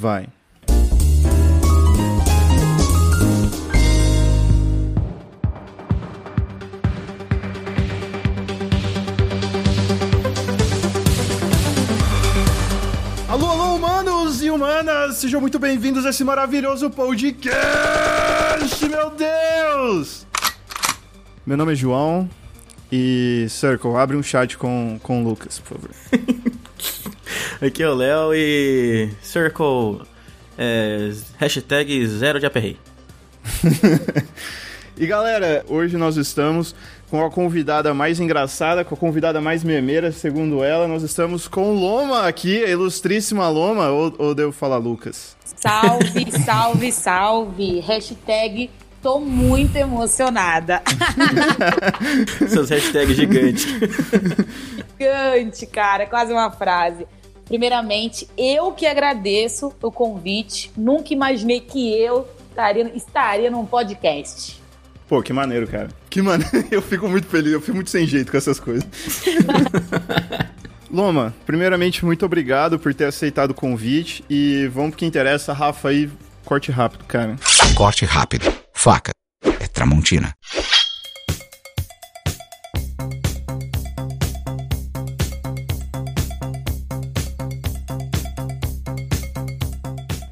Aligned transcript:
vai. 0.00 0.26
Alô, 13.28 13.46
alô, 13.46 13.74
humanos 13.76 14.42
e 14.42 14.50
humanas! 14.50 15.16
Sejam 15.16 15.38
muito 15.38 15.58
bem-vindos 15.58 16.06
a 16.06 16.10
esse 16.10 16.24
maravilhoso 16.24 16.88
podcast, 16.88 17.52
meu 18.88 19.10
Deus! 19.10 20.26
Meu 21.44 21.58
nome 21.58 21.72
é 21.72 21.76
João 21.76 22.26
e, 22.90 23.46
Circle, 23.50 23.96
abre 23.96 24.16
um 24.16 24.22
chat 24.22 24.56
com, 24.56 24.98
com 25.02 25.22
o 25.22 25.28
Lucas, 25.28 25.58
por 25.58 25.76
favor. 25.76 25.90
Aqui 27.60 27.82
é 27.82 27.88
o 27.90 27.94
Léo 27.94 28.32
e. 28.34 29.10
Circle. 29.20 30.00
É, 30.56 31.12
hashtag 31.36 32.06
zero 32.06 32.40
de 32.40 32.46
aperrei. 32.46 32.78
e 34.96 35.06
galera, 35.06 35.62
hoje 35.68 35.98
nós 35.98 36.16
estamos 36.16 36.74
com 37.10 37.22
a 37.22 37.30
convidada 37.30 37.92
mais 37.92 38.18
engraçada, 38.18 38.82
com 38.82 38.94
a 38.94 38.98
convidada 38.98 39.42
mais 39.42 39.62
memeira, 39.62 40.10
segundo 40.10 40.64
ela. 40.64 40.88
Nós 40.88 41.02
estamos 41.02 41.46
com 41.46 41.74
Loma 41.74 42.26
aqui, 42.26 42.64
a 42.64 42.68
ilustríssima 42.68 43.46
Loma, 43.50 43.90
ou, 43.90 44.14
ou 44.16 44.34
devo 44.34 44.52
falar 44.52 44.78
Lucas? 44.78 45.36
Salve, 45.44 46.32
salve, 46.32 46.90
salve! 46.90 47.80
Hashtag 47.80 48.70
tô 49.02 49.20
muito 49.20 49.76
emocionada. 49.76 50.80
Seus 52.48 52.70
hashtags 52.70 53.16
gigantes. 53.16 53.66
Gigante, 54.98 55.66
cara, 55.66 56.06
quase 56.06 56.32
uma 56.32 56.50
frase. 56.50 57.06
Primeiramente, 57.50 58.28
eu 58.38 58.70
que 58.70 58.86
agradeço 58.86 59.72
o 59.82 59.90
convite. 59.90 60.70
Nunca 60.76 61.12
imaginei 61.12 61.60
que 61.60 61.92
eu 62.00 62.24
estaria, 62.48 62.88
estaria 62.94 63.50
num 63.50 63.66
podcast. 63.66 64.62
Pô, 65.08 65.20
que 65.20 65.32
maneiro, 65.32 65.66
cara. 65.66 65.88
Que 66.08 66.22
maneiro. 66.22 66.52
Eu 66.70 66.80
fico 66.80 67.08
muito 67.08 67.26
feliz, 67.26 67.52
eu 67.52 67.60
fico 67.60 67.74
muito 67.74 67.90
sem 67.90 68.06
jeito 68.06 68.30
com 68.30 68.38
essas 68.38 68.60
coisas. 68.60 68.86
Loma, 70.88 71.34
primeiramente, 71.44 72.04
muito 72.04 72.24
obrigado 72.24 72.78
por 72.78 72.94
ter 72.94 73.06
aceitado 73.06 73.50
o 73.50 73.54
convite. 73.54 74.24
E 74.30 74.68
vamos 74.68 74.90
pro 74.90 74.98
que 75.00 75.06
interessa, 75.06 75.52
Rafa, 75.52 75.88
aí, 75.88 76.08
corte 76.44 76.70
rápido, 76.70 77.04
cara. 77.04 77.34
Corte 77.74 78.04
rápido. 78.04 78.52
Faca. 78.72 79.10
É 79.42 79.66
Tramontina. 79.66 80.32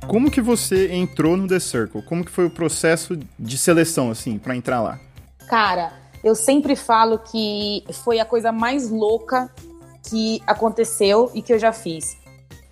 Como 0.09 0.31
que 0.31 0.41
você 0.41 0.91
entrou 0.91 1.37
no 1.37 1.47
The 1.47 1.61
Circle? 1.61 2.01
Como 2.01 2.25
que 2.25 2.31
foi 2.31 2.47
o 2.47 2.51
processo 2.51 3.19
de 3.39 3.59
seleção, 3.59 4.11
assim, 4.11 4.39
para 4.39 4.57
entrar 4.57 4.81
lá? 4.81 4.99
Cara, 5.47 5.93
eu 6.25 6.35
sempre 6.35 6.75
falo 6.75 7.19
que 7.19 7.85
foi 7.93 8.19
a 8.19 8.25
coisa 8.25 8.51
mais 8.51 8.91
louca 8.91 9.51
que 10.09 10.43
aconteceu 10.47 11.31
e 11.35 11.43
que 11.43 11.53
eu 11.53 11.59
já 11.59 11.75
fiz, 11.75 12.17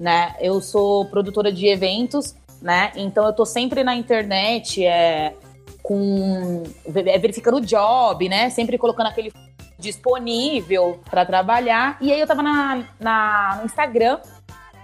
né? 0.00 0.34
Eu 0.40 0.62
sou 0.62 1.04
produtora 1.10 1.52
de 1.52 1.66
eventos, 1.66 2.34
né? 2.62 2.90
Então 2.96 3.26
eu 3.26 3.34
tô 3.34 3.44
sempre 3.44 3.84
na 3.84 3.94
internet, 3.94 4.82
é, 4.82 5.34
com 5.82 6.62
é, 6.86 7.18
verificando 7.18 7.58
o 7.58 7.60
job, 7.60 8.30
né? 8.30 8.48
Sempre 8.48 8.78
colocando 8.78 9.08
aquele 9.08 9.30
disponível 9.78 11.00
para 11.10 11.26
trabalhar. 11.26 11.98
E 12.00 12.10
aí 12.10 12.18
eu 12.18 12.26
tava 12.26 12.42
na, 12.42 12.82
na, 12.98 13.56
no 13.58 13.66
Instagram 13.66 14.20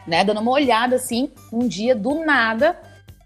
né, 0.07 0.25
dando 0.25 0.41
uma 0.41 0.51
olhada 0.51 0.97
assim, 0.97 1.31
um 1.53 1.67
dia 1.67 1.95
do 1.95 2.25
nada 2.25 2.79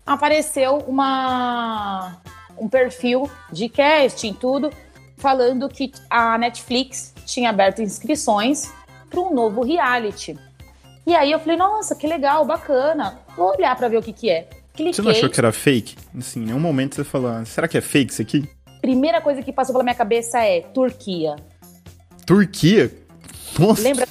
apareceu 0.07 0.79
uma 0.87 2.17
um 2.59 2.69
perfil 2.69 3.31
de 3.53 3.69
casting 3.69 4.33
tudo 4.33 4.71
falando 5.17 5.69
que 5.69 5.93
a 6.09 6.39
Netflix 6.39 7.13
tinha 7.25 7.51
aberto 7.51 7.83
inscrições 7.83 8.71
para 9.11 9.21
um 9.21 9.35
novo 9.35 9.63
reality. 9.63 10.39
E 11.07 11.15
aí 11.15 11.31
eu 11.31 11.39
falei, 11.39 11.57
nossa, 11.57 11.95
que 11.95 12.07
legal, 12.07 12.45
bacana. 12.45 13.21
Vou 13.37 13.55
olhar 13.55 13.75
para 13.77 13.89
ver 13.89 13.99
o 13.99 14.03
que 14.03 14.13
que 14.13 14.31
é. 14.31 14.49
Cliquei. 14.75 14.93
Você 14.93 15.03
não 15.03 15.11
achou 15.11 15.31
que 15.31 15.41
era 15.41 15.53
fake? 15.53 15.97
Assim, 16.19 16.43
em 16.43 16.47
nenhum 16.47 16.61
momento 16.61 16.97
você 16.97 17.05
falou, 17.05 17.31
ah, 17.31 17.45
será 17.45 17.69
que 17.69 17.79
é 17.79 17.81
fake 17.81 18.13
isso 18.13 18.23
aqui? 18.23 18.49
Primeira 18.81 19.21
coisa 19.21 19.43
que 19.43 19.53
passou 19.53 19.73
pela 19.73 19.85
minha 19.85 19.95
cabeça 19.95 20.39
é 20.41 20.61
Turquia. 20.61 21.37
Turquia? 22.27 22.91
Nossa. 23.59 23.83
Lembra 23.83 24.07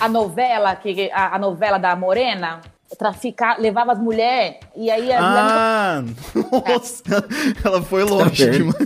a 0.00 0.08
novela, 0.08 0.74
que, 0.76 1.10
a, 1.12 1.36
a 1.36 1.38
novela 1.38 1.78
da 1.78 1.94
Morena? 1.96 2.60
traficar, 2.98 3.58
levava 3.58 3.92
as 3.92 3.98
mulheres 3.98 4.58
e 4.76 4.90
aí 4.90 5.12
a 5.12 5.18
Ah, 5.20 6.02
mulher... 6.02 6.68
nossa, 6.68 7.02
ela 7.64 7.82
foi 7.82 8.04
longe 8.04 8.48
demais. 8.48 8.76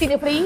Eu, 0.00 0.10
eu 0.10 0.18
falei, 0.18 0.42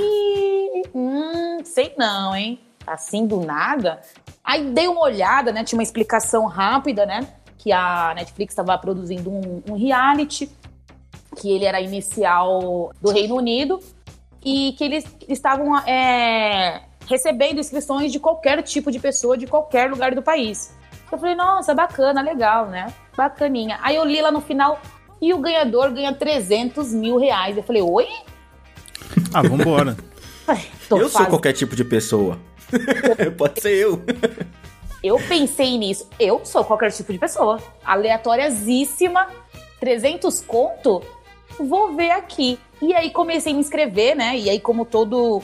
hum, 0.94 1.58
sei 1.64 1.92
não, 1.98 2.34
hein? 2.34 2.58
Assim 2.86 3.26
do 3.26 3.40
nada. 3.40 4.00
Aí 4.42 4.70
dei 4.70 4.88
uma 4.88 5.02
olhada, 5.02 5.52
né? 5.52 5.64
Tinha 5.64 5.78
uma 5.78 5.82
explicação 5.82 6.46
rápida, 6.46 7.04
né? 7.06 7.26
Que 7.58 7.72
a 7.72 8.12
Netflix 8.14 8.52
estava 8.52 8.76
produzindo 8.78 9.30
um, 9.30 9.62
um 9.68 9.76
reality, 9.76 10.50
que 11.36 11.50
ele 11.50 11.64
era 11.64 11.80
inicial 11.80 12.90
do 13.00 13.10
Reino 13.10 13.36
Unido 13.36 13.80
e 14.44 14.74
que 14.76 14.84
eles 14.84 15.04
estavam 15.28 15.78
é, 15.86 16.82
recebendo 17.08 17.60
inscrições 17.60 18.12
de 18.12 18.18
qualquer 18.18 18.62
tipo 18.62 18.90
de 18.90 18.98
pessoa, 18.98 19.36
de 19.36 19.46
qualquer 19.46 19.90
lugar 19.90 20.14
do 20.14 20.22
país. 20.22 20.74
Eu 21.10 21.18
falei, 21.18 21.34
nossa, 21.34 21.74
bacana, 21.74 22.22
legal, 22.22 22.66
né? 22.66 22.92
Bacaninha. 23.16 23.78
Aí 23.82 23.96
eu 23.96 24.04
li 24.04 24.20
lá 24.20 24.30
no 24.30 24.40
final, 24.40 24.80
e 25.20 25.32
o 25.32 25.38
ganhador 25.38 25.90
ganha 25.92 26.12
300 26.12 26.92
mil 26.92 27.16
reais. 27.16 27.56
Eu 27.56 27.62
falei, 27.62 27.82
oi? 27.82 28.08
Ah, 29.32 29.42
vambora. 29.42 29.96
eu 30.90 31.08
sou 31.08 31.26
qualquer 31.26 31.52
tipo 31.52 31.76
de 31.76 31.84
pessoa. 31.84 32.38
Pode 33.38 33.60
ser 33.60 33.74
eu. 33.74 34.02
Eu 35.02 35.16
pensei 35.16 35.78
nisso. 35.78 36.08
Eu 36.18 36.44
sou 36.44 36.64
qualquer 36.64 36.90
tipo 36.90 37.12
de 37.12 37.18
pessoa. 37.18 37.58
Aleatoriasíssima. 37.84 39.28
300 39.80 40.40
conto? 40.40 41.02
Vou 41.58 41.94
ver 41.94 42.10
aqui. 42.10 42.58
E 42.82 42.94
aí 42.94 43.10
comecei 43.10 43.52
a 43.52 43.54
me 43.54 43.60
inscrever, 43.60 44.16
né? 44.16 44.36
E 44.36 44.50
aí, 44.50 44.58
como 44.58 44.84
todo 44.84 45.42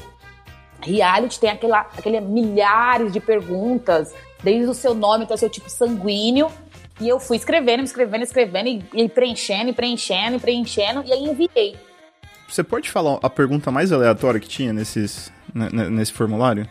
reality 0.82 1.38
tem 1.38 1.50
aquela, 1.50 1.80
aquele 1.80 2.20
milhares 2.20 3.12
de 3.12 3.20
perguntas, 3.20 4.14
desde 4.42 4.68
o 4.68 4.74
seu 4.74 4.94
nome 4.94 5.24
até 5.24 5.34
o 5.34 5.38
seu 5.38 5.50
tipo 5.50 5.68
sanguíneo. 5.68 6.50
E 7.00 7.08
eu 7.08 7.18
fui 7.18 7.36
escrevendo, 7.36 7.82
escrevendo, 7.82 8.22
escrevendo, 8.22 8.68
e, 8.68 8.84
e 8.92 9.08
preenchendo, 9.08 9.70
e 9.70 9.72
preenchendo, 9.72 10.36
e 10.36 10.40
preenchendo, 10.40 11.02
e 11.06 11.12
aí 11.12 11.24
enviei. 11.24 11.76
Você 12.46 12.62
pode 12.62 12.90
falar 12.90 13.19
a 13.22 13.30
pergunta 13.30 13.70
mais 13.70 13.92
aleatória 13.92 14.40
que 14.40 14.48
tinha 14.48 14.72
nesses, 14.72 15.32
nesse 15.54 16.12
formulário? 16.12 16.69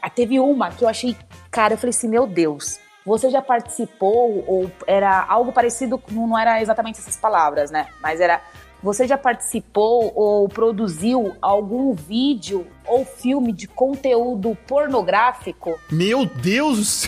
Ah, 0.00 0.08
teve 0.08 0.40
uma 0.40 0.70
que 0.70 0.84
eu 0.84 0.88
achei, 0.88 1.14
cara, 1.50 1.74
eu 1.74 1.78
falei 1.78 1.90
assim, 1.90 2.08
meu 2.08 2.26
Deus, 2.26 2.78
você 3.04 3.28
já 3.28 3.42
participou, 3.42 4.44
ou 4.46 4.70
era 4.86 5.24
algo 5.28 5.52
parecido, 5.52 6.02
não 6.10 6.38
era 6.38 6.62
exatamente 6.62 7.00
essas 7.00 7.16
palavras, 7.16 7.70
né? 7.70 7.88
Mas 8.00 8.20
era 8.20 8.40
você 8.82 9.06
já 9.06 9.18
participou 9.18 10.12
ou 10.14 10.48
produziu 10.48 11.34
algum 11.40 11.94
vídeo 11.94 12.66
ou 12.86 13.04
filme 13.04 13.52
de 13.52 13.68
conteúdo 13.68 14.56
pornográfico? 14.66 15.78
Meu 15.90 16.26
Deus! 16.26 17.06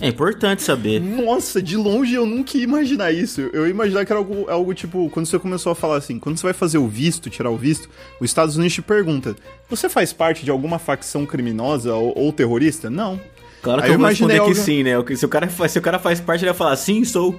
É 0.00 0.08
importante 0.08 0.62
saber. 0.62 1.00
Nossa, 1.00 1.60
de 1.60 1.76
longe 1.76 2.14
eu 2.14 2.24
nunca 2.24 2.56
ia 2.56 2.64
imaginar 2.64 3.12
isso. 3.12 3.40
Eu 3.52 3.66
ia 3.66 3.70
imaginar 3.70 4.06
que 4.06 4.12
era 4.12 4.20
algo, 4.20 4.48
algo 4.48 4.72
tipo, 4.74 5.10
quando 5.10 5.26
você 5.26 5.38
começou 5.38 5.72
a 5.72 5.74
falar 5.74 5.96
assim, 5.96 6.18
quando 6.18 6.38
você 6.38 6.44
vai 6.44 6.54
fazer 6.54 6.78
o 6.78 6.88
visto, 6.88 7.28
tirar 7.28 7.50
o 7.50 7.56
visto, 7.56 7.88
os 8.20 8.30
Estados 8.30 8.56
Unidos 8.56 8.74
te 8.74 8.82
pergunta: 8.82 9.36
você 9.68 9.88
faz 9.88 10.12
parte 10.12 10.44
de 10.44 10.50
alguma 10.50 10.78
facção 10.78 11.26
criminosa 11.26 11.94
ou, 11.94 12.16
ou 12.16 12.32
terrorista? 12.32 12.88
Não. 12.88 13.20
Claro 13.66 13.82
que 13.82 13.88
Aí 13.88 13.94
eu, 13.94 13.98
vou 13.98 14.08
responder 14.08 14.40
que 14.44 14.54
sim, 14.54 14.84
né? 14.84 14.92
Se 15.16 15.26
o, 15.26 15.28
cara, 15.28 15.48
se 15.50 15.76
o 15.76 15.82
cara 15.82 15.98
faz 15.98 16.20
parte, 16.20 16.42
ele 16.44 16.52
vai 16.52 16.56
falar 16.56 16.76
sim, 16.76 17.04
sou. 17.04 17.34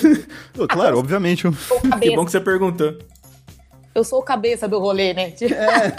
claro, 0.66 0.98
obviamente. 0.98 1.42
Que 2.00 2.16
bom 2.16 2.24
que 2.24 2.30
você 2.30 2.40
perguntou. 2.40 2.96
Eu 3.94 4.02
sou 4.02 4.20
o 4.20 4.22
cabeça 4.22 4.66
do 4.66 4.78
rolê, 4.78 5.12
né? 5.12 5.34
É. 5.42 5.92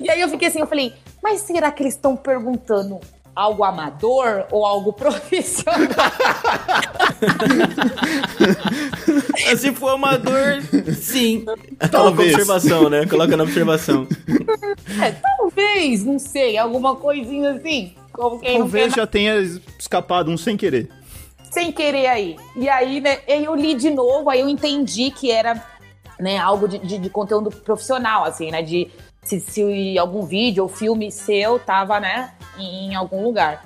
e 0.02 0.10
aí 0.10 0.20
eu 0.20 0.28
fiquei 0.30 0.48
assim, 0.48 0.58
eu 0.58 0.66
falei, 0.66 0.92
mas 1.22 1.42
será 1.42 1.70
que 1.70 1.80
eles 1.84 1.94
estão 1.94 2.16
perguntando 2.16 2.98
algo 3.38 3.62
amador 3.62 4.46
ou 4.50 4.66
algo 4.66 4.92
profissional? 4.98 5.78
Se 9.56 9.72
for 9.72 9.90
amador, 9.90 10.60
sim. 10.94 11.44
Talvez. 11.90 12.34
observação, 12.34 12.90
né? 12.90 13.06
Coloca 13.06 13.36
na 13.36 13.44
observação. 13.44 14.08
É, 15.00 15.12
talvez, 15.12 16.04
não 16.04 16.18
sei, 16.18 16.58
alguma 16.58 16.96
coisinha 16.96 17.52
assim. 17.52 17.94
Talvez 18.12 18.94
já 18.94 19.06
tenha 19.06 19.36
escapado 19.78 20.28
um 20.30 20.36
sem 20.36 20.56
querer. 20.56 20.90
Sem 21.50 21.70
querer 21.70 22.08
aí. 22.08 22.36
E 22.56 22.68
aí, 22.68 23.00
né, 23.00 23.20
eu 23.28 23.54
li 23.54 23.74
de 23.74 23.90
novo, 23.90 24.28
aí 24.28 24.40
eu 24.40 24.48
entendi 24.48 25.12
que 25.12 25.30
era 25.30 25.64
né, 26.18 26.36
algo 26.36 26.66
de, 26.66 26.78
de, 26.78 26.98
de 26.98 27.08
conteúdo 27.08 27.50
profissional, 27.50 28.24
assim, 28.24 28.50
né? 28.50 28.62
De 28.62 28.90
se, 29.22 29.40
se 29.40 29.98
algum 29.98 30.22
vídeo 30.22 30.62
ou 30.62 30.68
filme 30.68 31.10
seu 31.10 31.58
tava, 31.58 32.00
né, 32.00 32.32
em, 32.58 32.94
algum 32.94 33.22
lugar. 33.22 33.64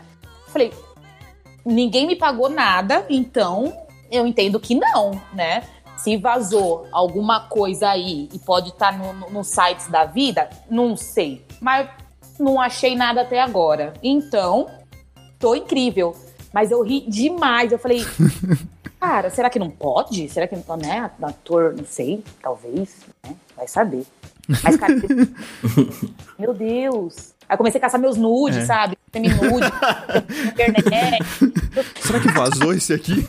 Falei, 0.48 0.72
ninguém 1.64 2.06
me 2.06 2.16
pagou 2.16 2.48
nada, 2.48 3.06
então 3.08 3.72
eu 4.10 4.26
entendo 4.26 4.60
que 4.60 4.74
não, 4.74 5.20
né? 5.32 5.64
Se 5.96 6.16
vazou 6.16 6.86
alguma 6.90 7.48
coisa 7.48 7.90
aí 7.90 8.28
e 8.32 8.38
pode 8.38 8.70
estar 8.70 8.92
tá 8.92 8.98
nos 8.98 9.14
no, 9.14 9.30
no 9.30 9.44
sites 9.44 9.86
da 9.88 10.04
vida, 10.04 10.50
não 10.68 10.96
sei. 10.96 11.44
Mas 11.60 11.88
não 12.38 12.60
achei 12.60 12.96
nada 12.96 13.22
até 13.22 13.40
agora. 13.40 13.92
Então, 14.02 14.68
tô 15.38 15.54
incrível. 15.54 16.14
Mas 16.52 16.70
eu 16.70 16.82
ri 16.82 17.00
demais. 17.08 17.72
Eu 17.72 17.78
falei, 17.78 18.04
cara, 19.00 19.30
será 19.30 19.48
que 19.48 19.58
não 19.58 19.70
pode? 19.70 20.28
Será 20.28 20.46
que 20.46 20.56
não, 20.56 20.76
né? 20.76 21.10
Ator, 21.22 21.74
não 21.76 21.84
sei, 21.84 22.22
talvez, 22.42 22.96
né? 23.24 23.34
Vai 23.56 23.68
saber. 23.68 24.04
Mas, 24.48 24.76
cara, 24.76 24.94
meu 26.38 26.52
Deus. 26.52 27.34
Aí 27.48 27.56
comecei 27.56 27.78
a 27.78 27.82
caçar 27.82 28.00
meus 28.00 28.16
nudes, 28.16 28.58
é. 28.58 28.66
sabe? 28.66 28.96
Semi-nude, 29.12 29.66
internet. 30.48 31.24
Será 32.00 32.20
que 32.20 32.28
vazou 32.28 32.72
esse 32.72 32.92
aqui? 32.92 33.24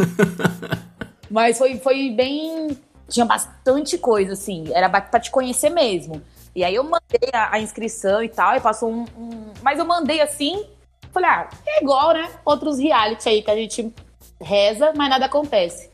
Mas 1.29 1.57
foi, 1.57 1.77
foi 1.77 2.11
bem. 2.11 2.77
Tinha 3.09 3.25
bastante 3.25 3.97
coisa, 3.97 4.33
assim. 4.33 4.65
Era 4.73 4.89
pra 4.89 5.19
te 5.19 5.29
conhecer 5.29 5.69
mesmo. 5.69 6.21
E 6.55 6.63
aí 6.63 6.75
eu 6.75 6.83
mandei 6.83 7.29
a, 7.33 7.55
a 7.55 7.59
inscrição 7.59 8.23
e 8.23 8.29
tal, 8.29 8.55
e 8.55 8.59
passou 8.59 8.91
um, 8.91 9.05
um, 9.17 9.53
Mas 9.61 9.79
eu 9.79 9.85
mandei 9.85 10.21
assim. 10.21 10.63
Falei, 11.11 11.29
ah, 11.29 11.49
é 11.65 11.81
igual, 11.81 12.13
né? 12.13 12.29
Outros 12.45 12.79
reality 12.79 13.29
aí 13.29 13.41
que 13.41 13.51
a 13.51 13.55
gente 13.55 13.93
reza, 14.41 14.93
mas 14.95 15.09
nada 15.09 15.25
acontece. 15.25 15.89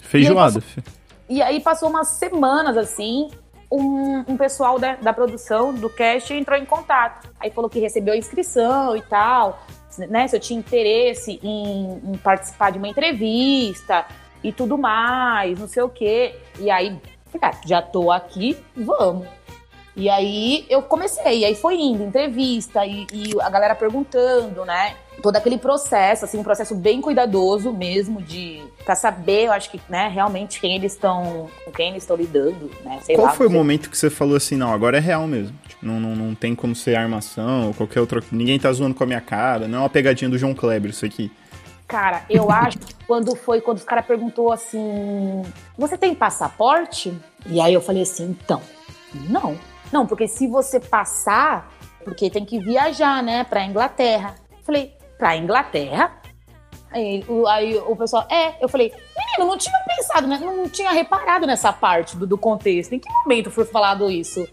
Feijoada. 0.00 0.62
E 0.62 0.62
aí 0.62 0.72
passou, 0.72 0.94
e 1.28 1.42
aí 1.42 1.60
passou 1.60 1.88
umas 1.88 2.08
semanas 2.08 2.76
assim. 2.76 3.30
Um, 3.70 4.24
um, 4.26 4.36
pessoal 4.36 4.80
da, 4.80 4.96
da 4.96 5.12
produção 5.12 5.72
do 5.72 5.88
cast 5.88 6.34
entrou 6.34 6.58
em 6.58 6.64
contato. 6.64 7.30
Aí 7.38 7.50
falou 7.50 7.70
que 7.70 7.78
recebeu 7.78 8.14
a 8.14 8.16
inscrição 8.16 8.96
e 8.96 9.02
tal, 9.02 9.64
né? 10.08 10.26
Se 10.26 10.34
eu 10.34 10.40
tinha 10.40 10.58
interesse 10.58 11.38
em, 11.42 12.00
em 12.04 12.16
participar 12.18 12.70
de 12.70 12.78
uma 12.78 12.88
entrevista, 12.88 14.06
e 14.42 14.52
tudo 14.52 14.78
mais, 14.78 15.58
não 15.58 15.68
sei 15.68 15.82
o 15.82 15.88
quê. 15.88 16.34
E 16.58 16.70
aí, 16.70 16.98
cara, 17.40 17.58
já 17.66 17.82
tô 17.82 18.10
aqui, 18.10 18.56
vamos. 18.74 19.26
E 19.96 20.08
aí 20.08 20.64
eu 20.68 20.82
comecei, 20.82 21.40
e 21.40 21.44
aí 21.44 21.54
foi 21.54 21.74
indo, 21.74 22.04
entrevista, 22.04 22.86
e, 22.86 23.06
e, 23.12 23.40
a 23.40 23.50
galera 23.50 23.74
perguntando, 23.74 24.64
né? 24.64 24.96
Todo 25.22 25.36
aquele 25.36 25.58
processo, 25.58 26.24
assim, 26.24 26.38
um 26.38 26.42
processo 26.42 26.74
bem 26.74 27.00
cuidadoso 27.00 27.72
mesmo, 27.72 28.22
de 28.22 28.62
pra 28.84 28.94
saber, 28.94 29.46
eu 29.46 29.52
acho 29.52 29.70
que, 29.70 29.80
né, 29.88 30.08
realmente 30.08 30.60
quem 30.60 30.76
eles 30.76 30.92
estão. 30.92 31.48
com 31.64 31.70
quem 31.70 31.90
eles 31.90 32.02
estão 32.02 32.16
lidando, 32.16 32.70
né? 32.84 33.00
Sei 33.02 33.14
Qual 33.14 33.26
lá, 33.26 33.32
foi 33.32 33.46
o 33.46 33.50
momento 33.50 33.90
que 33.90 33.96
você 33.96 34.08
falou 34.08 34.36
assim, 34.36 34.56
não, 34.56 34.72
agora 34.72 34.96
é 34.96 35.00
real 35.00 35.26
mesmo? 35.26 35.56
Tipo, 35.68 35.84
não, 35.84 36.00
não, 36.00 36.16
não 36.16 36.34
tem 36.34 36.54
como 36.54 36.74
ser 36.74 36.96
armação 36.96 37.68
ou 37.68 37.74
qualquer 37.74 38.00
outra. 38.00 38.22
Ninguém 38.32 38.58
tá 38.58 38.72
zoando 38.72 38.94
com 38.94 39.04
a 39.04 39.06
minha 39.06 39.20
cara, 39.20 39.68
não 39.68 39.78
é 39.78 39.80
uma 39.82 39.90
pegadinha 39.90 40.30
do 40.30 40.38
João 40.38 40.54
Kleber, 40.54 40.90
isso 40.90 41.04
aqui. 41.04 41.30
Cara, 41.86 42.24
eu 42.30 42.48
acho 42.52 42.78
que 42.78 42.94
quando 43.06 43.34
foi, 43.36 43.60
quando 43.60 43.78
os 43.78 43.84
caras 43.84 44.06
perguntou 44.06 44.52
assim, 44.52 45.42
você 45.76 45.98
tem 45.98 46.14
passaporte? 46.14 47.12
E 47.46 47.60
aí 47.60 47.74
eu 47.74 47.80
falei 47.80 48.02
assim, 48.02 48.24
então, 48.24 48.62
não. 49.28 49.58
Não, 49.92 50.06
porque 50.06 50.28
se 50.28 50.46
você 50.46 50.78
passar, 50.78 51.72
porque 52.04 52.30
tem 52.30 52.44
que 52.44 52.58
viajar, 52.60 53.22
né, 53.22 53.44
pra 53.44 53.64
Inglaterra. 53.64 54.34
Falei, 54.64 54.94
pra 55.20 55.36
Inglaterra? 55.36 56.10
Aí, 56.90 57.24
aí 57.48 57.76
o 57.76 57.94
pessoal, 57.94 58.26
é, 58.28 58.56
eu 58.60 58.68
falei, 58.68 58.92
menino, 59.16 59.46
não 59.46 59.56
tinha 59.56 59.78
pensado, 59.86 60.26
né? 60.26 60.40
Não 60.42 60.68
tinha 60.68 60.90
reparado 60.90 61.46
nessa 61.46 61.72
parte 61.72 62.16
do, 62.16 62.26
do 62.26 62.36
contexto. 62.36 62.92
Em 62.94 62.98
que 62.98 63.08
momento 63.12 63.48
foi 63.50 63.64
falado 63.64 64.10
isso? 64.10 64.40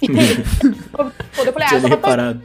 eu 0.00 1.52
falei, 1.52 1.68
ah, 1.70 1.74
eu 1.74 1.88
reparado. 1.88 2.42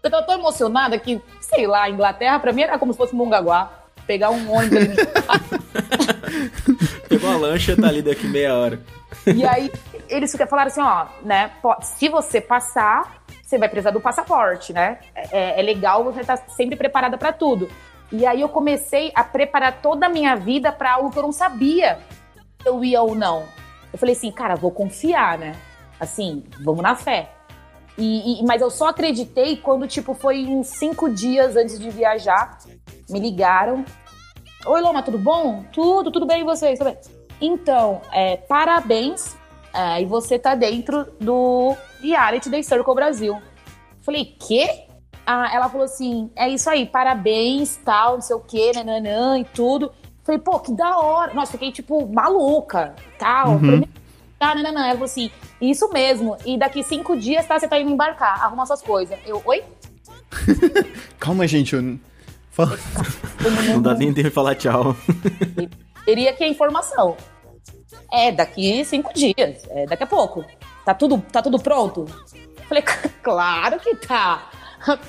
Eu 0.00 0.10
tô 0.10 0.22
tão 0.22 0.38
emocionada 0.38 0.96
que, 0.98 1.20
sei 1.40 1.66
lá, 1.66 1.90
Inglaterra 1.90 2.38
pra 2.38 2.52
mim 2.52 2.62
era 2.62 2.78
como 2.78 2.92
se 2.92 2.98
fosse 2.98 3.16
Mongaguá. 3.16 3.72
Pegar 4.06 4.30
um 4.30 4.52
ônibus 4.52 4.78
ali. 4.78 4.94
Pegou 7.08 7.30
uma 7.30 7.38
lancha, 7.38 7.76
tá 7.76 7.88
ali 7.88 8.00
daqui 8.00 8.28
meia 8.28 8.54
hora. 8.54 8.80
E 9.26 9.44
aí, 9.44 9.72
eles 10.08 10.32
falaram 10.48 10.68
assim, 10.68 10.80
ó, 10.80 11.06
né, 11.24 11.50
se 11.82 12.08
você 12.08 12.40
passar, 12.40 13.17
você 13.48 13.56
vai 13.56 13.68
precisar 13.70 13.92
do 13.92 14.00
passaporte, 14.00 14.74
né? 14.74 14.98
É, 15.14 15.58
é 15.58 15.62
legal 15.62 16.04
você 16.04 16.20
estar 16.20 16.36
tá 16.36 16.48
sempre 16.50 16.76
preparada 16.76 17.16
para 17.16 17.32
tudo. 17.32 17.66
E 18.12 18.26
aí 18.26 18.42
eu 18.42 18.48
comecei 18.50 19.10
a 19.14 19.24
preparar 19.24 19.80
toda 19.80 20.04
a 20.04 20.08
minha 20.10 20.36
vida 20.36 20.70
para 20.70 20.92
algo 20.92 21.10
que 21.10 21.18
eu 21.18 21.22
não 21.22 21.32
sabia 21.32 21.98
se 22.60 22.68
eu 22.68 22.84
ia 22.84 23.00
ou 23.00 23.14
não. 23.14 23.44
Eu 23.90 23.98
falei 23.98 24.14
assim, 24.14 24.30
cara, 24.30 24.54
vou 24.54 24.70
confiar, 24.70 25.38
né? 25.38 25.56
Assim, 25.98 26.44
vamos 26.62 26.82
na 26.82 26.94
fé. 26.94 27.30
E, 27.96 28.38
e, 28.38 28.44
mas 28.44 28.60
eu 28.60 28.70
só 28.70 28.88
acreditei 28.88 29.56
quando, 29.56 29.88
tipo, 29.88 30.12
foi 30.12 30.44
uns 30.44 30.66
cinco 30.66 31.08
dias 31.08 31.56
antes 31.56 31.78
de 31.78 31.88
viajar. 31.88 32.58
Me 33.08 33.18
ligaram. 33.18 33.82
Oi, 34.66 34.80
Loma, 34.82 35.02
tudo 35.02 35.16
bom? 35.16 35.64
Tudo, 35.72 36.10
tudo 36.10 36.26
bem 36.26 36.42
e 36.42 36.44
vocês? 36.44 36.78
Tudo 36.78 36.90
bem? 36.90 36.98
Então, 37.40 38.02
é, 38.12 38.36
parabéns. 38.36 39.38
É, 39.72 40.02
e 40.02 40.04
você 40.04 40.38
tá 40.38 40.54
dentro 40.54 41.06
do 41.18 41.74
reality 42.00 42.48
da 42.48 42.62
Circle 42.62 42.94
Brasil. 42.94 43.40
Falei, 44.02 44.24
quê? 44.24 44.84
Ah, 45.26 45.50
ela 45.52 45.68
falou 45.68 45.84
assim: 45.84 46.30
é 46.34 46.48
isso 46.48 46.70
aí, 46.70 46.86
parabéns, 46.86 47.76
tal, 47.84 48.14
não 48.14 48.22
sei 48.22 48.36
o 48.36 48.40
quê, 48.40 48.72
nananã 48.74 49.38
e 49.38 49.44
tudo. 49.44 49.92
Falei, 50.24 50.40
pô, 50.40 50.58
que 50.60 50.72
da 50.74 50.98
hora. 50.98 51.32
Nossa, 51.34 51.52
fiquei, 51.52 51.72
tipo, 51.72 52.06
maluca, 52.06 52.94
tal. 53.18 53.52
Uhum. 53.52 53.82
Ah, 54.40 54.54
não, 54.54 54.62
não, 54.62 54.72
não. 54.72 54.82
Ela 54.82 54.92
falou 54.92 55.04
assim, 55.04 55.30
isso 55.60 55.90
mesmo. 55.92 56.36
E 56.44 56.58
daqui 56.58 56.82
cinco 56.82 57.16
dias, 57.16 57.46
tá, 57.46 57.58
você 57.58 57.66
tá 57.66 57.78
indo 57.78 57.90
embarcar. 57.90 58.44
Arruma 58.44 58.66
suas 58.66 58.82
coisas. 58.82 59.18
Eu, 59.26 59.42
oi? 59.44 59.64
Calma, 61.18 61.46
gente. 61.46 61.74
Eu... 61.74 61.98
Fala. 62.50 62.76
não 63.68 63.80
dá 63.80 63.94
nem 63.94 64.12
tempo 64.12 64.28
de 64.28 64.34
falar 64.34 64.54
tchau. 64.54 64.96
Teria 66.04 66.32
que 66.32 66.42
a 66.44 66.48
informação. 66.48 67.16
É, 68.12 68.32
daqui 68.32 68.84
cinco 68.84 69.12
dias. 69.14 69.62
É, 69.70 69.86
daqui 69.86 70.02
a 70.02 70.06
pouco. 70.06 70.44
Tá 70.88 70.94
tudo, 70.94 71.22
tá 71.30 71.42
tudo 71.42 71.58
pronto? 71.58 72.06
Falei, 72.66 72.82
claro 73.22 73.78
que 73.78 73.94
tá. 73.94 74.48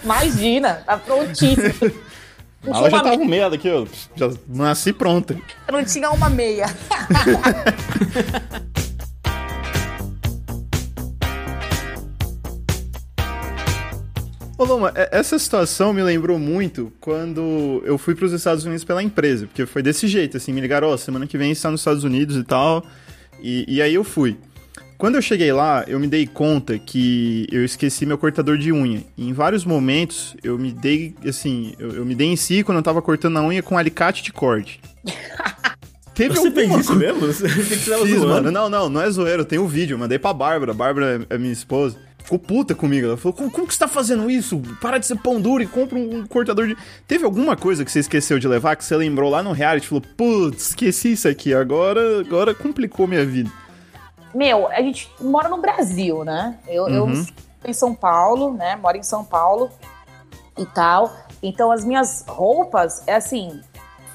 Imagina, 0.04 0.84
tá 0.86 0.98
prontíssimo. 0.98 1.94
Ela 2.68 2.90
já 2.90 3.02
tava 3.02 3.18
com 3.18 3.24
meia 3.24 3.50
daqui, 3.50 3.70
eu 3.70 3.88
já 4.14 4.30
nasci 4.46 4.92
pronta. 4.92 5.38
Eu 5.66 5.72
não 5.72 5.86
tinha 5.86 6.12
uma 6.12 6.30
meia. 6.30 6.66
Ô 14.58 14.66
Loma, 14.66 14.92
essa 14.94 15.40
situação 15.40 15.94
me 15.94 16.04
lembrou 16.04 16.38
muito 16.38 16.92
quando 17.00 17.82
eu 17.86 17.98
fui 17.98 18.16
para 18.16 18.26
os 18.26 18.34
Estados 18.34 18.66
Unidos 18.66 18.84
pela 18.84 19.02
empresa, 19.02 19.48
porque 19.48 19.66
foi 19.66 19.82
desse 19.82 20.10
jeito, 20.10 20.36
assim, 20.36 20.52
me 20.52 20.60
ligaram, 20.60 20.90
ó, 20.90 20.96
oh, 20.96 20.98
semana 20.98 21.26
que 21.26 21.38
vem 21.38 21.52
está 21.52 21.72
nos 21.72 21.80
Estados 21.80 22.04
Unidos 22.04 22.36
e 22.36 22.44
tal, 22.44 22.86
e, 23.42 23.64
e 23.78 23.82
aí 23.82 23.94
eu 23.94 24.04
fui. 24.04 24.38
Quando 25.00 25.16
eu 25.16 25.22
cheguei 25.22 25.54
lá, 25.54 25.86
eu 25.88 25.98
me 25.98 26.08
dei 26.08 26.28
conta 26.28 26.78
que 26.78 27.48
eu 27.50 27.64
esqueci 27.64 28.06
meu 28.06 28.18
cortador 28.18 28.58
de 28.58 28.74
unha. 28.74 29.02
E 29.18 29.30
em 29.30 29.32
vários 29.32 29.64
momentos, 29.64 30.36
eu 30.44 30.60
me 30.60 30.74
dei, 30.74 31.16
assim, 31.26 31.74
eu, 31.80 31.92
eu 31.92 32.06
me 32.06 32.14
dei 32.14 32.28
em 32.28 32.36
si 32.36 32.66
quando 32.66 32.80
eu 32.80 32.84
tava 32.84 33.02
cortando 33.02 33.38
a 33.38 33.42
unha 33.42 33.64
com 33.64 33.76
um 33.76 33.78
alicate 33.78 34.22
de 34.22 34.34
corte. 34.34 34.82
Teve 36.14 36.36
Você 36.36 36.52
fez 36.52 36.80
isso 36.82 36.94
mesmo? 36.98 37.22
Você 37.28 37.48
Fiz, 37.48 38.22
mano. 38.26 38.52
Não, 38.52 38.68
não, 38.68 38.90
não 38.90 39.02
é 39.02 39.10
zoeiro. 39.10 39.46
Tem 39.46 39.58
o 39.58 39.64
um 39.64 39.68
vídeo. 39.68 39.94
Eu 39.94 39.98
mandei 39.98 40.20
pra 40.20 40.34
Bárbara. 40.34 40.74
A 40.74 40.76
Bárbara 40.76 41.26
é 41.30 41.38
minha 41.38 41.54
esposa 41.54 41.98
ficou 42.22 42.38
puta 42.38 42.76
comigo. 42.76 43.08
Ela 43.08 43.16
falou: 43.16 43.32
como, 43.32 43.50
como, 43.50 43.66
que 43.66 43.74
você 43.74 43.80
tá 43.80 43.88
fazendo 43.88 44.30
isso? 44.30 44.62
Para 44.82 44.98
de 44.98 45.06
ser 45.06 45.16
pão 45.16 45.40
duro 45.40 45.64
e 45.64 45.66
compra 45.66 45.98
um, 45.98 46.18
um, 46.18 46.28
cortador 46.28 46.68
de. 46.68 46.76
Teve 47.08 47.24
alguma 47.24 47.56
coisa 47.56 47.86
que 47.86 47.92
você 47.92 48.00
esqueceu 48.00 48.38
de 48.38 48.50
levar 48.50 48.76
que 48.76 48.84
você 48.84 48.98
lembrou 48.98 49.30
lá 49.30 49.42
no 49.42 49.54
reality? 49.54 49.88
Falou: 49.88 50.04
putz, 50.18 50.72
esqueci 50.72 51.14
isso 51.14 51.30
aqui, 51.30 51.54
agora, 51.54 52.20
agora 52.20 52.54
complicou 52.54 53.08
minha 53.08 53.26
vida. 53.26 53.50
Meu, 54.34 54.68
a 54.68 54.82
gente 54.82 55.12
mora 55.20 55.50
no 55.50 55.58
Brasil, 55.58 56.24
né? 56.24 56.58
Eu, 56.68 56.84
uhum. 56.84 57.14
eu 57.14 57.70
em 57.70 57.74
São 57.74 57.94
Paulo, 57.94 58.54
né? 58.54 58.76
Moro 58.76 58.98
em 58.98 59.04
São 59.04 59.24
Paulo 59.24 59.70
e 60.58 60.66
tal. 60.66 61.12
Então 61.42 61.72
as 61.72 61.84
minhas 61.84 62.26
roupas 62.28 63.08
é 63.08 63.16
assim, 63.16 63.62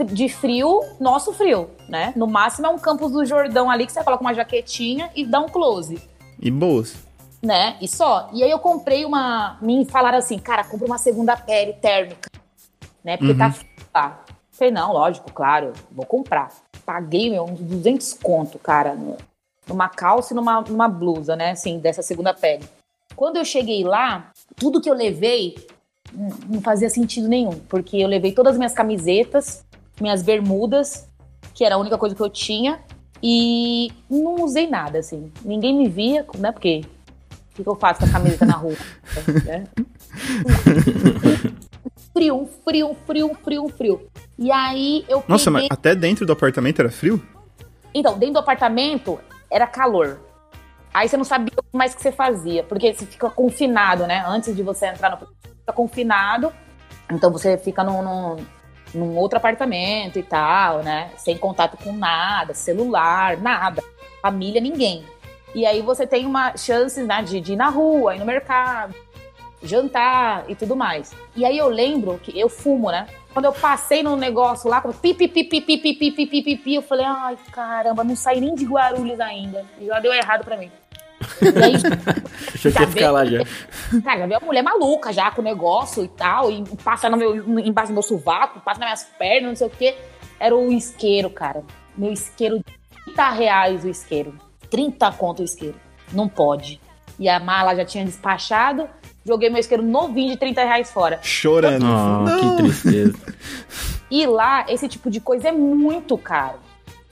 de 0.07 0.29
frio, 0.29 0.81
nosso 1.01 1.33
frio, 1.33 1.71
né? 1.89 2.13
No 2.17 2.27
máximo 2.27 2.67
é 2.67 2.71
um 2.71 2.79
Campos 2.79 3.13
do 3.13 3.25
Jordão 3.25 3.71
ali 3.71 3.87
que 3.87 3.93
você 3.93 4.03
coloca 4.03 4.23
uma 4.23 4.35
jaquetinha 4.35 5.11
e 5.15 5.25
dá 5.25 5.41
um 5.41 5.49
close. 5.49 6.01
E 6.41 6.51
boas 6.51 6.97
né? 7.45 7.77
E 7.81 7.87
só. 7.87 8.29
E 8.33 8.43
aí 8.43 8.51
eu 8.51 8.59
comprei 8.59 9.05
uma. 9.05 9.59
Me 9.61 9.85
falaram 9.85 10.19
assim, 10.19 10.39
cara, 10.39 10.65
compra 10.65 10.87
uma 10.87 10.99
segunda 10.99 11.37
pele 11.37 11.75
térmica, 11.75 12.31
né? 13.05 13.17
Porque 13.17 13.35
tá 13.35 13.47
uhum. 13.47 13.53
tá 13.93 14.01
lá. 14.01 14.25
Falei, 14.51 14.73
não, 14.73 14.93
lógico, 14.93 15.33
claro, 15.33 15.73
vou 15.91 16.07
comprar. 16.07 16.51
Paguei, 16.87 17.31
meu, 17.31 17.45
uns 17.45 17.61
200 17.61 18.15
conto, 18.15 18.59
cara, 18.59 18.97
numa 19.69 19.89
calça 19.89 20.33
e 20.33 20.37
numa, 20.37 20.61
numa 20.63 20.89
blusa, 20.89 21.37
né? 21.37 21.51
Assim, 21.53 21.79
dessa 21.79 22.03
segunda 22.03 22.33
pele. 22.35 22.65
Quando 23.17 23.37
eu 23.37 23.45
cheguei 23.45 23.85
lá, 23.85 24.33
tudo 24.57 24.81
que 24.81 24.91
eu 24.91 24.95
levei 24.95 25.55
não 26.49 26.61
fazia 26.61 26.89
sentido 26.89 27.29
nenhum, 27.29 27.59
porque 27.69 27.97
eu 27.97 28.09
levei 28.09 28.33
todas 28.33 28.53
as 28.53 28.59
minhas 28.59 28.73
camisetas, 28.73 29.65
minhas 30.01 30.23
bermudas, 30.23 31.09
que 31.55 31.65
era 31.65 31.75
a 31.75 31.79
única 31.79 31.99
coisa 31.99 32.15
que 32.15 32.23
eu 32.23 32.31
tinha, 32.31 32.81
e 33.23 33.91
não 34.09 34.45
usei 34.45 34.69
nada, 34.69 34.99
assim. 34.99 35.33
Ninguém 35.45 35.77
me 35.77 35.89
via, 35.89 36.27
né? 36.39 36.53
Porque 36.53 36.85
o 37.53 37.63
que, 37.63 37.69
eu 37.69 37.75
faço 37.77 38.01
com 38.01 38.07
a 38.07 38.11
camiseta 38.11 38.45
na 38.45 38.57
rua? 38.57 38.77
né? 39.45 39.65
frio, 42.13 42.49
frio, 42.65 42.97
frio, 43.07 43.31
frio, 43.43 43.69
frio. 43.69 44.09
E 44.39 44.51
aí 44.51 45.05
eu 45.09 45.25
Nossa, 45.27 45.51
peguei... 45.51 45.69
mas 45.69 45.79
até 45.79 45.95
dentro 45.95 46.27
do 46.27 46.33
apartamento 46.33 46.81
era 46.81 46.91
frio? 46.91 47.23
Então, 47.95 48.19
dentro 48.19 48.35
do 48.35 48.41
apartamento 48.41 49.19
era 49.55 49.69
calor. 49.69 50.21
Aí 50.93 51.09
você 51.09 51.17
não 51.17 51.25
sabia 51.25 51.55
o 51.73 51.77
mais 51.77 51.95
que 51.95 52.03
você 52.03 52.11
fazia, 52.11 52.65
porque 52.65 52.93
você 52.93 53.07
fica 53.07 53.31
confinado, 53.31 54.05
né? 54.07 54.25
Antes 54.27 54.55
de 54.55 54.63
você 54.63 54.87
entrar 54.87 55.11
no. 55.11 55.19
Fica 55.19 55.73
confinado. 55.73 56.53
Então 57.11 57.31
você 57.31 57.57
fica 57.57 57.85
num, 57.85 58.03
num, 58.03 58.37
num 58.93 59.17
outro 59.17 59.39
apartamento 59.39 60.19
e 60.19 60.23
tal, 60.23 60.83
né? 60.83 61.11
Sem 61.17 61.39
contato 61.39 61.77
com 61.83 61.93
nada, 61.93 62.53
celular, 62.53 63.37
nada. 63.37 63.83
Família, 64.21 64.61
ninguém. 64.61 65.05
E 65.55 65.65
aí 65.65 65.83
você 65.83 66.05
tem 66.05 66.27
uma 66.27 66.57
chance 66.57 67.01
né, 67.03 67.23
de, 67.23 67.41
de 67.41 67.53
ir 67.53 67.57
na 67.57 67.69
rua, 67.69 68.17
ir 68.17 68.19
no 68.19 68.25
mercado, 68.25 68.93
jantar 69.63 70.45
e 70.49 70.57
tudo 70.57 70.75
mais. 70.75 71.15
E 71.37 71.45
aí 71.45 71.57
eu 71.57 71.69
lembro 71.69 72.19
que 72.19 72.37
eu 72.39 72.49
fumo, 72.49 72.91
né? 72.91 73.07
Quando 73.35 73.47
eu 73.47 73.53
passei 73.53 74.01
no 74.01 74.15
negócio 74.17 74.71
lá, 74.71 74.81
pi, 74.81 75.13
pi, 75.13 75.27
pi, 75.27 75.43
pi, 75.43 75.61
pi, 75.61 75.77
pi, 75.77 75.95
pi, 75.95 76.13
pi, 76.13 76.27
pi, 76.27 76.43
pi, 76.43 76.57
pi, 76.57 76.75
eu 76.77 76.83
falei, 76.83 77.05
ai, 77.05 77.37
caramba, 77.51 78.05
não 78.05 78.15
saí 78.15 78.41
nem 78.41 78.55
de 78.55 78.65
Guarulhos 78.65 79.19
ainda. 79.19 79.67
Já 79.83 79.99
deu 79.99 80.13
errado 80.13 80.45
pra 80.45 80.57
mim. 80.57 80.71
E 81.43 81.63
aí, 81.63 81.75
Achei 82.55 82.71
que 82.71 82.81
ia 82.81 82.87
ficar 82.89 83.11
lá 83.11 83.25
já. 83.25 83.41
cara, 84.05 84.21
já 84.21 84.27
veio 84.27 84.39
uma 84.39 84.47
mulher 84.47 84.63
maluca 84.63 85.13
já 85.13 85.33
com 85.33 85.41
o 85.41 85.45
negócio 85.45 86.05
e 86.05 86.09
tal, 86.09 86.49
e 86.49 86.63
passa 86.85 87.11
no 87.11 87.17
meu, 87.17 87.37
embaixo 87.61 87.89
do 87.91 87.95
meu 87.95 88.03
sovaco, 88.03 88.61
passa 88.61 88.79
nas 88.79 88.87
minhas 88.87 89.05
pernas, 89.19 89.49
não 89.49 89.57
sei 89.57 89.67
o 89.67 89.71
quê. 89.71 89.97
Era 90.39 90.55
o 90.55 90.71
isqueiro, 90.71 91.29
cara. 91.29 91.65
Meu 91.97 92.13
isqueiro, 92.13 92.63
30 93.07 93.31
reais 93.31 93.85
o 93.85 93.89
isqueiro. 93.89 94.39
30 94.71 95.11
conto 95.13 95.43
o 95.43 95.45
isqueiro. 95.45 95.75
Não 96.13 96.29
pode. 96.29 96.81
E 97.19 97.29
a 97.29 97.41
mala 97.41 97.75
já 97.75 97.85
tinha 97.85 98.05
despachado, 98.05 98.89
joguei 99.25 99.49
meu 99.49 99.59
isqueiro 99.61 99.83
novinho 99.83 100.31
de 100.33 100.37
30 100.37 100.65
reais 100.65 100.91
fora. 100.91 101.19
Chorando. 101.23 101.85
Oh, 101.85 102.25
não. 102.25 102.57
que 102.57 102.63
tristeza. 102.63 103.19
E 104.11 104.27
lá, 104.27 104.65
esse 104.69 104.87
tipo 104.87 105.11
de 105.11 105.21
coisa 105.21 105.49
é 105.49 105.53
muito 105.53 106.17
caro. 106.17 106.59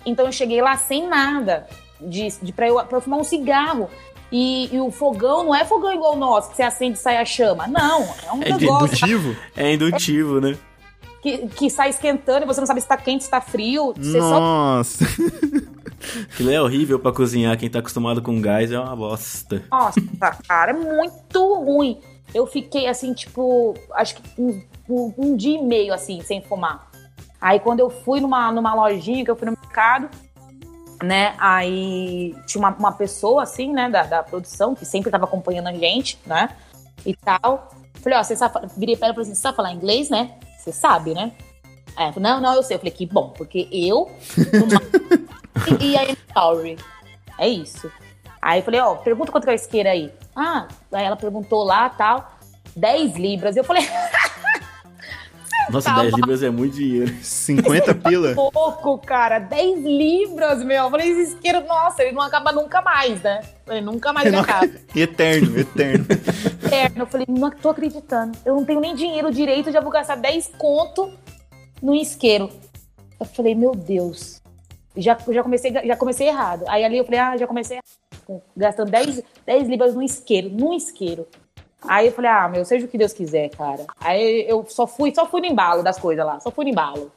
Então 0.05 0.27
eu 0.27 0.33
cheguei 0.33 0.61
lá 0.61 0.77
sem 0.77 1.09
nada 1.09 1.67
de, 2.01 2.29
de 2.43 2.53
pra, 2.53 2.69
eu, 2.69 2.77
pra 2.85 2.99
eu 2.99 3.03
fumar 3.03 3.19
um 3.19 3.25
cigarro. 3.25 3.89
E, 4.31 4.75
e 4.75 4.81
o 4.81 4.91
fogão 4.91 5.45
não 5.45 5.55
é 5.55 5.63
fogão 5.65 5.93
igual 5.93 6.15
o 6.15 6.19
nosso, 6.19 6.51
que 6.51 6.57
você 6.57 6.63
acende 6.63 6.99
e 6.99 7.01
sai 7.03 7.19
a 7.19 7.25
chama. 7.25 7.67
Não, 7.67 8.03
é 8.27 8.33
um 8.33 8.43
É 8.43 8.59
negócio 8.59 8.87
Indutivo? 8.87 9.37
É 9.55 9.73
indutivo, 9.75 10.41
né? 10.41 10.57
Que, 11.23 11.47
que 11.49 11.71
sai 11.71 11.91
esquentando 11.91 12.45
e 12.45 12.47
você 12.47 12.61
não 12.61 12.67
sabe 12.67 12.81
se 12.81 12.89
tá 12.89 12.97
quente, 12.97 13.25
se 13.25 13.31
tá 13.31 13.41
frio. 13.41 13.95
Você 13.97 14.21
só 14.21 14.41
Nossa. 14.41 15.05
Aquilo 16.33 16.51
é 16.51 16.61
horrível 16.61 16.99
pra 16.99 17.13
cozinhar. 17.13 17.57
Quem 17.57 17.71
tá 17.71 17.79
acostumado 17.79 18.21
com 18.21 18.41
gás 18.41 18.73
é 18.73 18.79
uma 18.79 18.95
bosta. 18.97 19.63
Nossa, 19.71 20.01
cara, 20.47 20.73
é 20.73 20.75
muito 20.75 21.55
ruim. 21.63 22.01
Eu 22.35 22.47
fiquei 22.47 22.89
assim, 22.89 23.13
tipo, 23.15 23.75
acho 23.95 24.17
que 24.17 24.23
um, 24.41 24.61
um- 24.89 25.15
um 25.17 25.37
dia 25.37 25.59
e 25.59 25.63
meio 25.63 25.95
assim, 25.95 26.21
sem 26.23 26.43
fumar. 26.43 26.91
Aí 27.41 27.61
quando 27.61 27.81
eu 27.81 27.89
fui 27.91 28.21
numa, 28.21 28.51
numa 28.51 28.75
lojinha, 28.75 29.25
que 29.25 29.31
eu 29.31 29.37
fui 29.37 29.47
no 29.49 29.57
mercado, 29.61 30.09
né? 31.03 31.35
Aí 31.39 32.35
tinha 32.47 32.61
uma, 32.61 32.71
uma 32.75 32.93
pessoa, 32.93 33.43
assim, 33.43 33.73
né, 33.73 33.89
da, 33.91 34.03
da 34.05 34.23
produção, 34.23 34.75
que 34.75 34.85
sempre 34.85 35.11
tava 35.11 35.25
acompanhando 35.25 35.69
a 35.69 35.73
gente, 35.73 36.19
né? 36.27 36.49
E 37.05 37.15
tal. 37.15 37.69
Falei, 38.01 38.19
ó, 38.19 38.23
você 38.23 38.35
sabe. 38.37 38.67
Virei 38.77 38.97
pra 38.97 39.07
ela 39.09 39.13
e 39.13 39.17
falei 39.17 39.29
assim: 39.31 39.35
você 39.37 39.43
sabe 39.43 39.57
falar 39.57 39.73
inglês, 39.73 40.09
né? 40.11 40.35
Você 40.63 40.71
sabe, 40.71 41.13
né? 41.13 41.33
Aí 41.97 42.05
ela 42.05 42.13
falou, 42.13 42.29
não, 42.29 42.41
não, 42.41 42.55
eu 42.55 42.63
sei. 42.63 42.77
Eu 42.77 42.79
falei, 42.79 42.93
que 42.93 43.05
bom, 43.05 43.31
porque 43.31 43.69
eu. 43.73 44.09
e, 45.81 45.97
aí, 45.97 46.17
sorry. 46.33 46.79
É 47.37 47.49
isso. 47.49 47.91
Aí 48.41 48.61
eu 48.61 48.65
falei, 48.65 48.81
ó, 48.81 48.95
pergunta 48.95 49.33
quanto 49.33 49.43
que 49.43 49.51
é 49.51 49.53
a 49.55 49.57
isqueira 49.57 49.91
aí. 49.91 50.13
Ah, 50.37 50.69
aí 50.93 51.05
ela 51.05 51.17
perguntou 51.17 51.65
lá 51.65 51.89
tal. 51.89 52.39
10 52.77 53.17
libras. 53.17 53.57
Eu 53.57 53.65
falei, 53.65 53.83
Nossa, 55.73 55.91
Tá 55.91 56.01
10 56.03 56.11
bom. 56.11 56.17
libras 56.19 56.43
é 56.43 56.51
muito 56.51 56.75
dinheiro. 56.77 57.13
50 57.23 57.95
pila? 57.95 58.35
pouco, 58.35 58.99
cara. 58.99 59.39
10 59.39 59.85
libras, 59.85 60.63
meu. 60.65 60.85
Eu 60.85 60.91
falei, 60.91 61.11
esse 61.11 61.33
isqueiro, 61.35 61.67
nossa, 61.67 62.03
ele 62.03 62.13
não 62.13 62.23
acaba 62.23 62.53
nunca 62.53 62.83
mais, 62.83 63.21
né? 63.23 63.41
Eu 63.43 63.67
falei, 63.67 63.81
nunca 63.81 64.13
mais 64.13 64.27
ele 64.27 64.37
acaba. 64.37 64.71
Eterno, 64.95 65.59
eterno. 65.59 66.07
Eterno. 66.65 67.03
Eu 67.03 67.07
falei, 67.07 67.27
não 67.29 67.51
tô 67.51 67.71
acreditando. 67.71 68.37
Eu 68.45 68.55
não 68.57 68.65
tenho 68.65 68.81
nem 68.81 68.95
dinheiro 68.95 69.33
direito, 69.33 69.73
já 69.73 69.81
vou 69.81 69.91
gastar 69.91 70.17
10 70.17 70.53
conto 70.59 71.11
no 71.83 71.95
isqueiro. 71.95 72.51
Eu 73.19 73.27
falei, 73.27 73.55
meu 73.55 73.73
Deus. 73.73 74.43
Já, 74.97 75.17
já, 75.31 75.43
comecei, 75.43 75.73
já 75.73 75.97
comecei 75.97 76.29
errado. 76.29 76.65
Aí 76.69 76.85
ali 76.85 76.99
eu 76.99 77.05
falei, 77.05 77.21
ah, 77.21 77.37
já 77.37 77.47
comecei 77.47 77.79
errado. 77.79 78.43
Gastando 78.57 78.91
10, 78.91 79.23
10 79.47 79.69
libras 79.69 79.95
no 79.95 80.03
isqueiro, 80.03 80.51
num 80.51 80.75
isqueiro. 80.75 81.27
Aí 81.87 82.07
eu 82.07 82.13
falei, 82.13 82.31
ah, 82.31 82.49
meu, 82.49 82.65
seja 82.65 82.87
o 82.87 82.89
que 82.89 82.97
Deus 82.99 83.13
quiser, 83.13 83.49
cara. 83.51 83.85
Aí 84.01 84.45
eu 84.49 84.65
só 84.69 84.87
fui, 84.87 85.15
só 85.15 85.27
fui 85.27 85.41
no 85.41 85.47
embalo 85.47 85.83
das 85.83 85.99
coisas 85.99 86.25
lá, 86.25 86.39
só 86.41 86.51
fui 86.51 86.65
no 86.65 86.71
embalo. 86.71 87.11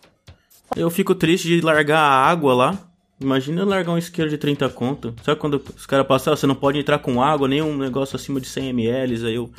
Eu 0.75 0.89
fico 0.89 1.13
triste 1.13 1.48
de 1.48 1.62
largar 1.62 2.00
a 2.00 2.25
água 2.25 2.53
lá. 2.53 2.77
Imagina 3.22 3.62
eu 3.62 3.65
largar 3.65 3.91
um 3.93 3.98
isqueiro 3.98 4.29
de 4.29 4.38
30 4.38 4.67
conto. 4.69 5.13
Sabe 5.24 5.39
quando 5.39 5.62
os 5.75 5.86
caras 5.86 6.05
passam, 6.05 6.34
"Ah, 6.34 6.36
você 6.38 6.45
não 6.48 6.55
pode 6.55 6.79
entrar 6.79 7.00
com 7.00 7.22
água, 7.22 7.48
nem 7.48 7.62
um 7.62 7.77
negócio 7.77 8.15
acima 8.15 8.41
de 8.41 8.48
100 8.48 8.69
ml. 8.69 9.25
Aí 9.27 9.36
eu, 9.36 9.50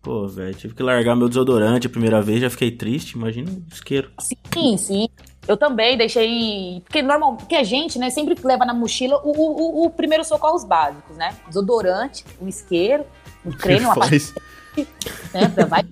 pô, 0.00 0.26
velho, 0.28 0.54
tive 0.54 0.74
que 0.74 0.82
largar 0.82 1.14
meu 1.14 1.28
desodorante 1.28 1.86
a 1.86 1.90
primeira 1.90 2.22
vez, 2.22 2.40
já 2.40 2.48
fiquei 2.48 2.70
triste. 2.70 3.12
Imagina 3.18 3.50
um 3.50 3.62
isqueiro. 3.70 4.10
Sim, 4.54 4.76
sim. 4.78 5.08
Eu 5.46 5.56
também 5.56 5.98
deixei. 5.98 6.80
Porque 6.84 7.02
normal, 7.02 7.36
porque 7.36 7.56
a 7.56 7.64
gente, 7.64 7.98
né, 7.98 8.08
sempre 8.08 8.34
leva 8.44 8.64
na 8.64 8.72
mochila 8.72 9.20
o, 9.24 9.30
o, 9.30 9.82
o- 9.82 9.86
o 9.86 9.90
primeiro 9.90 10.24
socorros 10.24 10.64
básicos, 10.64 11.16
né? 11.16 11.34
Desodorante, 11.48 12.24
um 12.40 12.46
isqueiro, 12.48 13.04
um 13.44 13.52
creme, 13.52 13.84
uma 13.86 13.94
Faz- 13.94 14.34
né? 15.32 15.48
Vai 15.68 15.84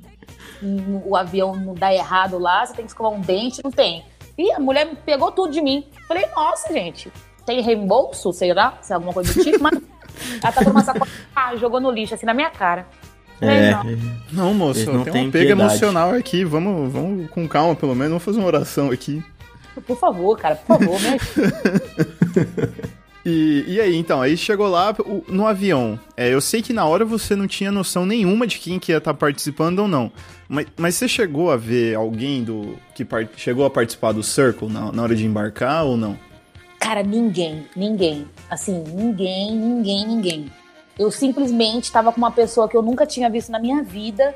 o 0.63 1.17
avião 1.17 1.57
não 1.57 1.75
dá 1.75 1.93
errado 1.93 2.39
lá, 2.39 2.67
você 2.67 2.75
tem 2.75 2.85
que 2.85 2.91
escovar 2.91 3.13
um 3.13 3.21
dente, 3.21 3.63
não 3.65 3.71
tem. 3.71 4.05
E 4.37 4.53
a 4.53 4.59
mulher 4.61 4.91
pegou 5.07 5.33
tudo 5.33 5.53
de 5.53 5.61
mim. 5.63 5.87
Falei, 6.07 6.27
nossa, 6.37 6.71
gente, 6.73 7.11
tem 7.47 7.63
reembolso, 7.63 8.33
sei 8.33 8.53
lá, 8.53 8.79
se 8.83 8.93
é 8.93 8.95
alguma 8.95 9.13
coisa 9.13 9.33
do 9.33 9.43
tipo, 9.43 9.63
mas 9.63 9.73
ela 10.43 10.53
tá 10.53 10.63
com 10.63 10.71
uma 10.71 10.85
sacola, 10.85 11.11
ah, 11.35 11.57
jogou 11.57 11.81
no 11.81 11.91
lixo, 11.91 12.15
assim, 12.15 12.27
na 12.27 12.35
minha 12.35 12.51
cara. 12.51 12.87
É, 13.41 13.71
não. 13.71 13.85
Não, 14.33 14.55
moço, 14.55 14.81
Eles 14.81 14.95
não 14.95 15.03
tem 15.03 15.25
uma 15.25 15.33
pega 15.33 15.47
piedade. 15.47 15.61
emocional 15.71 16.11
aqui. 16.11 16.45
Vamos, 16.45 16.93
vamos 16.93 17.31
com 17.31 17.49
calma, 17.49 17.75
pelo 17.75 17.95
menos. 17.95 18.11
Vamos 18.11 18.25
fazer 18.25 18.39
uma 18.39 18.47
oração 18.47 18.91
aqui. 18.91 19.25
Por 19.87 19.97
favor, 19.97 20.39
cara, 20.39 20.57
por 20.57 20.79
favor, 20.79 21.01
me 21.01 21.07
ajuda. 21.09 22.91
E, 23.25 23.65
e 23.69 23.81
aí, 23.81 23.97
então, 23.97 24.23
aí 24.23 24.35
chegou 24.37 24.67
lá 24.69 24.95
o- 24.99 25.23
no 25.29 25.47
avião. 25.47 26.01
É, 26.17 26.33
eu 26.33 26.41
sei 26.41 26.63
que 26.63 26.73
na 26.73 26.87
hora 26.87 27.05
você 27.05 27.37
não 27.37 27.47
tinha 27.47 27.71
noção 27.71 28.07
nenhuma 28.07 28.47
de 28.47 28.59
quem 28.59 28.79
que 28.79 28.93
ia 28.93 28.99
estar 28.99 29.13
participando 29.13 29.81
ou 29.81 29.89
não. 29.89 30.11
Mas, 30.49 30.67
mas 30.77 30.95
você 30.95 31.07
chegou 31.07 31.51
a 31.51 31.57
ver 31.57 31.95
alguém 31.97 32.43
do 32.43 32.77
que 32.95 33.05
par- 33.05 33.29
chegou 33.37 33.65
a 33.67 33.71
participar 33.71 34.13
do 34.13 34.23
Circle 34.23 34.69
na, 34.71 34.91
na 34.91 35.03
hora 35.03 35.15
de 35.15 35.27
embarcar 35.27 35.85
ou 35.85 35.97
não? 35.99 36.19
Cara, 36.79 37.03
ninguém, 37.03 37.67
ninguém. 37.77 38.27
Assim, 38.49 38.83
ninguém, 38.95 39.55
ninguém, 39.55 40.07
ninguém. 40.07 40.47
Eu 40.99 41.11
simplesmente 41.11 41.93
tava 41.93 42.11
com 42.13 42.19
uma 42.19 42.31
pessoa 42.31 42.69
que 42.69 42.77
eu 42.77 42.83
nunca 42.83 43.05
tinha 43.07 43.29
visto 43.29 43.53
na 43.53 43.59
minha 43.59 43.83
vida 43.83 44.35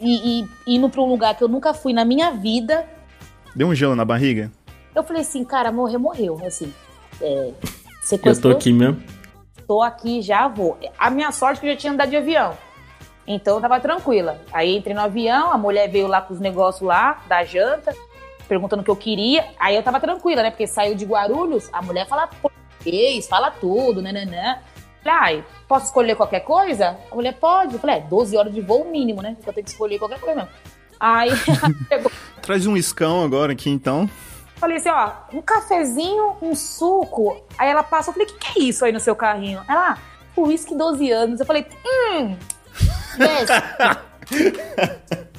e, 0.00 0.40
e 0.40 0.48
indo 0.66 0.88
pra 0.90 1.00
um 1.00 1.06
lugar 1.08 1.36
que 1.36 1.44
eu 1.44 1.48
nunca 1.48 1.72
fui 1.72 1.92
na 1.92 2.04
minha 2.04 2.32
vida. 2.32 2.84
Deu 3.54 3.68
um 3.68 3.74
gelo 3.74 3.94
na 3.94 4.04
barriga? 4.04 4.50
Eu 4.94 5.04
falei 5.04 5.22
assim, 5.22 5.44
cara, 5.44 5.70
morrer, 5.70 5.98
morreu. 5.98 6.40
Assim, 6.44 6.72
é, 7.20 7.52
eu 8.14 8.18
tô 8.18 8.24
sequestrou, 8.24 8.52
aqui 8.54 8.72
mesmo. 8.72 9.02
tô 9.66 9.82
aqui, 9.82 10.22
já 10.22 10.48
vou. 10.48 10.78
A 10.98 11.10
minha 11.10 11.32
sorte 11.32 11.58
é 11.58 11.60
que 11.60 11.66
eu 11.66 11.72
já 11.72 11.76
tinha 11.76 11.92
andado 11.92 12.10
de 12.10 12.16
avião. 12.16 12.56
Então 13.26 13.56
eu 13.56 13.60
tava 13.60 13.78
tranquila. 13.78 14.40
Aí 14.52 14.76
entrei 14.76 14.94
no 14.94 15.00
avião, 15.00 15.52
a 15.52 15.58
mulher 15.58 15.88
veio 15.88 16.06
lá 16.06 16.20
com 16.20 16.34
os 16.34 16.40
negócios 16.40 16.86
lá, 16.86 17.22
da 17.28 17.44
janta, 17.44 17.94
perguntando 18.48 18.82
o 18.82 18.84
que 18.84 18.90
eu 18.90 18.96
queria. 18.96 19.46
Aí 19.58 19.76
eu 19.76 19.82
tava 19.82 20.00
tranquila, 20.00 20.42
né? 20.42 20.50
Porque 20.50 20.66
saiu 20.66 20.94
de 20.94 21.04
Guarulhos, 21.04 21.68
a 21.72 21.80
mulher 21.80 22.08
fala 22.08 22.26
português, 22.26 23.28
fala 23.28 23.50
tudo, 23.50 24.02
né, 24.02 24.12
né, 24.12 24.24
né. 24.24 24.62
Falei, 25.02 25.18
ai, 25.18 25.44
posso 25.68 25.86
escolher 25.86 26.16
qualquer 26.16 26.40
coisa? 26.40 26.96
A 27.10 27.14
mulher 27.14 27.34
pode. 27.34 27.74
Eu 27.74 27.80
falei, 27.80 27.96
é, 27.96 28.00
12 28.00 28.36
horas 28.36 28.52
de 28.52 28.60
voo 28.60 28.84
mínimo, 28.84 29.22
né? 29.22 29.36
Eu 29.46 29.52
tenho 29.52 29.64
que 29.64 29.70
escolher 29.70 29.98
qualquer 29.98 30.18
coisa 30.18 30.34
mesmo. 30.34 30.50
Aí 30.98 31.30
pegou, 31.88 32.12
Traz 32.42 32.66
um 32.66 32.76
escão 32.76 33.22
agora 33.24 33.52
aqui, 33.52 33.70
então. 33.70 34.10
Falei 34.60 34.76
assim, 34.76 34.90
ó, 34.90 35.12
um 35.32 35.40
cafezinho, 35.40 36.36
um 36.42 36.54
suco. 36.54 37.42
Aí 37.58 37.70
ela 37.70 37.82
passou, 37.82 38.10
eu 38.10 38.18
falei, 38.18 38.28
o 38.28 38.38
que, 38.38 38.52
que 38.52 38.60
é 38.60 38.64
isso 38.64 38.84
aí 38.84 38.92
no 38.92 39.00
seu 39.00 39.16
carrinho? 39.16 39.62
Ela, 39.66 39.94
ah, 39.94 39.98
uísque 40.36 40.76
12 40.76 41.10
anos. 41.10 41.40
Eu 41.40 41.46
falei, 41.46 41.66
hum, 41.84 42.36
desce. 43.16 43.52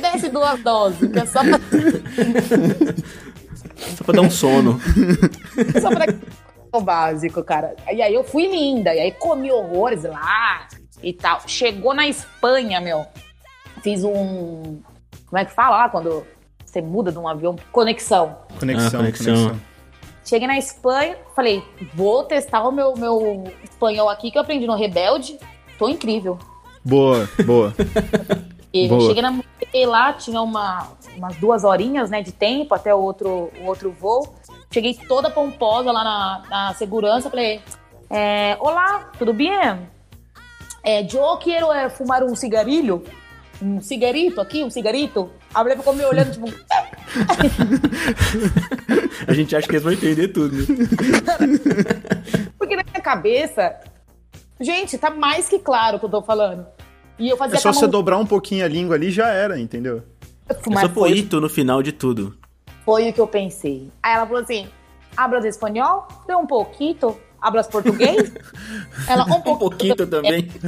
Desce 0.00 0.28
duas 0.28 0.62
doses, 0.62 1.10
que 1.10 1.18
é 1.18 1.26
só 1.26 1.40
pra, 1.40 1.58
Só 3.96 4.04
pra 4.04 4.14
dar 4.14 4.20
um 4.20 4.30
sono. 4.30 4.78
só 5.80 5.88
pra 5.90 6.06
o 6.72 6.80
básico, 6.80 7.42
cara. 7.42 7.74
E 7.90 8.02
aí 8.02 8.14
eu 8.14 8.22
fui 8.22 8.46
linda, 8.46 8.94
e 8.94 9.00
aí 9.00 9.12
comi 9.12 9.50
horrores 9.50 10.04
lá 10.04 10.68
e 11.02 11.12
tal. 11.12 11.40
Chegou 11.46 11.94
na 11.94 12.06
Espanha, 12.06 12.80
meu, 12.80 13.06
fiz 13.82 14.04
um, 14.04 14.80
como 15.26 15.38
é 15.38 15.44
que 15.44 15.52
fala 15.52 15.78
lá 15.78 15.88
quando 15.88 16.24
você 16.70 16.80
muda 16.80 17.10
de 17.10 17.18
um 17.18 17.26
avião? 17.26 17.56
Conexão. 17.72 18.36
Conexão, 18.58 18.86
Ah, 18.86 19.02
conexão. 19.02 19.34
conexão. 19.34 19.60
Cheguei 20.24 20.46
na 20.46 20.58
Espanha, 20.58 21.16
falei, 21.34 21.64
vou 21.94 22.22
testar 22.24 22.62
o 22.62 22.70
meu, 22.70 22.94
meu 22.96 23.44
espanhol 23.64 24.08
aqui 24.08 24.30
que 24.30 24.38
eu 24.38 24.42
aprendi 24.42 24.66
no 24.66 24.76
Rebelde. 24.76 25.38
Tô 25.78 25.88
incrível. 25.88 26.38
Boa, 26.84 27.28
boa. 27.44 27.74
E 28.72 28.86
Boa. 28.86 29.00
cheguei, 29.00 29.20
na, 29.20 29.42
cheguei 29.58 29.84
lá, 29.84 30.12
tinha 30.12 30.40
uma, 30.40 30.86
umas 31.16 31.34
duas 31.38 31.64
horinhas 31.64 32.08
né, 32.08 32.22
de 32.22 32.30
tempo 32.30 32.72
até 32.72 32.94
o 32.94 33.00
outro, 33.00 33.50
o 33.60 33.66
outro 33.66 33.90
voo. 33.90 34.32
Cheguei 34.72 34.94
toda 34.94 35.28
pomposa 35.28 35.90
lá 35.90 36.04
na, 36.04 36.42
na 36.48 36.74
segurança, 36.74 37.28
falei, 37.28 37.60
é, 38.08 38.56
olá, 38.60 39.10
tudo 39.18 39.34
bem? 39.34 39.50
É, 40.84 41.02
eu 41.02 41.36
quero 41.38 41.72
é, 41.72 41.90
fumar 41.90 42.22
um 42.22 42.36
cigarilho, 42.36 43.02
um 43.60 43.80
cigarito 43.80 44.40
aqui, 44.40 44.62
um 44.62 44.70
cigarito. 44.70 45.28
A 45.52 45.62
mulher 45.62 45.76
ficou 45.76 45.92
me 45.94 46.04
olhando, 46.04 46.32
tipo, 46.32 46.46
A 49.26 49.32
gente 49.32 49.54
acha 49.56 49.66
que 49.66 49.72
eles 49.72 49.82
vão 49.82 49.92
entender 49.92 50.28
tudo. 50.28 50.56
né? 50.56 50.64
porque 52.58 52.76
na 52.76 52.82
minha 52.84 53.00
cabeça, 53.02 53.74
gente, 54.60 54.96
tá 54.98 55.10
mais 55.10 55.48
que 55.48 55.58
claro 55.58 55.96
o 55.96 56.00
que 56.00 56.06
eu 56.06 56.10
tô 56.10 56.22
falando. 56.22 56.66
E 57.18 57.28
eu 57.28 57.36
fazia 57.36 57.56
É 57.56 57.60
só 57.60 57.72
você 57.72 57.82
mão- 57.82 57.90
dobrar 57.90 58.18
um 58.18 58.26
pouquinho 58.26 58.64
a 58.64 58.68
língua 58.68 58.94
ali 58.96 59.10
já 59.10 59.28
era, 59.28 59.58
entendeu? 59.60 60.02
É 60.48 60.54
Mas 60.70 60.80
só 60.82 60.88
foi, 60.88 61.28
no 61.40 61.48
final 61.48 61.82
de 61.82 61.92
tudo. 61.92 62.36
foi 62.84 63.10
o 63.10 63.12
que 63.12 63.20
eu 63.20 63.26
pensei. 63.26 63.90
Aí 64.02 64.14
ela 64.14 64.26
falou 64.26 64.42
assim: 64.42 64.68
hablas 65.16 65.44
espanhol? 65.44 66.08
Deu 66.26 66.38
um 66.38 66.46
pouquinho. 66.46 66.96
Hablas 67.40 67.66
português? 67.66 68.32
ela, 69.08 69.24
um 69.26 69.36
Um 69.36 69.56
pouquinho. 69.56 69.96
também. 69.96 70.48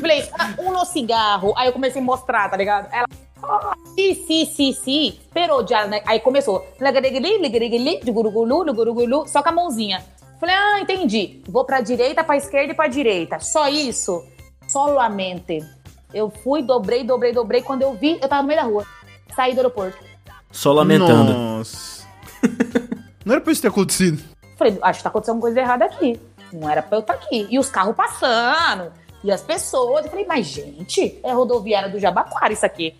Falei, 0.00 0.28
ah, 0.38 0.54
um 0.58 0.72
no 0.72 0.84
cigarro. 0.84 1.52
Aí 1.56 1.68
eu 1.68 1.72
comecei 1.72 2.00
a 2.00 2.04
mostrar, 2.04 2.48
tá 2.48 2.56
ligado? 2.56 2.88
Ela, 2.92 3.06
ah, 3.42 3.74
sim, 3.94 4.14
sim, 4.26 4.46
sim, 4.46 4.72
sim. 4.72 5.18
Pero 5.32 5.66
já, 5.66 5.86
né? 5.86 6.02
Aí 6.06 6.20
começou. 6.20 6.66
Só 9.26 9.42
com 9.42 9.48
a 9.48 9.52
mãozinha. 9.52 10.04
Falei, 10.40 10.54
ah, 10.54 10.80
entendi. 10.80 11.42
Vou 11.48 11.64
pra 11.64 11.80
direita, 11.80 12.22
pra 12.24 12.36
esquerda 12.36 12.72
e 12.72 12.76
pra 12.76 12.86
direita. 12.86 13.40
Só 13.40 13.68
isso? 13.68 14.24
Solamente. 14.68 15.64
Eu 16.12 16.30
fui, 16.30 16.62
dobrei, 16.62 17.02
dobrei, 17.04 17.32
dobrei. 17.32 17.62
Quando 17.62 17.82
eu 17.82 17.94
vi, 17.94 18.18
eu 18.22 18.28
tava 18.28 18.42
no 18.42 18.48
meio 18.48 18.60
da 18.60 18.66
rua. 18.66 18.84
Saí 19.34 19.52
do 19.52 19.58
aeroporto. 19.58 19.98
Só 20.50 20.72
lamentando. 20.72 21.32
Nossa. 21.32 21.93
Não 23.24 23.34
era 23.34 23.40
pra 23.40 23.52
isso 23.52 23.62
ter 23.62 23.68
acontecido. 23.68 24.22
Falei, 24.56 24.78
acho 24.82 24.98
que 24.98 25.02
tá 25.02 25.08
acontecendo 25.08 25.40
coisa 25.40 25.58
errada 25.60 25.84
aqui. 25.84 26.20
Não 26.52 26.68
era 26.68 26.82
pra 26.82 26.98
eu 26.98 27.00
estar 27.00 27.14
aqui. 27.14 27.46
E 27.50 27.58
os 27.58 27.68
carros 27.68 27.96
passando. 27.96 28.92
E 29.22 29.32
as 29.32 29.42
pessoas. 29.42 30.04
Eu 30.04 30.10
falei, 30.10 30.26
mas 30.26 30.46
gente, 30.46 31.18
é 31.22 31.32
rodoviária 31.32 31.88
do 31.88 31.98
Jabaquara 31.98 32.52
isso 32.52 32.64
aqui. 32.66 32.94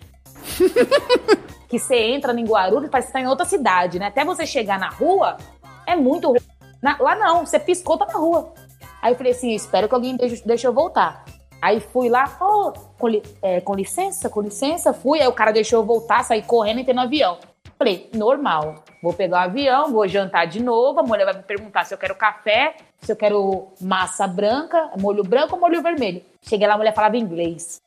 que 1.69 1.79
você 1.79 1.95
entra 1.95 2.33
em 2.33 2.45
Guarulhos, 2.45 2.89
parece 2.89 3.07
que 3.07 3.13
tá 3.13 3.21
em 3.21 3.27
outra 3.27 3.45
cidade, 3.45 3.99
né? 3.99 4.07
Até 4.07 4.23
você 4.23 4.45
chegar 4.45 4.77
na 4.79 4.89
rua, 4.89 5.37
é 5.85 5.95
muito 5.95 6.27
ruim. 6.27 6.39
Na- 6.81 6.97
lá 6.99 7.15
não, 7.15 7.45
você 7.45 7.59
piscou, 7.59 7.97
tá 7.97 8.05
na 8.05 8.13
rua. 8.19 8.53
Aí 9.01 9.13
eu 9.13 9.17
falei 9.17 9.31
assim, 9.31 9.53
espero 9.53 9.87
que 9.87 9.95
alguém 9.95 10.15
deixe, 10.15 10.43
deixe 10.45 10.67
eu 10.67 10.73
voltar. 10.73 11.25
Aí 11.61 11.79
fui 11.79 12.09
lá, 12.09 12.37
oh, 12.39 12.71
com, 12.97 13.07
li- 13.07 13.23
é, 13.41 13.61
com 13.61 13.73
licença, 13.73 14.29
com 14.29 14.41
licença, 14.41 14.93
fui. 14.93 15.19
Aí 15.21 15.27
o 15.27 15.33
cara 15.33 15.51
deixou 15.51 15.79
eu 15.79 15.85
voltar, 15.85 16.23
saí 16.23 16.41
correndo 16.41 16.77
e 16.79 16.81
entrei 16.81 16.95
no 16.95 17.01
avião. 17.01 17.37
Falei, 17.77 18.09
normal. 18.13 18.83
Vou 19.03 19.13
pegar 19.13 19.37
o 19.37 19.49
avião, 19.49 19.91
vou 19.91 20.07
jantar 20.07 20.45
de 20.45 20.61
novo. 20.61 20.99
A 20.99 21.03
mulher 21.03 21.25
vai 21.25 21.33
me 21.35 21.43
perguntar 21.43 21.85
se 21.85 21.93
eu 21.93 21.97
quero 21.97 22.15
café, 22.15 22.75
se 23.01 23.11
eu 23.11 23.15
quero 23.15 23.67
massa 23.81 24.25
branca, 24.27 24.91
molho 24.97 25.23
branco 25.23 25.55
ou 25.55 25.61
molho 25.61 25.81
vermelho. 25.81 26.21
Cheguei 26.41 26.67
lá, 26.67 26.75
a 26.75 26.77
mulher 26.77 26.93
falava 26.93 27.17
inglês. 27.17 27.81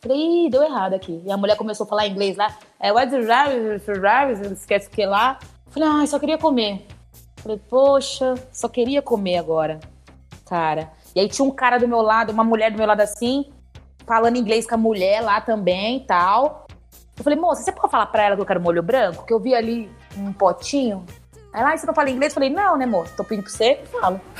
Falei, 0.00 0.46
Ih, 0.46 0.50
deu 0.50 0.62
errado 0.62 0.94
aqui. 0.94 1.22
E 1.24 1.30
a 1.30 1.36
mulher 1.36 1.56
começou 1.56 1.84
a 1.84 1.88
falar 1.88 2.06
inglês 2.06 2.36
lá. 2.36 2.56
É, 2.80 2.92
what's 2.92 3.10
the 3.10 4.52
esquece 4.52 4.88
o 4.88 4.90
que 4.90 5.04
lá. 5.04 5.38
Falei, 5.68 5.88
ah, 5.88 6.06
só 6.06 6.18
queria 6.18 6.38
comer. 6.38 6.86
Falei, 7.36 7.60
poxa, 7.68 8.34
só 8.52 8.68
queria 8.68 9.02
comer 9.02 9.38
agora. 9.38 9.80
Cara. 10.48 10.90
E 11.14 11.20
aí 11.20 11.28
tinha 11.28 11.46
um 11.46 11.50
cara 11.50 11.78
do 11.78 11.88
meu 11.88 12.00
lado, 12.02 12.32
uma 12.32 12.44
mulher 12.44 12.70
do 12.70 12.78
meu 12.78 12.86
lado 12.86 13.00
assim, 13.00 13.50
falando 14.06 14.36
inglês 14.36 14.66
com 14.66 14.74
a 14.74 14.78
mulher 14.78 15.20
lá 15.20 15.40
também 15.40 15.98
e 15.98 16.00
tal. 16.00 16.65
Eu 17.16 17.24
falei, 17.24 17.38
moça, 17.38 17.62
você 17.62 17.72
pode 17.72 17.90
falar 17.90 18.06
pra 18.06 18.24
ela 18.24 18.36
que 18.36 18.42
eu 18.42 18.46
quero 18.46 18.60
molho 18.60 18.82
branco? 18.82 19.24
Que 19.24 19.32
eu 19.32 19.40
vi 19.40 19.54
ali 19.54 19.90
um 20.16 20.32
potinho. 20.32 21.04
Aí 21.52 21.62
lá, 21.62 21.76
você 21.76 21.86
não 21.86 21.94
fala 21.94 22.10
inglês? 22.10 22.32
Eu 22.32 22.34
falei, 22.34 22.50
não, 22.50 22.76
né, 22.76 22.84
moça? 22.84 23.14
Tô 23.16 23.24
pedindo 23.24 23.44
pra 23.44 23.52
você, 23.52 23.80
eu 23.80 24.00
falo. 24.00 24.20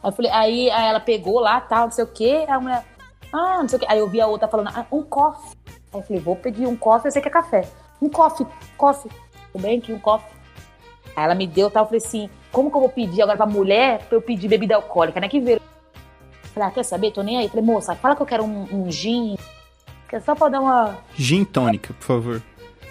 Aí, 0.00 0.10
eu 0.10 0.12
falei, 0.12 0.30
aí, 0.30 0.70
aí 0.70 0.86
ela 0.86 1.00
pegou 1.00 1.40
lá, 1.40 1.60
tal, 1.60 1.86
não 1.86 1.90
sei 1.90 2.04
o 2.04 2.06
quê. 2.06 2.44
Aí 2.46 2.54
a 2.54 2.60
mulher, 2.60 2.84
ah, 3.32 3.58
não 3.58 3.68
sei 3.68 3.76
o 3.78 3.80
quê. 3.80 3.86
Aí 3.88 3.98
eu 3.98 4.08
vi 4.08 4.20
a 4.20 4.26
outra 4.26 4.46
falando, 4.46 4.70
ah, 4.72 4.86
um 4.92 5.02
coffee. 5.02 5.58
Aí 5.92 6.00
eu 6.00 6.02
falei, 6.02 6.22
vou 6.22 6.36
pedir 6.36 6.66
um 6.66 6.76
coffee, 6.76 7.08
eu 7.08 7.12
sei 7.12 7.20
que 7.20 7.28
é 7.28 7.30
café. 7.30 7.68
Um 8.00 8.08
coffee, 8.08 8.46
coffee. 8.76 9.10
Tudo 9.52 9.62
bem 9.62 9.78
aqui, 9.78 9.92
um 9.92 9.98
coffee. 9.98 10.30
Aí 11.16 11.24
ela 11.24 11.34
me 11.34 11.46
deu, 11.46 11.68
tal, 11.70 11.82
eu 11.82 11.86
falei 11.86 11.98
assim, 11.98 12.30
como 12.52 12.70
que 12.70 12.76
eu 12.76 12.80
vou 12.80 12.90
pedir 12.90 13.22
agora 13.22 13.36
pra 13.36 13.46
mulher 13.46 14.04
pra 14.06 14.16
eu 14.16 14.22
pedir 14.22 14.46
bebida 14.46 14.76
alcoólica, 14.76 15.18
né? 15.20 15.28
Que 15.28 15.40
ver. 15.40 15.60
Falei, 16.54 16.68
ah, 16.68 16.72
quer 16.72 16.84
saber? 16.84 17.10
Tô 17.10 17.22
nem 17.22 17.38
aí. 17.38 17.48
Falei, 17.48 17.64
moça, 17.64 17.94
fala 17.96 18.14
que 18.14 18.22
eu 18.22 18.26
quero 18.26 18.44
um, 18.44 18.68
um 18.72 18.90
gin, 18.90 19.36
que 20.08 20.16
é 20.16 20.20
só 20.20 20.34
pra 20.34 20.48
dar 20.48 20.60
uma... 20.60 20.98
Gin 21.14 21.44
tônica, 21.44 21.92
por 21.94 22.04
favor. 22.06 22.42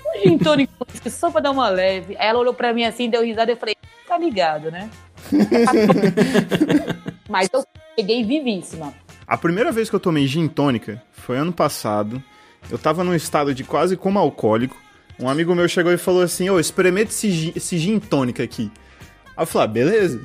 Um 0.05 0.21
gin 0.21 0.37
tônico, 0.37 0.85
que 0.85 1.07
é 1.07 1.11
só 1.11 1.31
pra 1.31 1.41
dar 1.41 1.51
uma 1.51 1.69
leve. 1.69 2.15
Aí 2.17 2.27
ela 2.27 2.39
olhou 2.39 2.53
pra 2.53 2.73
mim 2.73 2.83
assim, 2.83 3.09
deu 3.09 3.23
risada 3.23 3.51
e 3.51 3.53
eu 3.53 3.57
falei, 3.57 3.75
tá 4.07 4.17
ligado, 4.17 4.71
né? 4.71 4.89
Mas 7.27 7.49
eu 7.51 7.65
cheguei 7.97 8.23
vivíssima. 8.23 8.93
A 9.25 9.37
primeira 9.37 9.71
vez 9.71 9.89
que 9.89 9.95
eu 9.95 9.99
tomei 9.99 10.27
gin 10.27 10.47
tônica 10.47 11.01
foi 11.11 11.37
ano 11.37 11.51
passado. 11.51 12.23
Eu 12.69 12.77
tava 12.77 13.03
num 13.03 13.15
estado 13.15 13.53
de 13.53 13.63
quase 13.63 13.97
como 13.97 14.19
alcoólico. 14.19 14.77
Um 15.19 15.27
amigo 15.27 15.55
meu 15.55 15.67
chegou 15.67 15.91
e 15.91 15.97
falou 15.97 16.21
assim: 16.21 16.49
Ô, 16.49 16.59
experimenta 16.59 17.09
esse 17.09 17.31
gin, 17.31 17.53
esse 17.55 17.77
gin 17.77 17.99
tônica 17.99 18.43
aqui. 18.43 18.71
Aí 19.35 19.43
eu 19.43 19.45
falei: 19.45 19.65
ah, 19.65 19.67
beleza. 19.67 20.21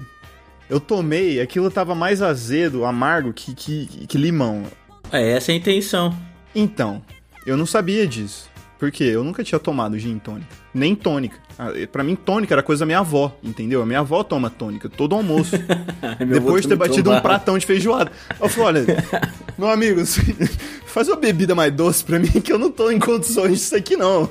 Eu 0.70 0.78
tomei, 0.78 1.40
aquilo 1.40 1.70
tava 1.70 1.94
mais 1.94 2.22
azedo, 2.22 2.84
amargo 2.84 3.32
que, 3.32 3.54
que, 3.54 4.06
que 4.06 4.18
limão. 4.18 4.62
É, 5.10 5.32
essa 5.32 5.52
é 5.52 5.54
a 5.54 5.58
intenção. 5.58 6.16
Então, 6.54 7.02
eu 7.46 7.56
não 7.56 7.66
sabia 7.66 8.06
disso. 8.06 8.50
Porque 8.78 9.04
eu 9.04 9.22
nunca 9.22 9.44
tinha 9.44 9.60
tomado 9.60 9.96
gin 9.96 10.18
tônica. 10.18 10.48
Nem 10.74 10.92
tônica. 10.96 11.38
Ah, 11.56 11.68
Pra 11.92 12.02
mim, 12.02 12.16
tônica 12.16 12.52
era 12.52 12.64
coisa 12.64 12.80
da 12.80 12.86
minha 12.86 12.98
avó, 12.98 13.32
entendeu? 13.40 13.80
A 13.80 13.86
minha 13.86 14.00
avó 14.00 14.24
toma 14.24 14.50
tônica 14.50 14.88
todo 14.88 15.14
almoço. 15.14 15.54
Depois 16.28 16.62
de 16.62 16.68
ter 16.68 16.74
batido 16.76 17.02
um 17.10 17.14
tomava. 17.14 17.20
pratão 17.22 17.56
de 17.56 17.64
feijoada. 17.64 18.10
Eu 18.40 18.48
falei, 18.48 18.82
olha, 18.82 19.04
meu 19.56 19.70
amigo, 19.70 20.00
faz 20.84 21.06
uma 21.06 21.14
bebida 21.16 21.54
mais 21.54 21.72
doce 21.72 22.02
pra 22.02 22.18
mim 22.18 22.26
que 22.28 22.52
eu 22.52 22.58
não 22.58 22.72
tô 22.72 22.90
em 22.90 22.98
condições 22.98 23.52
disso 23.60 23.76
aqui, 23.76 23.96
não. 23.96 24.28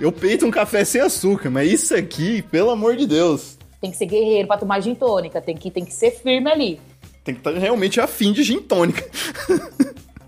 Eu 0.00 0.10
peito 0.10 0.44
um 0.44 0.50
café 0.50 0.84
sem 0.84 1.00
açúcar, 1.00 1.48
mas 1.48 1.70
isso 1.72 1.94
aqui, 1.94 2.42
pelo 2.42 2.70
amor 2.70 2.96
de 2.96 3.06
Deus, 3.06 3.56
Tem 3.80 3.92
que 3.92 3.96
ser 3.96 4.06
guerreiro 4.06 4.48
pra 4.48 4.58
tomar 4.58 4.80
gin 4.80 4.94
tônica. 4.96 5.40
Tem 5.40 5.56
que, 5.56 5.70
tem 5.70 5.84
que 5.84 5.94
ser 5.94 6.10
firme 6.10 6.50
ali. 6.50 6.80
tem 7.22 7.32
que 7.32 7.40
estar 7.40 7.52
realmente 7.56 8.00
afim 8.00 8.32
de 8.32 8.42
gin 8.42 8.58
tônica. 8.60 9.08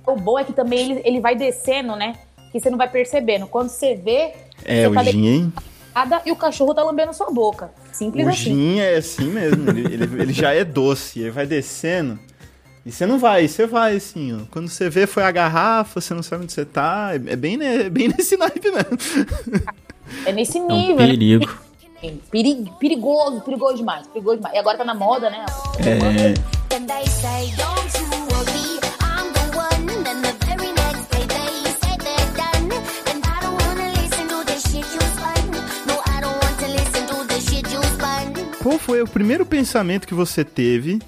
O 0.06 0.16
bom 0.16 0.38
é 0.38 0.44
que 0.44 0.52
também 0.52 0.90
ele, 0.90 1.02
ele 1.04 1.20
vai 1.20 1.34
descendo, 1.36 1.94
né? 1.96 2.16
Que 2.50 2.58
você 2.60 2.68
não 2.70 2.78
vai 2.78 2.88
percebendo. 2.88 3.46
Quando 3.46 3.68
você 3.68 3.94
vê, 3.94 4.32
É, 4.64 4.82
você 4.82 4.86
o 4.88 4.94
tá 4.94 5.04
gin, 5.04 5.26
hein? 5.26 5.52
e 6.24 6.32
o 6.32 6.36
cachorro 6.36 6.74
tá 6.74 6.82
lambendo 6.82 7.12
sua 7.12 7.30
boca. 7.30 7.70
Simples 7.92 8.26
O 8.26 8.30
assim. 8.30 8.38
gin 8.54 8.78
é 8.80 8.96
assim 8.96 9.26
mesmo, 9.26 9.68
ele, 9.70 9.94
ele- 9.94 10.22
ele 10.22 10.32
já 10.32 10.52
é 10.52 10.64
doce, 10.64 11.20
ele 11.20 11.30
vai 11.30 11.46
descendo. 11.46 12.18
E 12.86 12.90
você 12.90 13.04
não 13.04 13.18
vai, 13.18 13.46
você 13.46 13.66
vai 13.66 13.96
assim, 13.96 14.34
ó. 14.34 14.38
Quando 14.50 14.68
você 14.68 14.88
vê, 14.88 15.06
foi 15.06 15.22
a 15.22 15.30
garrafa, 15.30 16.00
você 16.00 16.14
não 16.14 16.22
sabe 16.22 16.44
onde 16.44 16.52
você 16.52 16.64
tá. 16.64 17.10
É 17.12 17.32
é 17.32 17.36
bem, 17.36 17.56
ne- 17.58 17.82
é 17.84 17.90
bem 17.90 18.08
nesse 18.16 18.36
naipe 18.38 18.70
mesmo. 18.70 18.98
É 20.24 20.32
nesse 20.32 20.58
É 20.58 20.62
um 20.62 20.66
nível, 20.66 20.96
né? 20.96 21.06
perigo. 21.08 21.50
Peri- 22.30 22.72
perigoso, 22.80 23.42
perigoso 23.42 23.76
demais, 23.76 24.06
perigoso 24.06 24.36
demais. 24.38 24.54
E 24.54 24.58
agora 24.58 24.78
tá 24.78 24.84
na 24.84 24.94
moda, 24.94 25.28
né? 25.28 25.44
É. 25.78 26.32
Then 26.70 26.86
Qual 38.62 38.78
foi 38.78 39.00
o 39.00 39.08
primeiro 39.08 39.46
pensamento 39.46 40.06
que 40.06 40.12
você 40.12 40.44
teve 40.44 41.00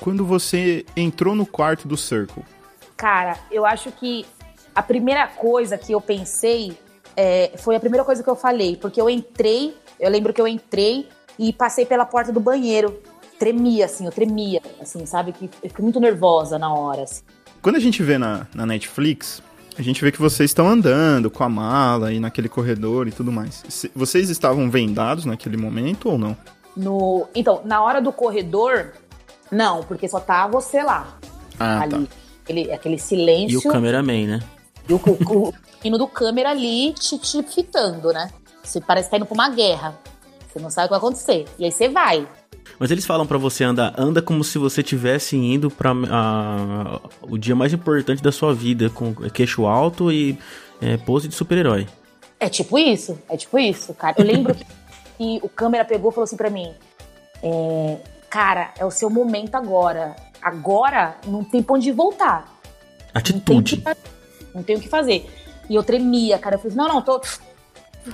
quando 0.00 0.26
você 0.26 0.84
entrou 0.96 1.36
no 1.36 1.46
quarto 1.46 1.86
do 1.86 1.96
Circle? 1.96 2.42
Cara, 2.96 3.38
eu 3.48 3.64
acho 3.64 3.92
que 3.92 4.26
a 4.74 4.82
primeira 4.82 5.28
coisa 5.28 5.78
que 5.78 5.92
eu 5.92 6.00
pensei 6.00 6.76
é, 7.16 7.52
foi 7.58 7.76
a 7.76 7.80
primeira 7.80 8.04
coisa 8.04 8.24
que 8.24 8.28
eu 8.28 8.34
falei, 8.34 8.76
porque 8.76 9.00
eu 9.00 9.08
entrei, 9.08 9.72
eu 10.00 10.10
lembro 10.10 10.32
que 10.32 10.40
eu 10.40 10.48
entrei 10.48 11.08
e 11.38 11.52
passei 11.52 11.86
pela 11.86 12.04
porta 12.04 12.32
do 12.32 12.40
banheiro. 12.40 13.00
Tremia, 13.38 13.84
assim, 13.84 14.04
eu 14.04 14.10
tremia, 14.10 14.60
assim, 14.80 15.06
sabe? 15.06 15.32
Que 15.32 15.44
eu 15.62 15.70
fiquei 15.70 15.84
muito 15.84 16.00
nervosa 16.00 16.58
na 16.58 16.74
hora. 16.74 17.04
assim. 17.04 17.22
Quando 17.62 17.76
a 17.76 17.80
gente 17.80 18.02
vê 18.02 18.18
na, 18.18 18.48
na 18.52 18.66
Netflix, 18.66 19.40
a 19.78 19.82
gente 19.82 20.02
vê 20.02 20.10
que 20.10 20.18
vocês 20.18 20.50
estão 20.50 20.68
andando 20.68 21.30
com 21.30 21.44
a 21.44 21.48
mala 21.48 22.12
e 22.12 22.18
naquele 22.18 22.48
corredor 22.48 23.06
e 23.06 23.12
tudo 23.12 23.30
mais. 23.30 23.62
Vocês 23.94 24.28
estavam 24.28 24.68
vendados 24.68 25.24
naquele 25.24 25.56
momento 25.56 26.08
ou 26.08 26.18
não? 26.18 26.36
No, 26.76 27.26
então, 27.34 27.62
na 27.64 27.82
hora 27.82 28.00
do 28.00 28.12
corredor, 28.12 28.92
não, 29.50 29.82
porque 29.82 30.08
só 30.08 30.20
tá 30.20 30.46
você 30.46 30.82
lá. 30.82 31.16
Ah, 31.58 31.80
ali. 31.82 32.06
tá. 32.06 32.12
Aquele, 32.44 32.72
aquele 32.72 32.98
silêncio. 32.98 33.54
E 33.54 33.56
o 33.56 33.62
cameraman, 33.72 34.26
né? 34.26 34.40
E 34.88 34.92
o, 34.92 34.96
o, 35.04 35.48
o 35.48 35.54
menino 35.82 35.98
do 35.98 36.06
câmera 36.06 36.50
ali 36.50 36.92
te, 36.92 37.18
te 37.18 37.42
fitando, 37.42 38.12
né? 38.12 38.30
Você 38.62 38.80
parece 38.80 39.06
que 39.08 39.10
tá 39.12 39.16
indo 39.16 39.26
pra 39.26 39.34
uma 39.34 39.48
guerra. 39.48 39.98
Você 40.48 40.60
não 40.60 40.70
sabe 40.70 40.84
o 40.84 40.88
que 40.88 40.90
vai 40.90 40.98
acontecer. 40.98 41.44
E 41.58 41.64
aí 41.64 41.72
você 41.72 41.88
vai. 41.88 42.28
Mas 42.78 42.90
eles 42.90 43.04
falam 43.06 43.26
pra 43.26 43.38
você 43.38 43.64
andar, 43.64 43.94
anda 43.98 44.20
como 44.20 44.44
se 44.44 44.58
você 44.58 44.82
tivesse 44.82 45.36
indo 45.36 45.70
pra 45.70 45.92
a- 46.10 47.00
o 47.22 47.36
dia 47.38 47.56
mais 47.56 47.72
importante 47.72 48.22
da 48.22 48.30
sua 48.30 48.52
vida, 48.54 48.90
com 48.90 49.14
queixo 49.14 49.66
alto 49.66 50.12
e 50.12 50.38
é, 50.80 50.96
pose 50.98 51.26
de 51.26 51.34
super-herói. 51.34 51.86
É 52.38 52.48
tipo 52.48 52.78
isso, 52.78 53.18
é 53.28 53.36
tipo 53.36 53.58
isso, 53.58 53.94
cara. 53.94 54.16
Eu 54.18 54.24
lembro 54.26 54.54
que, 54.54 54.64
que 55.16 55.40
o 55.42 55.48
câmera 55.48 55.84
pegou 55.84 56.10
e 56.10 56.14
falou 56.14 56.24
assim 56.24 56.36
pra 56.36 56.50
mim: 56.50 56.74
é, 57.42 57.98
Cara, 58.28 58.72
é 58.78 58.84
o 58.84 58.90
seu 58.90 59.08
momento 59.08 59.54
agora. 59.54 60.14
Agora 60.42 61.16
não 61.26 61.42
tem 61.42 61.62
pra 61.62 61.74
onde 61.74 61.90
voltar. 61.92 62.52
Não 63.14 63.22
tem 63.22 63.56
Atitude. 63.56 63.84
Não 64.54 64.62
tem 64.62 64.76
o 64.76 64.80
que 64.80 64.88
fazer. 64.88 65.28
E 65.68 65.74
eu 65.74 65.82
tremia, 65.82 66.38
cara. 66.38 66.56
Eu 66.56 66.58
falei 66.60 66.72
assim: 66.72 66.78
Não, 66.78 66.88
não, 66.94 67.02
tô. 67.02 67.20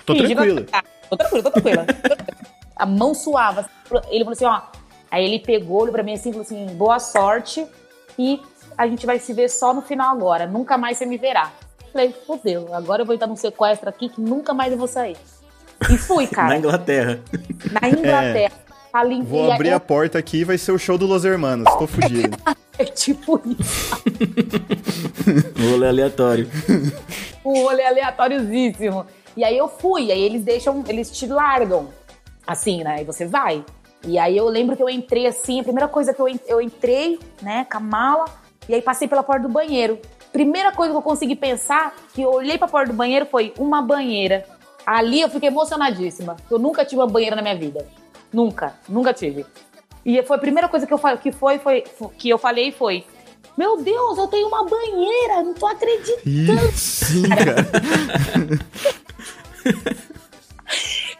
Tô 0.06 0.14
tranquila, 0.14 0.44
tô 1.10 1.16
tranquila. 1.16 1.42
tô 1.42 1.50
tranquila. 1.50 1.86
A 2.76 2.86
mão 2.86 3.14
suava. 3.14 3.68
Ele 4.08 4.24
falou 4.24 4.32
assim: 4.32 4.44
Ó. 4.44 4.60
Aí 5.10 5.24
ele 5.24 5.38
pegou, 5.40 5.82
olhou 5.82 5.92
pra 5.92 6.02
mim 6.02 6.14
assim 6.14 6.30
e 6.30 6.32
falou 6.32 6.46
assim: 6.46 6.66
Boa 6.74 6.98
sorte. 6.98 7.66
E 8.18 8.40
a 8.76 8.86
gente 8.86 9.06
vai 9.06 9.18
se 9.18 9.32
ver 9.32 9.48
só 9.48 9.74
no 9.74 9.82
final 9.82 10.14
agora. 10.14 10.46
Nunca 10.46 10.78
mais 10.78 10.98
você 10.98 11.06
me 11.06 11.18
verá. 11.18 11.52
Falei, 11.92 12.12
fodeu, 12.26 12.74
agora 12.74 13.02
eu 13.02 13.06
vou 13.06 13.14
entrar 13.14 13.26
num 13.26 13.36
sequestro 13.36 13.88
aqui 13.88 14.08
que 14.08 14.20
nunca 14.20 14.54
mais 14.54 14.72
eu 14.72 14.78
vou 14.78 14.88
sair. 14.88 15.16
E 15.90 15.98
fui, 15.98 16.24
Na 16.24 16.30
cara. 16.30 16.56
Inglaterra. 16.56 17.20
Na 17.70 17.88
Inglaterra. 17.88 18.52
Ali, 18.92 19.20
É. 19.20 19.22
Vou 19.22 19.50
abrir 19.50 19.68
aí 19.68 19.74
a 19.74 19.80
porta 19.80 20.18
aqui 20.18 20.38
e 20.38 20.44
vai 20.44 20.58
ser 20.58 20.72
o 20.72 20.78
show 20.78 20.98
do 20.98 21.06
Los 21.06 21.24
Hermanos. 21.24 21.72
Tô 21.78 21.86
fugido. 21.86 22.36
É 22.78 22.84
tipo 22.86 23.38
isso. 23.44 24.02
Rolê 25.70 25.88
aleatório. 25.88 26.48
O 27.44 27.64
rolê 27.64 27.84
aleatóriozíssimo. 27.84 29.06
E 29.36 29.44
aí 29.44 29.56
eu 29.56 29.68
fui, 29.68 30.10
aí 30.10 30.20
eles 30.22 30.42
deixam, 30.42 30.82
eles 30.88 31.10
te 31.10 31.26
largam. 31.26 31.88
Assim, 32.46 32.82
né? 32.82 33.02
E 33.02 33.04
você 33.04 33.26
vai. 33.26 33.62
E 34.06 34.18
aí 34.18 34.36
eu 34.36 34.48
lembro 34.48 34.74
que 34.74 34.82
eu 34.82 34.88
entrei 34.88 35.26
assim, 35.26 35.60
a 35.60 35.62
primeira 35.62 35.86
coisa 35.86 36.12
que 36.12 36.20
eu, 36.20 36.26
eu 36.46 36.60
entrei, 36.60 37.20
né, 37.40 37.66
com 37.70 37.76
a 37.76 37.80
mala, 37.80 38.24
e 38.68 38.74
aí 38.74 38.82
passei 38.82 39.06
pela 39.06 39.22
porta 39.22 39.42
do 39.46 39.52
banheiro. 39.52 39.98
Primeira 40.32 40.72
coisa 40.72 40.92
que 40.92 40.96
eu 40.96 41.02
consegui 41.02 41.36
pensar, 41.36 41.94
que 42.14 42.22
eu 42.22 42.30
olhei 42.30 42.58
pra 42.58 42.66
porta 42.66 42.90
do 42.90 42.96
banheiro, 42.96 43.26
foi 43.26 43.52
uma 43.58 43.82
banheira. 43.82 44.44
Ali 44.86 45.20
eu 45.20 45.28
fiquei 45.30 45.48
emocionadíssima. 45.48 46.36
Eu 46.50 46.58
nunca 46.58 46.84
tive 46.84 47.00
uma 47.00 47.06
banheira 47.06 47.36
na 47.36 47.42
minha 47.42 47.56
vida. 47.56 47.86
Nunca, 48.32 48.74
nunca 48.88 49.12
tive. 49.12 49.44
E 50.04 50.22
foi 50.22 50.36
a 50.36 50.40
primeira 50.40 50.68
coisa 50.68 50.86
que 50.86 50.92
eu 50.92 50.98
fa- 50.98 51.16
que 51.16 51.30
foi, 51.30 51.58
foi 51.58 51.84
que 52.18 52.28
eu 52.28 52.38
falei 52.38 52.72
foi: 52.72 53.04
Meu 53.56 53.80
Deus, 53.82 54.18
eu 54.18 54.26
tenho 54.26 54.48
uma 54.48 54.64
banheira, 54.64 55.42
não 55.42 55.54
tô 55.54 55.66
acreditando. 55.66 56.72
Sim, 56.72 57.22
cara. 57.28 57.66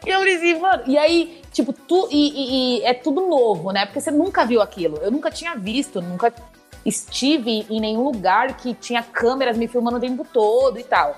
E 0.05 0.09
eu 0.09 0.19
falei 0.19 0.59
mano, 0.59 0.83
e 0.87 0.97
aí, 0.97 1.41
tipo, 1.51 1.71
tu, 1.71 2.07
e, 2.11 2.29
e- 2.29 2.79
e 2.79 2.83
é 2.83 2.93
tudo 2.93 3.21
novo, 3.27 3.71
né? 3.71 3.85
Porque 3.85 4.01
você 4.01 4.11
nunca 4.11 4.45
viu 4.45 4.61
aquilo. 4.61 4.97
Eu 4.97 5.11
nunca 5.11 5.31
tinha 5.31 5.55
visto, 5.55 6.01
nunca 6.01 6.33
estive 6.85 7.65
em 7.69 7.79
nenhum 7.79 8.03
lugar 8.03 8.57
que 8.57 8.73
tinha 8.73 9.01
câmeras 9.01 9.57
me 9.57 9.67
filmando 9.67 9.97
o 9.97 10.01
tempo 10.01 10.25
todo 10.31 10.77
e 10.79 10.83
tal. 10.83 11.15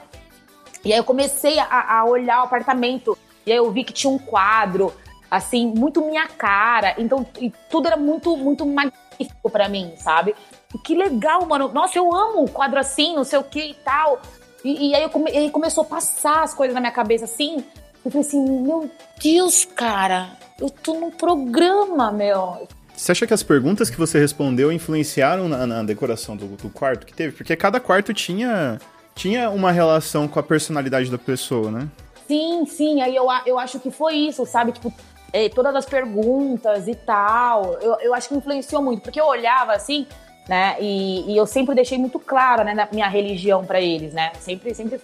E 0.85 0.93
aí 0.93 0.99
eu 0.99 1.03
comecei 1.03 1.57
a, 1.59 1.99
a 1.99 2.05
olhar 2.05 2.41
o 2.41 2.43
apartamento, 2.43 3.17
e 3.45 3.51
aí 3.51 3.57
eu 3.57 3.69
vi 3.71 3.83
que 3.83 3.91
tinha 3.91 4.11
um 4.11 4.19
quadro, 4.19 4.93
assim, 5.29 5.67
muito 5.67 5.99
minha 6.05 6.27
cara. 6.27 6.93
Então, 6.97 7.25
tudo 7.69 7.87
era 7.87 7.97
muito, 7.97 8.37
muito 8.37 8.65
magnífico 8.65 9.49
pra 9.49 9.67
mim, 9.67 9.93
sabe? 9.97 10.35
E 10.73 10.77
que 10.77 10.93
legal, 10.95 11.45
mano. 11.45 11.69
Nossa, 11.73 11.97
eu 11.97 12.13
amo 12.13 12.43
o 12.43 12.49
quadro 12.51 12.79
assim, 12.79 13.15
não 13.15 13.23
sei 13.23 13.39
o 13.39 13.43
que 13.43 13.71
e 13.71 13.73
tal. 13.73 14.21
E, 14.63 14.89
e 14.89 14.95
aí, 14.95 15.09
come- 15.09 15.31
aí 15.31 15.49
começou 15.49 15.83
a 15.83 15.87
passar 15.87 16.43
as 16.43 16.53
coisas 16.53 16.73
na 16.73 16.79
minha 16.79 16.91
cabeça 16.91 17.25
assim. 17.25 17.63
Eu 18.03 18.11
falei 18.11 18.27
assim, 18.27 18.61
meu 18.61 18.89
Deus, 19.21 19.65
cara, 19.65 20.29
eu 20.59 20.69
tô 20.69 20.93
num 20.93 21.09
programa, 21.11 22.11
meu. 22.11 22.67
Você 22.95 23.11
acha 23.11 23.25
que 23.27 23.33
as 23.33 23.43
perguntas 23.43 23.89
que 23.89 23.97
você 23.97 24.19
respondeu 24.19 24.71
influenciaram 24.71 25.47
na, 25.49 25.65
na 25.65 25.83
decoração 25.83 26.35
do, 26.37 26.47
do 26.47 26.69
quarto 26.69 27.05
que 27.05 27.13
teve? 27.13 27.35
Porque 27.35 27.55
cada 27.55 27.79
quarto 27.79 28.13
tinha, 28.13 28.79
tinha 29.15 29.49
uma 29.49 29.71
relação 29.71 30.27
com 30.27 30.39
a 30.39 30.43
personalidade 30.43 31.09
da 31.09 31.17
pessoa, 31.17 31.71
né? 31.71 31.87
Sim, 32.27 32.65
sim, 32.65 33.01
aí 33.01 33.15
eu, 33.15 33.25
eu 33.45 33.57
acho 33.57 33.79
que 33.79 33.89
foi 33.89 34.15
isso, 34.15 34.45
sabe? 34.45 34.73
Tipo, 34.73 34.93
eh, 35.31 35.49
todas 35.49 35.73
as 35.73 35.85
perguntas 35.85 36.87
e 36.87 36.95
tal. 36.95 37.77
Eu, 37.81 37.97
eu 38.01 38.13
acho 38.13 38.27
que 38.27 38.35
influenciou 38.35 38.81
muito, 38.81 39.01
porque 39.01 39.19
eu 39.19 39.25
olhava 39.25 39.73
assim, 39.73 40.05
né? 40.49 40.75
E, 40.79 41.31
e 41.31 41.37
eu 41.37 41.45
sempre 41.45 41.73
deixei 41.73 41.97
muito 41.97 42.19
claro, 42.19 42.63
né, 42.63 42.73
na 42.73 42.87
minha 42.91 43.07
religião 43.07 43.63
pra 43.63 43.79
eles, 43.79 44.13
né? 44.13 44.31
Sempre, 44.39 44.73
sempre 44.73 44.99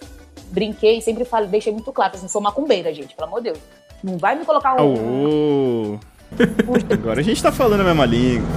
brinquei, 0.50 1.00
sempre 1.00 1.24
falei, 1.24 1.48
deixei 1.48 1.72
muito 1.72 1.90
claro, 1.92 2.14
assim, 2.14 2.28
sou 2.28 2.40
macumbeira, 2.40 2.92
gente, 2.92 3.14
pelo 3.14 3.28
amor 3.28 3.40
de 3.40 3.50
Deus. 3.50 3.58
Não 4.02 4.18
vai 4.18 4.34
me 4.34 4.44
colocar 4.44 4.74
um. 4.80 5.98
Oh. 5.98 5.98
Agora 6.92 7.20
a 7.20 7.22
gente 7.22 7.42
tá 7.42 7.52
falando 7.52 7.80
a 7.80 7.84
mesma 7.84 8.04
língua. 8.04 8.48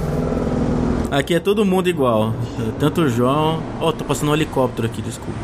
Aqui 1.10 1.34
é 1.34 1.40
todo 1.40 1.64
mundo 1.64 1.88
igual. 1.88 2.34
Tanto 2.78 3.02
o 3.02 3.08
João. 3.08 3.62
Ó, 3.80 3.92
tô 3.92 4.04
passando 4.04 4.30
um 4.30 4.34
helicóptero 4.34 4.86
aqui, 4.86 5.00
desculpa. 5.00 5.38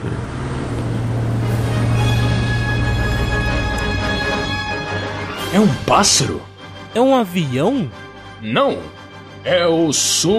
É 5.54 5.60
um 5.60 5.68
pássaro? 5.86 6.40
É 6.94 7.00
um 7.00 7.14
avião? 7.14 7.90
Não. 8.40 8.78
É 9.44 9.66
o 9.66 9.92
Super 9.92 10.38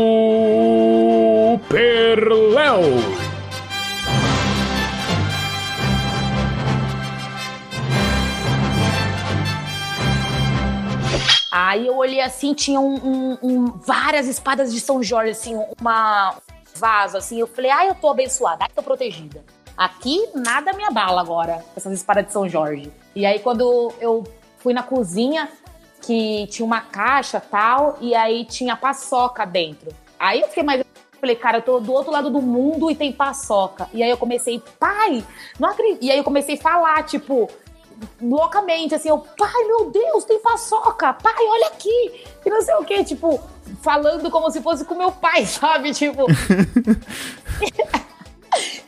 Léo. 2.53 3.32
Aí 11.55 11.85
eu 11.85 11.95
olhei 11.95 12.19
assim, 12.19 12.51
tinha 12.55 12.79
um, 12.79 12.95
um- 12.95 13.37
um- 13.43 13.65
várias 13.85 14.27
espadas 14.27 14.73
de 14.73 14.79
São 14.81 15.03
Jorge, 15.03 15.29
assim, 15.33 15.55
uma 15.79 16.35
vaso, 16.75 17.15
assim. 17.15 17.39
Eu 17.39 17.45
falei, 17.45 17.69
ai, 17.69 17.89
eu 17.89 17.93
tô 17.93 18.09
abençoada, 18.09 18.63
ai, 18.63 18.69
tô 18.75 18.81
protegida. 18.81 19.45
Aqui 19.77 20.29
nada 20.33 20.73
me 20.73 20.83
abala 20.83 21.21
agora, 21.21 21.63
essas 21.77 21.93
espadas 21.93 22.25
de 22.25 22.31
São 22.31 22.49
Jorge. 22.49 22.91
E 23.15 23.23
aí 23.23 23.37
quando 23.37 23.93
eu 24.01 24.23
fui 24.57 24.73
na 24.73 24.81
cozinha, 24.81 25.47
que 26.01 26.47
tinha 26.47 26.65
uma 26.65 26.81
caixa 26.81 27.39
tal, 27.39 27.97
e 28.01 28.15
aí 28.15 28.45
tinha 28.45 28.75
paçoca 28.75 29.45
dentro. 29.45 29.91
Aí 30.19 30.41
eu 30.41 30.47
fiquei 30.47 30.63
mais. 30.63 30.83
Falei, 31.21 31.35
cara, 31.35 31.59
eu 31.59 31.61
tô 31.61 31.79
do 31.79 31.93
outro 31.93 32.11
lado 32.11 32.29
do 32.31 32.41
mundo 32.41 32.89
e 32.89 32.95
tem 32.95 33.11
paçoca. 33.11 33.87
E 33.93 34.01
aí 34.03 34.09
eu 34.09 34.17
comecei, 34.17 34.59
pai, 34.79 35.23
não 35.59 35.69
acredito. 35.69 36.03
E 36.03 36.11
aí 36.11 36.17
eu 36.17 36.23
comecei 36.23 36.55
a 36.55 36.61
falar, 36.61 37.03
tipo, 37.03 37.47
loucamente, 38.21 38.95
assim, 38.95 39.09
eu, 39.09 39.17
pai, 39.17 39.63
meu 39.65 39.89
Deus, 39.91 40.23
tem 40.25 40.39
paçoca, 40.39 41.13
pai, 41.13 41.33
olha 41.39 41.67
aqui, 41.67 42.25
e 42.45 42.49
não 42.49 42.61
sei 42.61 42.75
o 42.75 42.83
que, 42.83 43.03
tipo, 43.03 43.41
falando 43.81 44.29
como 44.29 44.49
se 44.51 44.61
fosse 44.61 44.85
com 44.85 44.95
meu 44.95 45.11
pai, 45.11 45.45
sabe, 45.45 45.93
tipo... 45.93 46.25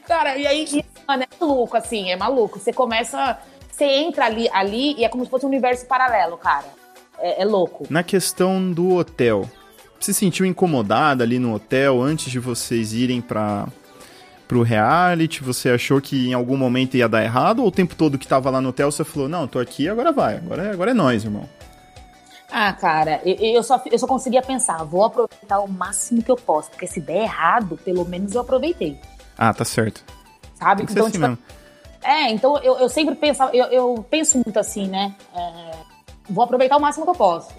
Cara, 0.08 0.38
e 0.38 0.46
aí, 0.46 0.86
mano, 1.08 1.24
é 1.24 1.28
maluco, 1.40 1.76
assim, 1.76 2.12
é 2.12 2.16
maluco, 2.16 2.60
você 2.60 2.72
começa, 2.72 3.40
você 3.72 3.86
entra 3.86 4.26
ali, 4.26 4.48
ali 4.54 4.94
e 5.00 5.04
é 5.04 5.10
como 5.10 5.26
se 5.26 5.32
fosse 5.32 5.46
um 5.46 5.50
universo 5.50 5.88
paralelo, 5.88 6.38
cara, 6.38 6.68
é, 7.18 7.42
é 7.42 7.46
louco. 7.46 7.88
Na 7.90 8.04
questão 8.04 8.72
do 8.72 8.96
hotel, 8.96 9.50
se 10.00 10.14
sentiu 10.14 10.46
incomodada 10.46 11.24
ali 11.24 11.40
no 11.40 11.56
hotel 11.56 12.02
antes 12.02 12.32
de 12.32 12.38
vocês 12.38 12.94
irem 12.94 13.20
pra, 13.20 13.68
pro 14.56 14.62
reality? 14.64 15.44
Você 15.44 15.70
achou 15.70 16.00
que 16.00 16.30
em 16.30 16.34
algum 16.34 16.56
momento 16.56 16.96
ia 16.96 17.10
dar 17.10 17.22
errado? 17.24 17.60
Ou 17.60 17.68
o 17.68 17.72
tempo 17.72 17.94
todo 17.94 18.18
que 18.18 18.26
tava 18.28 18.50
lá 18.50 18.62
no 18.62 18.70
hotel 18.70 18.90
você 18.90 19.04
falou, 19.04 19.28
não, 19.28 19.46
tô 19.48 19.60
aqui, 19.60 19.90
agora 19.90 20.14
vai, 20.14 20.38
agora, 20.38 20.64
é- 20.64 20.72
agora 20.72 20.92
é 20.92 20.94
nós, 20.94 21.26
irmão? 21.26 21.48
Ah, 22.50 22.72
cara, 22.72 23.20
eu, 23.26 23.36
eu 23.36 23.64
só, 23.64 23.82
eu 23.92 24.00
só 24.00 24.08
conseguia 24.08 24.42
pensar, 24.42 24.78
vou 24.86 25.04
aproveitar 25.04 25.60
o 25.60 25.68
máximo 25.68 26.24
que 26.24 26.32
eu 26.32 26.38
posso, 26.38 26.70
porque 26.70 26.88
se 26.88 27.02
der 27.02 27.24
errado, 27.24 27.78
pelo 27.84 28.06
menos 28.06 28.34
eu 28.34 28.40
aproveitei, 28.42 28.98
Ah, 29.38 29.54
tá 29.54 29.66
certo. 29.66 30.04
sabe? 30.54 30.78
Tem 30.78 30.86
que 30.86 30.94
ser 30.94 31.00
assim 31.02 31.12
tipo, 31.12 31.22
mesmo. 31.22 31.38
É, 32.02 32.30
então 32.32 32.58
eu, 32.60 32.78
eu 32.78 32.88
sempre 32.88 33.16
pensava, 33.16 33.54
eu, 33.54 33.66
eu 33.66 34.06
penso 34.10 34.38
muito 34.38 34.58
assim, 34.58 34.88
né? 34.88 35.14
É, 35.36 35.72
vou 36.30 36.46
aproveitar 36.46 36.78
o 36.78 36.80
máximo 36.80 37.04
que 37.04 37.12
eu 37.12 37.16
posso. 37.16 37.50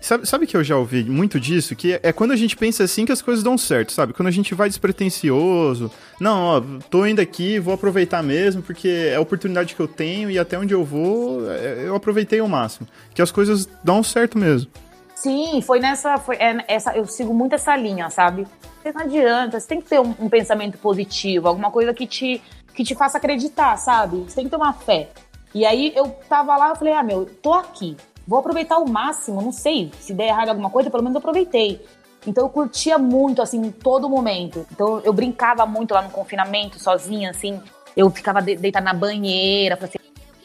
Sabe, 0.00 0.26
sabe 0.26 0.46
que 0.46 0.56
eu 0.56 0.62
já 0.62 0.76
ouvi 0.76 1.04
muito 1.04 1.40
disso? 1.40 1.74
Que 1.74 1.98
é 2.02 2.12
quando 2.12 2.32
a 2.32 2.36
gente 2.36 2.56
pensa 2.56 2.84
assim 2.84 3.04
que 3.04 3.12
as 3.12 3.20
coisas 3.20 3.42
dão 3.42 3.58
certo, 3.58 3.92
sabe? 3.92 4.12
Quando 4.12 4.28
a 4.28 4.32
gente 4.32 4.54
vai 4.54 4.68
despretensioso. 4.68 5.90
Não, 6.20 6.44
ó, 6.44 6.62
tô 6.88 7.04
indo 7.04 7.20
aqui, 7.20 7.58
vou 7.58 7.74
aproveitar 7.74 8.22
mesmo, 8.22 8.62
porque 8.62 8.88
é 8.88 9.16
a 9.16 9.20
oportunidade 9.20 9.74
que 9.74 9.80
eu 9.80 9.88
tenho 9.88 10.30
e 10.30 10.38
até 10.38 10.58
onde 10.58 10.72
eu 10.72 10.84
vou, 10.84 11.50
é, 11.50 11.84
eu 11.86 11.94
aproveitei 11.94 12.38
ao 12.38 12.48
máximo. 12.48 12.86
Que 13.14 13.20
as 13.20 13.30
coisas 13.30 13.68
dão 13.82 14.02
certo 14.02 14.38
mesmo. 14.38 14.70
Sim, 15.14 15.60
foi 15.62 15.80
nessa, 15.80 16.16
foi 16.16 16.36
é, 16.36 16.64
essa, 16.68 16.96
eu 16.96 17.04
sigo 17.04 17.34
muito 17.34 17.54
essa 17.54 17.76
linha, 17.76 18.08
sabe? 18.08 18.46
Porque 18.76 18.96
Não 18.96 19.04
adianta, 19.04 19.58
você 19.58 19.66
tem 19.66 19.80
que 19.80 19.88
ter 19.88 20.00
um, 20.00 20.14
um 20.20 20.28
pensamento 20.28 20.78
positivo, 20.78 21.48
alguma 21.48 21.72
coisa 21.72 21.92
que 21.92 22.06
te, 22.06 22.40
que 22.72 22.84
te 22.84 22.94
faça 22.94 23.18
acreditar, 23.18 23.76
sabe? 23.76 24.18
Você 24.18 24.36
tem 24.36 24.44
que 24.44 24.50
ter 24.50 24.56
uma 24.56 24.72
fé. 24.72 25.08
E 25.54 25.64
aí 25.66 25.92
eu 25.96 26.10
tava 26.28 26.56
lá, 26.56 26.68
eu 26.68 26.76
falei, 26.76 26.92
ah, 26.92 27.02
meu, 27.02 27.26
tô 27.42 27.52
aqui, 27.52 27.96
vou 28.28 28.40
aproveitar 28.40 28.76
o 28.76 28.86
máximo, 28.86 29.40
não 29.40 29.50
sei, 29.50 29.90
se 29.98 30.12
der 30.12 30.28
errado 30.28 30.50
alguma 30.50 30.68
coisa, 30.68 30.90
pelo 30.90 31.02
menos 31.02 31.14
eu 31.14 31.18
aproveitei. 31.20 31.82
Então 32.26 32.44
eu 32.44 32.50
curtia 32.50 32.98
muito, 32.98 33.40
assim, 33.40 33.58
em 33.58 33.70
todo 33.70 34.06
momento. 34.06 34.66
Então 34.70 35.00
eu 35.00 35.14
brincava 35.14 35.64
muito 35.64 35.94
lá 35.94 36.02
no 36.02 36.10
confinamento, 36.10 36.78
sozinha, 36.78 37.30
assim. 37.30 37.58
Eu 37.96 38.10
ficava 38.10 38.42
de, 38.42 38.54
deitada 38.54 38.84
na 38.84 38.92
banheira, 38.92 39.78
pra 39.78 39.86
assim, 39.86 39.98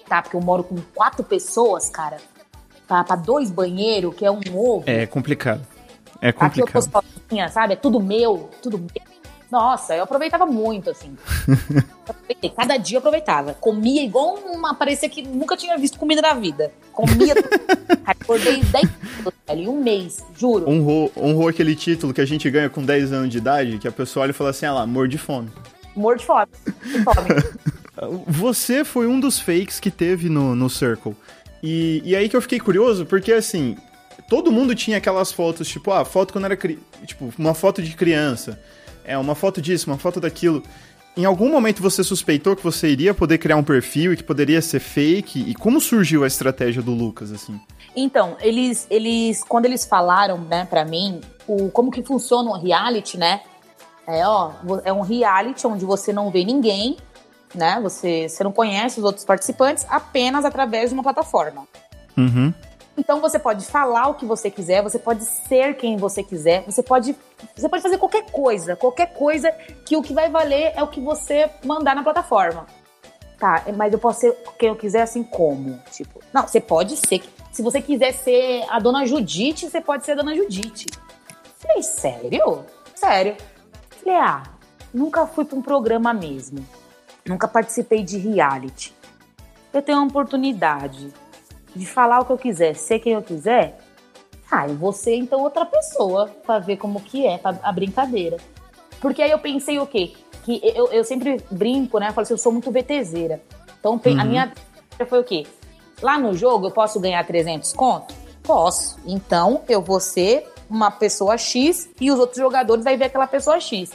tá, 0.07 0.21
porque 0.21 0.37
eu 0.37 0.41
moro 0.41 0.63
com 0.63 0.77
quatro 0.95 1.25
pessoas, 1.25 1.89
cara. 1.89 2.17
pra, 2.87 3.03
pra 3.03 3.17
dois 3.17 3.51
banheiros, 3.51 4.15
que 4.15 4.25
é 4.25 4.31
um 4.31 4.39
ovo. 4.55 4.83
É 4.87 5.05
complicado. 5.05 5.67
É 6.21 6.29
Aqui 6.29 6.61
eu 6.61 6.65
tô 6.65 6.71
complicado. 6.71 7.03
sozinha, 7.03 7.49
sabe? 7.49 7.73
É 7.73 7.75
tudo 7.75 7.99
meu, 7.99 8.49
tudo 8.61 8.77
meu. 8.77 9.12
Nossa, 9.53 9.95
eu 9.95 10.03
aproveitava 10.03 10.47
muito, 10.47 10.89
assim. 10.89 11.15
Aproveitei, 12.09 12.49
Cada 12.49 12.75
dia 12.75 12.95
eu 12.95 12.99
aproveitava. 12.99 13.53
Comia 13.53 14.03
igual 14.03 14.33
uma. 14.47 14.73
Parecia 14.73 15.07
que 15.07 15.21
nunca 15.21 15.55
tinha 15.55 15.77
visto 15.77 15.99
comida 15.99 16.23
na 16.23 16.33
vida. 16.33 16.71
Comia. 16.91 17.35
Acordei 18.03 18.63
10 18.63 18.71
quilos, 18.71 19.33
velho, 19.47 19.61
em 19.61 19.67
um 19.67 19.79
mês, 19.79 20.23
juro. 20.35 20.67
Honrou, 20.67 21.11
honrou 21.15 21.47
aquele 21.49 21.75
título 21.75 22.15
que 22.15 22.19
a 22.19 22.25
gente 22.25 22.49
ganha 22.49 22.67
com 22.67 22.83
10 22.83 23.13
anos 23.13 23.29
de 23.29 23.37
idade, 23.37 23.77
que 23.77 23.87
a 23.87 23.91
pessoa 23.91 24.23
olha 24.23 24.31
e 24.31 24.33
fala 24.33 24.49
assim, 24.49 24.65
ah 24.65 24.73
lá, 24.73 24.87
morro 24.87 25.07
de 25.07 25.19
fome. 25.19 25.51
Morto 25.95 26.21
de 26.21 26.25
fome. 26.25 26.47
De 26.83 27.03
fome. 27.03 28.25
Você 28.25 28.83
foi 28.83 29.05
um 29.05 29.19
dos 29.19 29.39
fakes 29.39 29.79
que 29.79 29.91
teve 29.91 30.29
no, 30.29 30.55
no 30.55 30.67
Circle. 30.67 31.15
E, 31.61 32.01
e 32.03 32.15
aí 32.15 32.27
que 32.27 32.35
eu 32.35 32.41
fiquei 32.41 32.59
curioso, 32.59 33.05
porque 33.05 33.31
assim, 33.31 33.77
todo 34.27 34.51
mundo 34.51 34.73
tinha 34.73 34.97
aquelas 34.97 35.31
fotos, 35.31 35.67
tipo, 35.67 35.91
ah, 35.91 36.03
foto 36.03 36.33
quando 36.33 36.45
era 36.45 36.57
tipo, 37.05 37.31
uma 37.37 37.53
foto 37.53 37.83
de 37.83 37.95
criança. 37.95 38.59
É, 39.03 39.17
uma 39.17 39.35
foto 39.35 39.61
disso, 39.61 39.89
uma 39.89 39.97
foto 39.97 40.19
daquilo. 40.19 40.63
Em 41.15 41.25
algum 41.25 41.49
momento 41.49 41.81
você 41.81 42.03
suspeitou 42.03 42.55
que 42.55 42.63
você 42.63 42.89
iria 42.89 43.13
poder 43.13 43.37
criar 43.37 43.55
um 43.55 43.63
perfil 43.63 44.13
e 44.13 44.17
que 44.17 44.23
poderia 44.23 44.61
ser 44.61 44.79
fake? 44.79 45.39
E 45.47 45.53
como 45.53 45.79
surgiu 45.79 46.23
a 46.23 46.27
estratégia 46.27 46.81
do 46.81 46.91
Lucas, 46.91 47.31
assim? 47.31 47.59
Então, 47.95 48.35
eles, 48.41 48.87
eles, 48.89 49.43
quando 49.43 49.65
eles 49.65 49.85
falaram, 49.85 50.39
né, 50.39 50.65
pra 50.65 50.83
mim, 50.83 51.21
o, 51.47 51.69
como 51.69 51.91
que 51.91 52.01
funciona 52.01 52.49
um 52.49 52.59
reality, 52.59 53.17
né? 53.17 53.41
É, 54.07 54.25
ó, 54.27 54.51
é 54.83 54.91
um 54.91 55.01
reality 55.01 55.65
onde 55.67 55.85
você 55.85 56.11
não 56.11 56.31
vê 56.31 56.43
ninguém, 56.43 56.97
né? 57.53 57.79
Você, 57.83 58.27
você 58.27 58.43
não 58.43 58.51
conhece 58.51 58.99
os 58.99 59.05
outros 59.05 59.23
participantes 59.23 59.85
apenas 59.89 60.43
através 60.45 60.89
de 60.89 60.95
uma 60.95 61.03
plataforma. 61.03 61.67
Uhum. 62.17 62.51
Então 62.95 63.19
você 63.19 63.39
pode 63.39 63.65
falar 63.65 64.07
o 64.07 64.13
que 64.13 64.25
você 64.25 64.51
quiser, 64.51 64.83
você 64.83 64.99
pode 64.99 65.25
ser 65.25 65.75
quem 65.75 65.97
você 65.97 66.23
quiser, 66.23 66.63
você 66.63 66.83
pode, 66.83 67.15
você 67.55 67.67
pode 67.67 67.81
fazer 67.81 67.97
qualquer 67.97 68.29
coisa, 68.31 68.75
qualquer 68.75 69.13
coisa 69.13 69.51
que 69.85 69.97
o 69.97 70.01
que 70.01 70.13
vai 70.13 70.29
valer 70.29 70.73
é 70.75 70.83
o 70.83 70.87
que 70.87 71.01
você 71.01 71.49
mandar 71.65 71.95
na 71.95 72.03
plataforma. 72.03 72.67
Tá, 73.39 73.63
mas 73.75 73.91
eu 73.91 73.99
posso 73.99 74.21
ser 74.21 74.37
quem 74.59 74.69
eu 74.69 74.75
quiser 74.75 75.01
assim 75.01 75.23
como? 75.23 75.79
Tipo, 75.91 76.21
não, 76.31 76.47
você 76.47 76.61
pode 76.61 76.95
ser. 76.95 77.23
Se 77.51 77.61
você 77.61 77.81
quiser 77.81 78.13
ser 78.13 78.63
a 78.69 78.79
dona 78.79 79.05
Judite, 79.05 79.69
você 79.69 79.81
pode 79.81 80.05
ser 80.05 80.11
a 80.11 80.15
dona 80.15 80.35
Judite. 80.35 80.87
Falei, 81.57 81.81
sério? 81.81 82.63
Sério. 82.95 83.35
Falei, 84.03 84.19
ah, 84.19 84.43
nunca 84.93 85.25
fui 85.25 85.45
pra 85.45 85.57
um 85.57 85.61
programa 85.61 86.13
mesmo. 86.13 86.65
Nunca 87.25 87.47
participei 87.47 88.03
de 88.03 88.17
reality. 88.17 88.93
Eu 89.73 89.81
tenho 89.81 89.97
uma 89.97 90.07
oportunidade 90.07 91.11
de 91.75 91.85
falar 91.85 92.19
o 92.21 92.25
que 92.25 92.31
eu 92.31 92.37
quiser, 92.37 92.75
ser 92.75 92.99
quem 92.99 93.13
eu 93.13 93.21
quiser. 93.21 93.79
Ah, 94.51 94.67
eu 94.67 94.75
vou 94.75 94.93
ser 94.93 95.15
então 95.15 95.41
outra 95.41 95.65
pessoa 95.65 96.27
pra 96.45 96.59
ver 96.59 96.77
como 96.77 96.99
que 97.01 97.25
é 97.25 97.39
a 97.43 97.71
brincadeira. 97.71 98.37
Porque 99.01 99.21
aí 99.21 99.31
eu 99.31 99.39
pensei 99.39 99.79
o 99.79 99.87
quê? 99.87 100.13
Que 100.43 100.61
eu, 100.75 100.87
eu 100.91 101.03
sempre 101.03 101.41
brinco, 101.49 101.97
né? 101.99 102.09
Eu 102.09 102.13
falo 102.13 102.23
assim, 102.23 102.33
eu 102.33 102.37
sou 102.37 102.51
muito 102.51 102.71
VTZera. 102.71 103.41
Então 103.79 103.97
pe- 103.97 104.11
a 104.19 104.23
minha 104.23 104.51
foi 105.07 105.19
o 105.19 105.23
quê? 105.23 105.45
Lá 106.01 106.19
no 106.19 106.35
jogo 106.35 106.67
eu 106.67 106.71
posso 106.71 106.99
ganhar 106.99 107.25
300 107.25 107.73
conto? 107.73 108.13
Posso. 108.43 108.97
Então 109.05 109.61
eu 109.67 109.81
vou 109.81 109.99
ser 109.99 110.47
uma 110.69 110.91
pessoa 110.91 111.37
X 111.37 111.89
e 111.99 112.11
os 112.11 112.19
outros 112.19 112.37
jogadores 112.37 112.83
vai 112.83 112.95
ver 112.95 113.05
aquela 113.05 113.25
pessoa 113.27 113.59
X. 113.59 113.91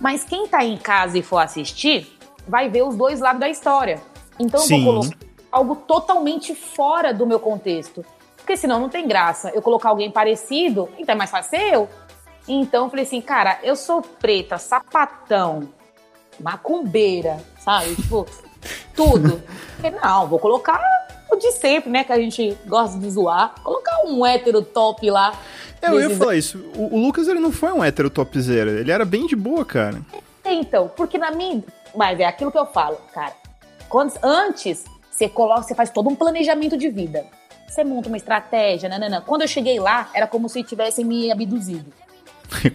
Mas 0.00 0.24
quem 0.24 0.46
tá 0.48 0.64
em 0.64 0.76
casa 0.78 1.18
e 1.18 1.22
for 1.22 1.38
assistir, 1.38 2.16
vai 2.48 2.68
ver 2.70 2.82
os 2.82 2.96
dois 2.96 3.20
lados 3.20 3.40
da 3.40 3.48
história. 3.50 4.00
Então 4.38 4.60
Sim. 4.60 4.78
eu 4.78 4.84
vou 4.84 5.02
colocar 5.02 5.16
algo 5.50 5.76
totalmente 5.76 6.54
fora 6.54 7.12
do 7.12 7.26
meu 7.26 7.40
contexto. 7.40 8.04
Porque 8.36 8.56
senão 8.56 8.80
não 8.80 8.88
tem 8.88 9.06
graça. 9.06 9.50
Eu 9.54 9.62
colocar 9.62 9.90
alguém 9.90 10.10
parecido, 10.10 10.88
então 10.98 11.14
é 11.14 11.18
mais 11.18 11.30
fácil 11.30 11.58
eu. 11.60 11.88
Então 12.48 12.84
eu 12.84 12.90
falei 12.90 13.04
assim, 13.04 13.20
cara, 13.20 13.58
eu 13.62 13.76
sou 13.76 14.02
preta, 14.02 14.58
sapatão, 14.58 15.68
macumbeira, 16.38 17.38
sabe? 17.58 17.94
Tipo, 17.94 18.26
tudo. 18.94 19.42
Falei, 19.80 19.98
não, 20.02 20.26
vou 20.26 20.38
colocar 20.38 20.82
o 21.30 21.36
de 21.36 21.52
sempre, 21.52 21.90
né? 21.90 22.02
Que 22.02 22.12
a 22.12 22.18
gente 22.18 22.56
gosta 22.66 22.98
de 22.98 23.10
zoar. 23.10 23.54
Colocar 23.62 24.04
um 24.06 24.24
hétero 24.24 24.62
top 24.62 25.08
lá. 25.10 25.32
Eu 25.80 26.00
ia 26.00 26.10
falar 26.10 26.36
isso. 26.36 26.58
O, 26.76 26.96
o 26.96 27.06
Lucas, 27.06 27.28
ele 27.28 27.40
não 27.40 27.52
foi 27.52 27.72
um 27.72 27.82
hétero 27.82 28.10
topzera. 28.10 28.70
Ele 28.70 28.90
era 28.90 29.04
bem 29.04 29.26
de 29.26 29.36
boa, 29.36 29.64
cara. 29.64 30.00
Então, 30.44 30.90
porque 30.96 31.16
na 31.16 31.30
minha. 31.30 31.62
Mas 31.94 32.18
é 32.20 32.24
aquilo 32.24 32.50
que 32.50 32.58
eu 32.58 32.66
falo, 32.66 32.98
cara. 33.12 33.34
Quando, 33.88 34.12
antes, 34.22 34.84
você 35.20 35.28
coloca, 35.28 35.62
você 35.62 35.74
faz 35.74 35.90
todo 35.90 36.08
um 36.08 36.14
planejamento 36.14 36.78
de 36.78 36.88
vida. 36.88 37.26
Você 37.68 37.84
monta 37.84 38.08
uma 38.08 38.16
estratégia, 38.16 38.88
nananã. 38.88 39.20
Quando 39.20 39.42
eu 39.42 39.48
cheguei 39.48 39.78
lá, 39.78 40.08
era 40.14 40.26
como 40.26 40.48
se 40.48 40.62
tivessem 40.62 41.04
me 41.04 41.30
abduzido. 41.30 41.92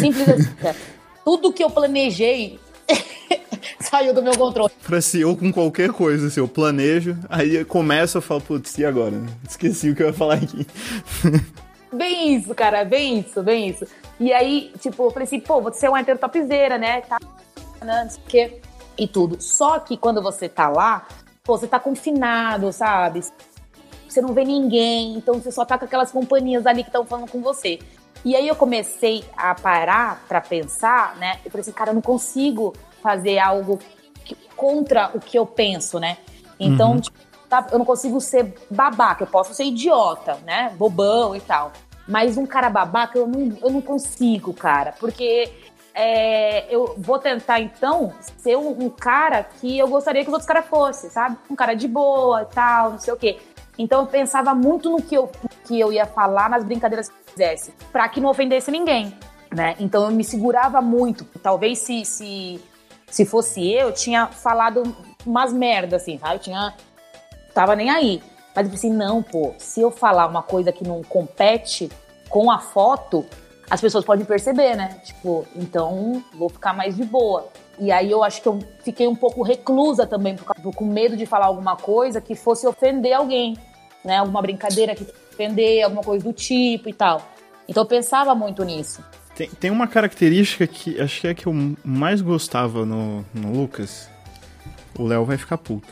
Simples 0.00 0.26
assim. 0.26 0.54
cara. 0.54 0.76
Tudo 1.22 1.52
que 1.52 1.62
eu 1.62 1.68
planejei 1.68 2.58
saiu 3.78 4.14
do 4.14 4.22
meu 4.22 4.36
controle. 4.38 4.72
pra 4.82 4.98
ou 5.26 5.36
com 5.36 5.52
qualquer 5.52 5.90
coisa, 5.90 6.28
assim, 6.28 6.40
eu 6.40 6.48
planejo, 6.48 7.16
aí 7.28 7.62
começa 7.64 8.18
eu 8.18 8.22
falo, 8.22 8.40
putz, 8.40 8.78
e 8.78 8.84
agora? 8.86 9.22
Esqueci 9.46 9.90
o 9.90 9.94
que 9.94 10.02
eu 10.02 10.08
ia 10.08 10.12
falar 10.14 10.36
aqui. 10.36 10.66
Bem 11.92 12.34
isso, 12.34 12.52
cara, 12.56 12.84
bem 12.84 13.20
isso, 13.20 13.40
bem 13.40 13.68
isso. 13.68 13.86
E 14.18 14.32
aí, 14.32 14.72
tipo, 14.80 15.04
eu 15.04 15.10
falei 15.12 15.28
assim, 15.28 15.38
pô, 15.38 15.60
você 15.60 15.86
é 15.86 15.88
uma 15.88 16.00
hétero 16.00 16.18
topzera, 16.18 16.76
né? 16.76 17.02
Tá, 17.02 17.18
não 17.80 18.10
sei 18.10 18.20
o 18.20 18.26
quê. 18.26 18.60
E 18.98 19.06
tudo. 19.06 19.40
Só 19.40 19.78
que 19.78 19.96
quando 19.96 20.20
você 20.20 20.48
tá 20.48 20.68
lá, 20.68 21.06
pô, 21.44 21.58
você 21.58 21.68
tá 21.68 21.78
confinado, 21.78 22.72
sabe? 22.72 23.20
Você 24.08 24.20
não 24.22 24.32
vê 24.32 24.44
ninguém, 24.44 25.14
então 25.14 25.34
você 25.34 25.52
só 25.52 25.64
tá 25.64 25.78
com 25.78 25.84
aquelas 25.84 26.10
companhias 26.10 26.66
ali 26.66 26.82
que 26.82 26.88
estão 26.88 27.04
falando 27.04 27.30
com 27.30 27.42
você. 27.42 27.78
E 28.24 28.34
aí 28.34 28.48
eu 28.48 28.56
comecei 28.56 29.22
a 29.36 29.54
parar 29.54 30.24
pra 30.26 30.40
pensar, 30.40 31.14
né? 31.16 31.38
Eu 31.44 31.50
falei 31.50 31.60
assim, 31.60 31.72
cara, 31.72 31.90
eu 31.90 31.94
não 31.94 32.00
consigo 32.00 32.72
fazer 33.02 33.38
algo 33.38 33.78
que- 34.24 34.36
contra 34.56 35.10
o 35.14 35.20
que 35.20 35.38
eu 35.38 35.44
penso, 35.44 36.00
né? 36.00 36.16
Então, 36.58 36.98
tipo, 36.98 37.18
tá, 37.50 37.66
eu 37.70 37.78
não 37.78 37.84
consigo 37.84 38.18
ser 38.22 38.54
babaca, 38.70 39.24
eu 39.24 39.28
posso 39.28 39.52
ser 39.52 39.64
idiota, 39.64 40.38
né? 40.46 40.72
Bobão 40.78 41.36
e 41.36 41.40
tal. 41.40 41.72
Mas 42.08 42.38
um 42.38 42.46
cara 42.46 42.70
babaca, 42.70 43.18
eu 43.18 43.26
não, 43.26 43.54
eu 43.60 43.70
não 43.70 43.82
consigo, 43.82 44.54
cara. 44.54 44.92
Porque 44.98 45.52
é, 45.94 46.66
eu 46.74 46.94
vou 46.98 47.18
tentar, 47.20 47.60
então, 47.60 48.12
ser 48.38 48.56
um, 48.56 48.70
um 48.84 48.90
cara 48.90 49.44
que 49.44 49.78
eu 49.78 49.86
gostaria 49.86 50.22
que 50.22 50.28
os 50.28 50.32
outros 50.32 50.48
caras 50.48 50.66
fossem, 50.66 51.08
sabe? 51.08 51.38
Um 51.48 51.54
cara 51.54 51.74
de 51.74 51.86
boa 51.86 52.42
e 52.42 52.46
tal, 52.46 52.90
não 52.92 52.98
sei 52.98 53.14
o 53.14 53.16
quê. 53.16 53.38
Então 53.78 54.00
eu 54.00 54.06
pensava 54.06 54.54
muito 54.54 54.90
no 54.90 55.00
que 55.00 55.14
eu, 55.14 55.30
que 55.64 55.78
eu 55.78 55.92
ia 55.92 56.04
falar 56.04 56.50
nas 56.50 56.64
brincadeiras 56.64 57.08
que 57.08 57.14
eu 57.14 57.32
fizesse, 57.32 57.72
pra 57.92 58.08
que 58.08 58.20
não 58.20 58.30
ofendesse 58.30 58.70
ninguém, 58.70 59.16
né? 59.52 59.76
Então 59.78 60.04
eu 60.04 60.10
me 60.10 60.24
segurava 60.24 60.80
muito. 60.80 61.24
Talvez 61.40 61.78
se, 61.78 62.04
se, 62.04 62.60
se 63.06 63.24
fosse 63.24 63.72
eu, 63.72 63.92
tinha 63.92 64.26
falado 64.26 64.82
umas 65.24 65.52
merdas, 65.52 66.02
assim, 66.02 66.18
sabe? 66.18 66.34
Eu 66.34 66.40
tinha 66.40 66.74
tava 67.52 67.76
nem 67.76 67.90
aí. 67.90 68.20
Mas 68.54 68.68
eu 68.68 68.74
assim, 68.74 68.92
não, 68.92 69.22
pô, 69.22 69.54
se 69.58 69.80
eu 69.80 69.90
falar 69.90 70.26
uma 70.26 70.42
coisa 70.42 70.72
que 70.72 70.86
não 70.86 71.02
compete 71.02 71.90
com 72.28 72.50
a 72.50 72.58
foto, 72.58 73.24
as 73.70 73.80
pessoas 73.80 74.04
podem 74.04 74.24
perceber, 74.24 74.76
né? 74.76 74.96
Tipo, 75.04 75.46
então 75.56 76.22
vou 76.34 76.48
ficar 76.48 76.72
mais 76.72 76.96
de 76.96 77.04
boa. 77.04 77.48
E 77.78 77.90
aí 77.90 78.10
eu 78.10 78.22
acho 78.22 78.40
que 78.40 78.48
eu 78.48 78.58
fiquei 78.84 79.06
um 79.08 79.16
pouco 79.16 79.42
reclusa 79.42 80.06
também, 80.06 80.36
por 80.36 80.44
causa- 80.44 80.76
com 80.76 80.84
medo 80.84 81.16
de 81.16 81.26
falar 81.26 81.46
alguma 81.46 81.76
coisa 81.76 82.20
que 82.20 82.34
fosse 82.34 82.66
ofender 82.66 83.12
alguém, 83.14 83.56
né? 84.04 84.18
Alguma 84.18 84.40
brincadeira 84.42 84.94
que 84.94 85.06
ofender, 85.32 85.82
alguma 85.84 86.02
coisa 86.02 86.24
do 86.24 86.32
tipo 86.32 86.88
e 86.88 86.92
tal. 86.92 87.20
Então 87.68 87.82
eu 87.82 87.86
pensava 87.88 88.34
muito 88.34 88.62
nisso. 88.64 89.02
Tem, 89.34 89.48
tem 89.50 89.70
uma 89.70 89.88
característica 89.88 90.64
que 90.66 91.00
acho 91.00 91.20
que 91.20 91.26
é 91.26 91.30
a 91.30 91.34
que 91.34 91.46
eu 91.46 91.52
mais 91.84 92.20
gostava 92.20 92.86
no, 92.86 93.24
no 93.34 93.52
Lucas. 93.52 94.08
O 94.96 95.04
Léo 95.04 95.24
vai 95.24 95.36
ficar 95.36 95.58
puto. 95.58 95.88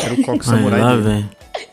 Era 0.00 0.14
o 0.14 0.22
coque 0.22 0.44
samurai 0.46 0.80
lá, 0.80 0.90
dele. 0.90 1.02
velho. 1.02 1.30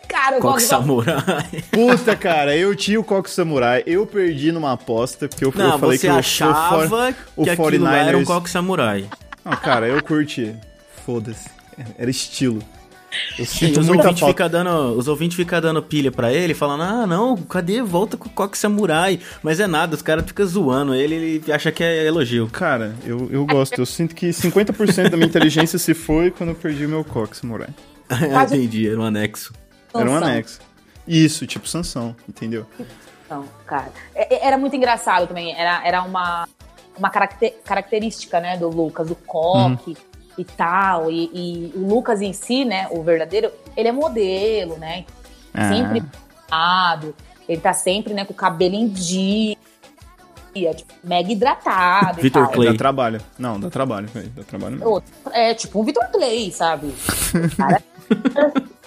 Cara, 0.10 0.38
eu 0.38 0.42
Coque 0.42 0.64
Samurai. 0.64 1.64
Puta, 1.72 2.16
cara, 2.16 2.58
eu 2.58 2.76
tinha 2.76 3.00
o 3.00 3.04
coque 3.04 3.30
samurai, 3.30 3.84
eu 3.86 4.06
perdi 4.06 4.52
numa 4.52 4.74
aposta, 4.74 5.28
porque 5.30 5.46
eu, 5.46 5.54
eu 5.56 5.58
Não, 5.68 5.80
falei 5.80 5.98
você 5.98 6.08
que 6.08 6.12
o- 6.12 6.16
o, 6.16 6.20
achava 6.20 6.88
for- 6.90 7.16
o 7.38 7.44
que 7.44 7.50
aquilo 7.52 7.84
lá 7.86 7.96
era 7.98 8.18
um 8.18 8.22
49ers 8.22 8.26
Coque 8.26 8.50
Samurai. 8.50 9.06
Não, 9.46 9.54
cara, 9.56 9.88
eu 9.88 10.04
curti. 10.04 10.54
Foda-se. 11.06 11.48
Era 11.98 12.10
estilo. 12.10 12.62
Eu 13.40 13.46
sinto 13.46 13.80
os 13.80 13.88
muita 13.88 14.04
ouvintes 14.04 14.28
ficam 14.28 14.48
dando, 14.50 14.70
os 14.98 15.08
ouvintes 15.08 15.36
ficam 15.36 15.60
dando 15.60 15.82
pilha 15.82 16.12
pra 16.12 16.32
ele, 16.32 16.54
falando, 16.54 16.84
ah, 16.84 17.08
não, 17.08 17.36
cadê? 17.38 17.82
Volta 17.82 18.18
com 18.18 18.28
o 18.28 18.32
Coque 18.32 18.58
Samurai. 18.58 19.20
Mas 19.42 19.60
é 19.60 19.66
nada, 19.66 19.96
os 19.96 20.02
caras 20.04 20.26
ficam 20.26 20.46
zoando 20.46 20.94
ele, 20.94 21.16
ele 21.16 21.52
acha 21.52 21.72
que 21.72 21.84
é 21.84 22.06
elogio. 22.06 22.48
Cara, 22.52 22.94
eu, 23.06 23.28
eu 23.32 23.46
gosto. 23.48 23.80
Eu 23.80 23.86
sinto 23.86 24.14
que 24.14 24.28
50% 24.30 25.10
da 25.10 25.18
minha 25.18 25.28
inteligência 25.28 25.80
se 25.80 25.94
foi 25.96 26.30
quando 26.30 26.50
eu 26.50 26.56
perdi 26.56 26.86
meu 26.86 27.04
coque 27.04 27.36
samurai. 27.38 27.70
Quase- 28.32 28.56
Entendi, 28.58 28.88
era 28.88 29.00
um 29.00 29.04
anexo. 29.04 29.54
Era 29.94 30.06
um 30.10 30.14
Sansão. 30.14 30.28
anexo. 30.28 30.60
Isso, 31.08 31.48
tipo 31.48 31.68
Sansão, 31.68 32.16
entendeu? 32.28 32.66
Não, 33.30 33.46
cara. 33.66 33.92
É- 34.16 34.36
é- 34.36 34.46
Era 34.48 34.58
muito 34.58 34.76
engraçado 34.76 35.28
também. 35.28 35.54
Era, 35.60 35.86
era 35.88 36.04
uma, 36.04 36.48
uma 36.98 37.10
caracter- 37.10 37.56
característica, 37.64 38.40
né, 38.40 38.58
do 38.58 38.70
Lucas, 38.70 39.10
o 39.10 39.16
coque 39.16 39.98
e 40.38 40.44
tal. 40.46 41.10
E, 41.12 41.30
e 41.34 41.72
o 41.76 41.88
Lucas 41.88 42.22
em 42.22 42.34
si, 42.34 42.64
né, 42.66 42.88
o 42.92 43.02
verdadeiro, 43.04 43.52
ele 43.76 43.88
é 43.88 43.92
modelo, 43.92 44.78
né? 44.78 45.06
Ah. 45.54 45.70
Sempre 45.70 45.98
hidratado. 46.00 47.16
Ele 47.48 47.62
tá 47.62 47.74
sempre, 47.74 48.14
né, 48.14 48.26
com 48.26 48.34
o 48.34 48.36
cabelo 48.36 48.76
em 48.76 48.88
dia, 48.88 49.58
tipo, 50.76 50.94
mega 51.04 51.32
hidratado. 51.32 52.22
Vitor. 52.22 52.48
Clay. 52.52 52.72
Dá 52.72 52.78
trabalho. 52.78 53.22
Não, 53.38 53.60
dá 53.60 53.70
trabalho. 53.72 54.08
Dá 54.36 54.44
trabalho 54.44 54.78
mesmo. 54.78 55.04
É 55.32 55.54
tipo 55.56 55.80
um 55.80 55.84
Vitor 55.84 56.06
Clay, 56.12 56.52
sabe? 56.52 56.94
O 57.40 57.56
Cara, 57.58 57.84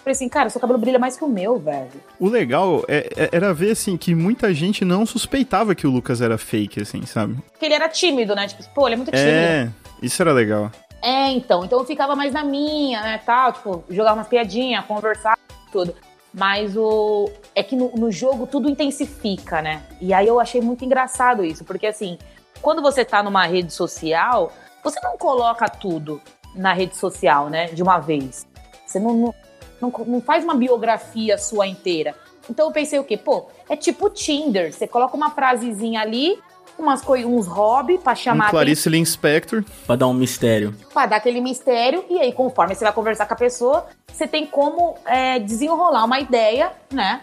falei 0.03 0.13
assim, 0.13 0.29
cara, 0.29 0.51
seu 0.51 0.61
cabelo 0.61 0.79
brilha 0.79 0.99
mais 0.99 1.17
que 1.17 1.25
o 1.25 1.29
meu, 1.29 1.59
velho. 1.59 1.89
O 2.19 2.29
legal 2.29 2.85
é- 2.89 3.09
é- 3.17 3.29
era 3.33 3.55
ver, 3.55 3.71
assim, 3.71 3.97
que 3.97 4.15
muita 4.15 4.53
gente 4.53 4.85
não 4.85 5.07
suspeitava 5.07 5.75
que 5.75 5.87
o 5.87 5.91
Lucas 5.91 6.21
era 6.21 6.37
fake, 6.37 6.83
assim, 6.83 7.07
sabe? 7.07 7.37
Porque 7.53 7.65
ele 7.65 7.75
era 7.75 7.89
tímido, 7.89 8.35
né? 8.35 8.47
Tipo, 8.49 8.63
pô, 8.75 8.87
ele 8.89 8.95
é 8.95 8.97
muito 8.97 9.11
tímido. 9.13 9.31
É, 9.31 9.69
isso 10.03 10.21
era 10.21 10.33
legal. 10.33 10.71
É, 11.01 11.31
então. 11.31 11.65
Então 11.65 11.79
eu 11.79 11.85
ficava 11.85 12.15
mais 12.15 12.33
na 12.33 12.45
minha, 12.45 13.01
né, 13.03 13.21
tal. 13.25 13.53
Tipo, 13.53 13.85
jogar 13.91 14.15
umas 14.15 14.29
piadinhas, 14.29 14.85
conversar, 14.85 15.39
tudo. 15.73 15.95
Mas 16.33 16.77
o... 16.77 17.31
É 17.55 17.63
que 17.63 17.77
no, 17.77 17.91
no 17.97 18.11
jogo 18.11 18.47
tudo 18.47 18.69
intensifica, 18.69 19.61
né? 19.61 19.83
E 20.01 20.15
aí 20.15 20.27
eu 20.27 20.41
achei 20.41 20.61
muito 20.61 20.85
engraçado 20.85 21.45
isso. 21.45 21.65
Porque, 21.65 21.87
assim, 21.87 22.19
quando 22.61 22.81
você 22.81 23.05
tá 23.05 23.23
numa 23.23 23.45
rede 23.47 23.73
social, 23.73 24.53
você 24.83 24.99
não 25.03 25.19
coloca 25.19 25.69
tudo 25.69 26.21
na 26.55 26.73
rede 26.73 26.97
social, 26.97 27.51
né? 27.51 27.67
De 27.67 27.83
uma 27.83 27.99
vez. 27.99 28.47
Você 28.87 28.99
não, 28.99 29.15
não, 29.15 29.35
não, 29.83 29.93
não 30.07 30.21
faz 30.21 30.45
uma 30.45 30.55
biografia 30.55 31.37
sua 31.37 31.67
inteira. 31.67 32.15
Então 32.49 32.67
eu 32.67 32.73
pensei 32.73 32.99
o 32.99 33.05
quê? 33.05 33.17
Pô, 33.17 33.47
é 33.69 33.77
tipo 33.77 34.09
Tinder. 34.09 34.73
Você 34.73 34.87
coloca 34.87 35.17
uma 35.17 35.31
frasezinha 35.31 36.01
ali, 36.01 36.39
umas 36.79 37.03
uns 37.07 37.47
hobby 37.47 37.99
pra 37.99 38.13
Um 38.13 38.17
chamar 38.17 38.45
atenção 38.45 38.51
Clarice 38.51 38.89
Linspector. 38.89 39.65
Pra 39.87 39.97
dar 39.97 40.07
um 40.07 40.15
mistério. 40.15 40.75
pra 40.93 41.07
dar 41.07 41.17
aquele 41.17 41.41
mistério, 41.41 42.05
e 42.09 42.19
aí, 42.19 42.33
conforme 42.33 42.75
você 42.75 42.85
vai 42.85 42.93
conversar 42.93 43.27
com 43.27 43.35
a 43.35 43.37
pessoa, 43.37 43.87
você 44.11 44.27
tem 44.27 44.47
como 44.47 44.97
é, 45.05 45.39
desenrolar 45.39 46.05
uma 46.05 46.21
ideia, 46.21 46.73
né? 46.91 47.23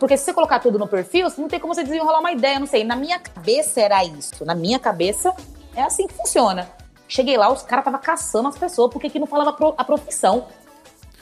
Porque 0.00 0.16
se 0.16 0.24
você 0.24 0.32
colocar 0.32 0.58
tudo 0.58 0.78
no 0.78 0.88
perfil, 0.88 1.30
você 1.30 1.40
não 1.40 1.48
tem 1.48 1.60
como 1.60 1.74
você 1.74 1.84
desenrolar 1.84 2.18
uma 2.18 2.32
ideia, 2.32 2.58
não 2.58 2.66
sei. 2.66 2.82
Na 2.82 2.96
minha 2.96 3.18
cabeça 3.18 3.80
era 3.80 4.04
isso. 4.04 4.44
Na 4.44 4.54
minha 4.54 4.78
cabeça 4.78 5.32
é 5.76 5.82
assim 5.82 6.06
que 6.06 6.14
funciona. 6.14 6.68
Cheguei 7.06 7.36
lá, 7.36 7.52
os 7.52 7.62
caras 7.62 7.84
tava 7.84 7.98
caçando 7.98 8.48
as 8.48 8.58
pessoas, 8.58 8.90
porque 8.92 9.10
que 9.10 9.18
não 9.18 9.26
falava 9.26 9.56
a 9.76 9.84
profissão. 9.84 10.46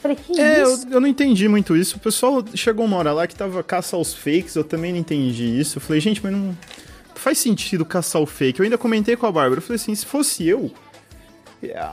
Falei, 0.03 0.17
que 0.17 0.39
É, 0.39 0.61
eu, 0.61 0.73
isso? 0.73 0.87
eu 0.91 0.99
não 0.99 1.07
entendi 1.07 1.47
muito 1.47 1.75
isso. 1.77 1.95
O 1.95 1.99
pessoal 1.99 2.43
chegou 2.53 2.85
uma 2.85 2.97
hora 2.97 3.13
lá 3.13 3.25
que 3.25 3.33
tava 3.35 3.63
caça 3.63 3.95
aos 3.95 4.13
fakes, 4.13 4.53
eu 4.55 4.63
também 4.63 4.91
não 4.91 4.99
entendi 4.99 5.45
isso. 5.59 5.77
Eu 5.77 5.81
falei, 5.81 5.99
gente, 6.01 6.21
mas 6.21 6.33
não 6.33 6.55
faz 7.15 7.37
sentido 7.37 7.85
caçar 7.85 8.21
o 8.21 8.25
fake. 8.25 8.59
Eu 8.59 8.65
ainda 8.65 8.77
comentei 8.77 9.15
com 9.15 9.25
a 9.25 9.31
Bárbara, 9.31 9.59
eu 9.59 9.61
falei 9.61 9.77
assim, 9.77 9.95
se 9.95 10.05
fosse 10.05 10.45
eu... 10.47 10.69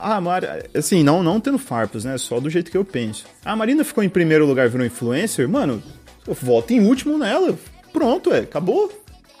A 0.01 0.19
Mari, 0.19 0.45
assim, 0.75 1.01
não, 1.01 1.23
não 1.23 1.39
tendo 1.39 1.57
farpas, 1.57 2.03
né? 2.03 2.17
Só 2.17 2.41
do 2.41 2.49
jeito 2.49 2.69
que 2.69 2.75
eu 2.75 2.83
penso. 2.83 3.25
A 3.45 3.55
Marina 3.55 3.85
ficou 3.85 4.03
em 4.03 4.09
primeiro 4.09 4.45
lugar, 4.45 4.67
virou 4.67 4.85
influencer, 4.85 5.47
mano, 5.47 5.81
eu 6.27 6.33
voto 6.33 6.73
em 6.73 6.85
último 6.85 7.17
nela. 7.17 7.57
Pronto, 7.93 8.33
é, 8.33 8.39
acabou. 8.39 8.91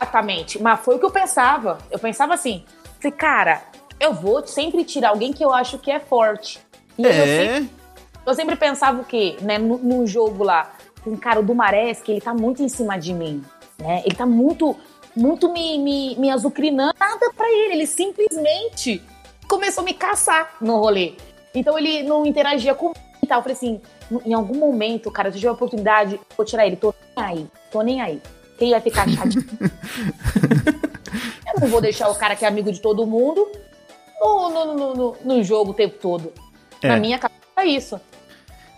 Exatamente. 0.01 0.61
Mas 0.61 0.79
foi 0.79 0.95
o 0.95 0.99
que 0.99 1.05
eu 1.05 1.11
pensava. 1.11 1.77
Eu 1.91 1.99
pensava 1.99 2.33
assim, 2.33 2.63
falei, 3.01 3.17
cara, 3.17 3.61
eu 3.99 4.13
vou 4.13 4.47
sempre 4.47 4.85
tirar 4.85 5.09
alguém 5.09 5.33
que 5.33 5.43
eu 5.43 5.53
acho 5.53 5.77
que 5.77 5.91
é 5.91 5.99
forte. 5.99 6.59
E 6.97 7.05
aí 7.05 7.17
eu 7.19 7.25
sempre 7.25 7.67
É, 7.67 7.80
Eu 8.25 8.33
sempre 8.33 8.55
pensava 8.55 9.01
o 9.01 9.05
quê? 9.05 9.37
Né, 9.41 9.57
no, 9.57 9.77
no 9.77 10.07
jogo 10.07 10.43
lá. 10.43 10.73
Assim, 10.99 11.15
cara, 11.15 11.39
o 11.39 11.43
Dumaresque, 11.43 12.11
ele 12.11 12.21
tá 12.21 12.33
muito 12.33 12.61
em 12.61 12.69
cima 12.69 12.97
de 12.97 13.13
mim. 13.13 13.43
Né? 13.79 14.03
Ele 14.05 14.15
tá 14.15 14.25
muito, 14.25 14.75
muito 15.15 15.51
me, 15.51 15.79
me, 15.79 16.15
me 16.17 16.29
azucrinando. 16.29 16.93
Nada 16.99 17.31
pra 17.35 17.49
ele. 17.49 17.73
Ele 17.73 17.87
simplesmente 17.87 19.01
começou 19.47 19.81
a 19.81 19.85
me 19.85 19.93
caçar 19.93 20.55
no 20.61 20.77
rolê. 20.77 21.13
Então 21.53 21.77
ele 21.77 22.03
não 22.03 22.25
interagia 22.25 22.75
comigo 22.75 22.99
e 23.21 23.27
tal. 23.27 23.39
Eu 23.39 23.43
falei 23.43 23.57
assim, 23.57 23.81
em 24.25 24.33
algum 24.33 24.57
momento, 24.57 25.09
cara, 25.11 25.31
se 25.31 25.37
eu 25.37 25.39
tiver 25.39 25.49
a 25.49 25.53
oportunidade, 25.53 26.15
eu 26.15 26.21
vou 26.37 26.45
tirar 26.45 26.67
ele. 26.67 26.75
Tô 26.75 26.93
nem 27.15 27.25
aí. 27.25 27.47
Tô 27.71 27.81
nem 27.81 28.01
aí. 28.01 28.21
Quem 28.57 28.71
vai 28.71 28.81
ficar 28.81 29.09
chateado? 29.09 29.43
eu 31.53 31.59
não 31.59 31.67
vou 31.67 31.81
deixar 31.81 32.09
o 32.09 32.15
cara 32.15 32.35
que 32.35 32.45
é 32.45 32.47
amigo 32.47 32.71
de 32.71 32.79
todo 32.79 33.07
mundo 33.07 33.51
no, 34.19 34.49
no, 34.49 34.73
no, 34.75 34.93
no, 34.93 35.17
no 35.23 35.43
jogo 35.43 35.71
o 35.71 35.73
tempo 35.73 35.97
todo. 35.97 36.31
É. 36.81 36.87
Na 36.87 36.97
minha 36.97 37.17
cabeça 37.17 37.41
é 37.57 37.65
isso. 37.65 37.99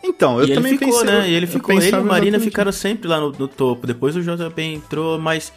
Então, 0.04 0.40
eu 0.40 0.42
e 0.42 0.44
ele 0.48 0.56
também 0.56 0.78
ficou, 0.78 1.00
pensei... 1.00 1.06
né? 1.06 1.30
E 1.30 1.34
ele 1.34 1.48
ficou. 1.48 1.74
Ele 1.74 1.88
e 1.88 1.92
Marina 1.92 2.08
exatamente 2.08 2.44
ficaram 2.44 2.72
sempre 2.72 3.08
lá 3.08 3.20
no, 3.20 3.32
no 3.32 3.48
topo. 3.48 3.88
Depois 3.88 4.16
o 4.16 4.22
JP 4.22 4.62
entrou, 4.62 5.18
mas. 5.18 5.54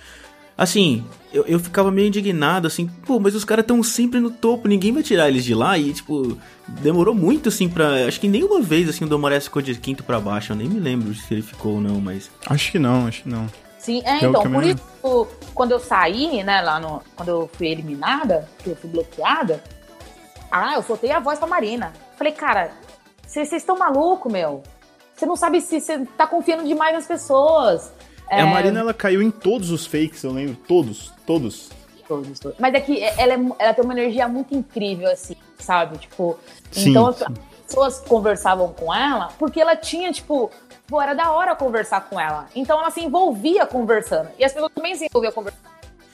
Assim, 0.57 1.05
eu, 1.31 1.45
eu 1.47 1.59
ficava 1.59 1.91
meio 1.91 2.09
indignado, 2.09 2.67
assim, 2.67 2.87
pô, 3.05 3.21
mas 3.21 3.35
os 3.35 3.45
caras 3.45 3.67
tão 3.67 3.83
sempre 3.83 4.19
no 4.21 4.31
topo, 4.31 4.67
ninguém 4.67 4.91
vai 4.91 5.03
tirar 5.03 5.29
eles 5.29 5.45
de 5.45 5.55
lá 5.55 5.77
e, 5.77 5.93
tipo, 5.93 6.39
demorou 6.67 7.15
muito, 7.15 7.51
assim, 7.51 7.69
pra. 7.69 8.07
Acho 8.07 8.19
que 8.19 8.29
nenhuma 8.29 8.63
vez, 8.63 8.89
assim, 8.89 9.05
o 9.05 9.09
Domoré 9.09 9.39
ficou 9.39 9.61
de 9.61 9.75
quinto 9.75 10.03
pra 10.03 10.19
baixo, 10.19 10.53
eu 10.53 10.57
nem 10.57 10.67
me 10.67 10.81
lembro 10.81 11.15
se 11.15 11.35
ele 11.35 11.43
ficou 11.43 11.75
ou 11.75 11.81
não, 11.81 12.01
mas. 12.01 12.31
Acho 12.47 12.73
que 12.73 12.79
não, 12.79 13.07
acho 13.07 13.25
que 13.25 13.29
não. 13.29 13.47
Sim, 13.79 14.01
é, 14.05 14.19
Que 14.19 14.25
é 14.25 14.29
então, 14.29 14.51
por 14.51 14.65
isso, 14.65 15.29
quando 15.55 15.73
eu 15.73 15.79
saí, 15.79 16.43
né, 16.43 16.63
lá 16.63 16.81
no. 16.81 17.03
Quando 17.15 17.29
eu 17.29 17.51
fui 17.53 17.69
eliminada, 17.69 18.49
que 18.65 18.71
eu 18.71 18.77
fui 18.77 18.89
bloqueada, 18.89 19.63
ah, 20.51 20.75
eu 20.75 20.83
soltei 20.83 21.13
a 21.13 21.21
voz 21.21 21.39
pra 21.39 21.47
Marina. 21.47 21.93
Falei, 22.17 22.33
cara, 22.33 22.73
vocês 23.27 23.53
estão 23.53 23.77
malucos, 23.77 24.33
meu? 24.33 24.63
Você 25.15 25.27
não 25.27 25.37
sabe 25.37 25.61
se 25.61 25.81
você 25.81 26.05
tá 26.17 26.27
confiando 26.27 26.65
demais 26.65 26.95
nas 26.95 27.07
pessoas. 27.07 27.93
É, 28.31 28.41
a 28.41 28.47
Marina, 28.47 28.81
ela 28.81 28.95
caiu 28.95 29.23
em 29.23 29.31
todos 29.31 29.71
os 29.71 29.87
fakes, 29.87 30.23
eu 30.23 30.33
lembro. 30.33 30.57
Todos, 30.69 31.13
todos. 31.27 31.71
Todos, 32.07 32.39
todos. 32.39 32.59
Mas 32.59 32.75
é 32.75 32.81
que 32.81 33.03
ela, 33.03 33.33
é, 33.33 33.39
ela 33.59 33.75
tem 33.75 33.85
uma 33.85 33.95
energia 33.95 34.29
muito 34.29 34.55
incrível, 34.55 35.11
assim, 35.11 35.37
sabe? 35.59 35.99
Tipo, 35.99 36.39
Sim, 36.71 36.91
então 36.91 37.13
sim. 37.13 37.25
as 37.25 37.67
pessoas 37.67 38.01
conversavam 38.01 38.73
com 38.73 38.95
ela 38.95 39.29
porque 39.39 39.61
ela 39.61 39.75
tinha, 39.75 40.13
tipo, 40.13 40.51
pô, 40.87 41.01
era 41.01 41.15
da 41.15 41.33
hora 41.33 41.57
conversar 41.57 42.09
com 42.09 42.21
ela. 42.21 42.47
Então 42.55 42.79
ela 42.79 42.91
se 42.91 43.01
envolvia 43.01 43.67
conversando. 43.67 44.29
E 44.39 44.45
as 44.45 44.53
pessoas 44.53 44.73
também 44.73 44.95
se 44.95 45.07
envolviam 45.07 45.33
conversando. 45.33 45.65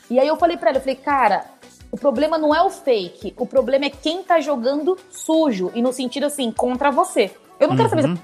E 0.09 0.19
aí 0.19 0.29
eu 0.29 0.37
falei 0.37 0.57
pra 0.57 0.71
ela, 0.71 0.79
eu 0.79 0.83
falei, 0.83 0.97
cara, 0.97 1.45
o 1.93 1.97
problema 1.99 2.39
não 2.39 2.55
é 2.55 2.63
o 2.63 2.71
fake, 2.71 3.35
o 3.37 3.47
problema 3.47 3.85
é 3.85 3.91
quem 3.91 4.23
tá 4.23 4.41
jogando 4.41 4.97
sujo. 5.11 5.71
E 5.75 5.83
no 5.83 5.93
sentido 5.93 6.25
assim, 6.25 6.51
contra 6.51 6.91
você. 6.91 7.31
Eu 7.61 7.69
não 7.69 7.77
quero 7.77 7.91
saber 7.91 8.03
se 8.03 8.09
ela 8.09 8.17
tá 8.17 8.23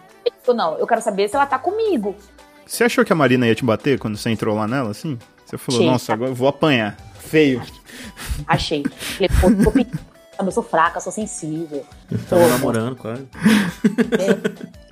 ou 0.48 0.54
não, 0.54 0.78
eu 0.78 0.86
quero 0.86 1.02
saber 1.02 1.28
se 1.28 1.36
ela 1.36 1.46
tá 1.46 1.58
comigo. 1.58 2.16
Você 2.66 2.84
achou 2.84 3.04
que 3.04 3.12
a 3.12 3.16
Marina 3.16 3.46
ia 3.46 3.54
te 3.54 3.64
bater 3.64 3.98
quando 3.98 4.16
você 4.16 4.30
entrou 4.30 4.56
lá 4.56 4.66
nela, 4.66 4.90
assim? 4.90 5.18
Você 5.44 5.58
falou, 5.58 5.80
Achei. 5.80 5.90
nossa, 5.90 6.12
agora 6.14 6.30
eu 6.30 6.34
vou 6.34 6.48
apanhar. 6.48 6.96
Feio. 7.18 7.62
Achei. 8.46 8.82
Falei, 8.84 9.28
pô, 9.40 9.64
tô 9.64 9.70
pedindo, 9.70 9.98
eu 10.40 10.50
sou 10.50 10.62
fraca, 10.62 10.98
sou 10.98 11.12
sensível. 11.12 11.84
Tava 12.28 12.42
Pô, 12.42 12.48
namorando, 12.48 12.96
quase. 12.96 13.26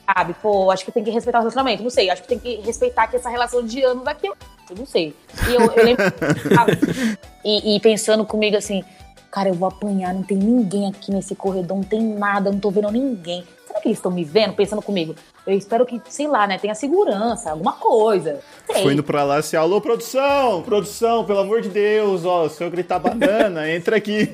sabe, 0.06 0.34
pô, 0.42 0.70
acho 0.70 0.84
que 0.84 0.92
tem 0.92 1.02
que 1.02 1.10
respeitar 1.10 1.38
o 1.38 1.42
relacionamento. 1.42 1.82
Não 1.82 1.90
sei, 1.90 2.10
acho 2.10 2.22
que 2.22 2.28
tem 2.28 2.38
que 2.38 2.56
respeitar 2.56 3.06
que 3.06 3.16
essa 3.16 3.30
relação 3.30 3.62
de 3.64 3.82
anos 3.82 4.06
aqui, 4.06 4.30
eu 4.70 4.76
não 4.76 4.86
sei. 4.86 5.14
E 5.48 5.54
eu, 5.54 5.60
eu 5.60 5.84
lembro. 5.84 6.04
e, 7.44 7.76
e 7.76 7.80
pensando 7.80 8.24
comigo 8.24 8.56
assim, 8.56 8.84
cara, 9.30 9.48
eu 9.48 9.54
vou 9.54 9.68
apanhar, 9.68 10.14
não 10.14 10.22
tem 10.22 10.36
ninguém 10.36 10.88
aqui 10.88 11.12
nesse 11.12 11.34
corredor, 11.34 11.76
não 11.76 11.84
tem 11.84 12.02
nada, 12.02 12.48
eu 12.48 12.52
não 12.54 12.60
tô 12.60 12.70
vendo 12.70 12.90
ninguém. 12.90 13.44
Será 13.66 13.80
que 13.80 13.88
eles 13.88 13.98
estão 13.98 14.10
me 14.10 14.24
vendo, 14.24 14.54
pensando 14.54 14.80
comigo? 14.80 15.14
Eu 15.46 15.52
espero 15.52 15.84
que, 15.84 16.00
sei 16.08 16.26
lá, 16.26 16.46
né, 16.46 16.58
tenha 16.58 16.74
segurança, 16.74 17.50
alguma 17.50 17.74
coisa. 17.74 18.40
Sei. 18.66 18.82
Foi 18.82 18.92
indo 18.94 19.02
pra 19.02 19.22
lá 19.24 19.36
assim, 19.36 19.56
alô, 19.56 19.80
produção, 19.80 20.62
produção, 20.62 21.24
pelo 21.24 21.40
amor 21.40 21.60
de 21.60 21.68
Deus, 21.68 22.24
ó, 22.24 22.48
se 22.48 22.64
eu 22.64 22.70
gritar 22.70 22.98
banana, 22.98 23.68
entra 23.70 23.96
aqui. 23.96 24.30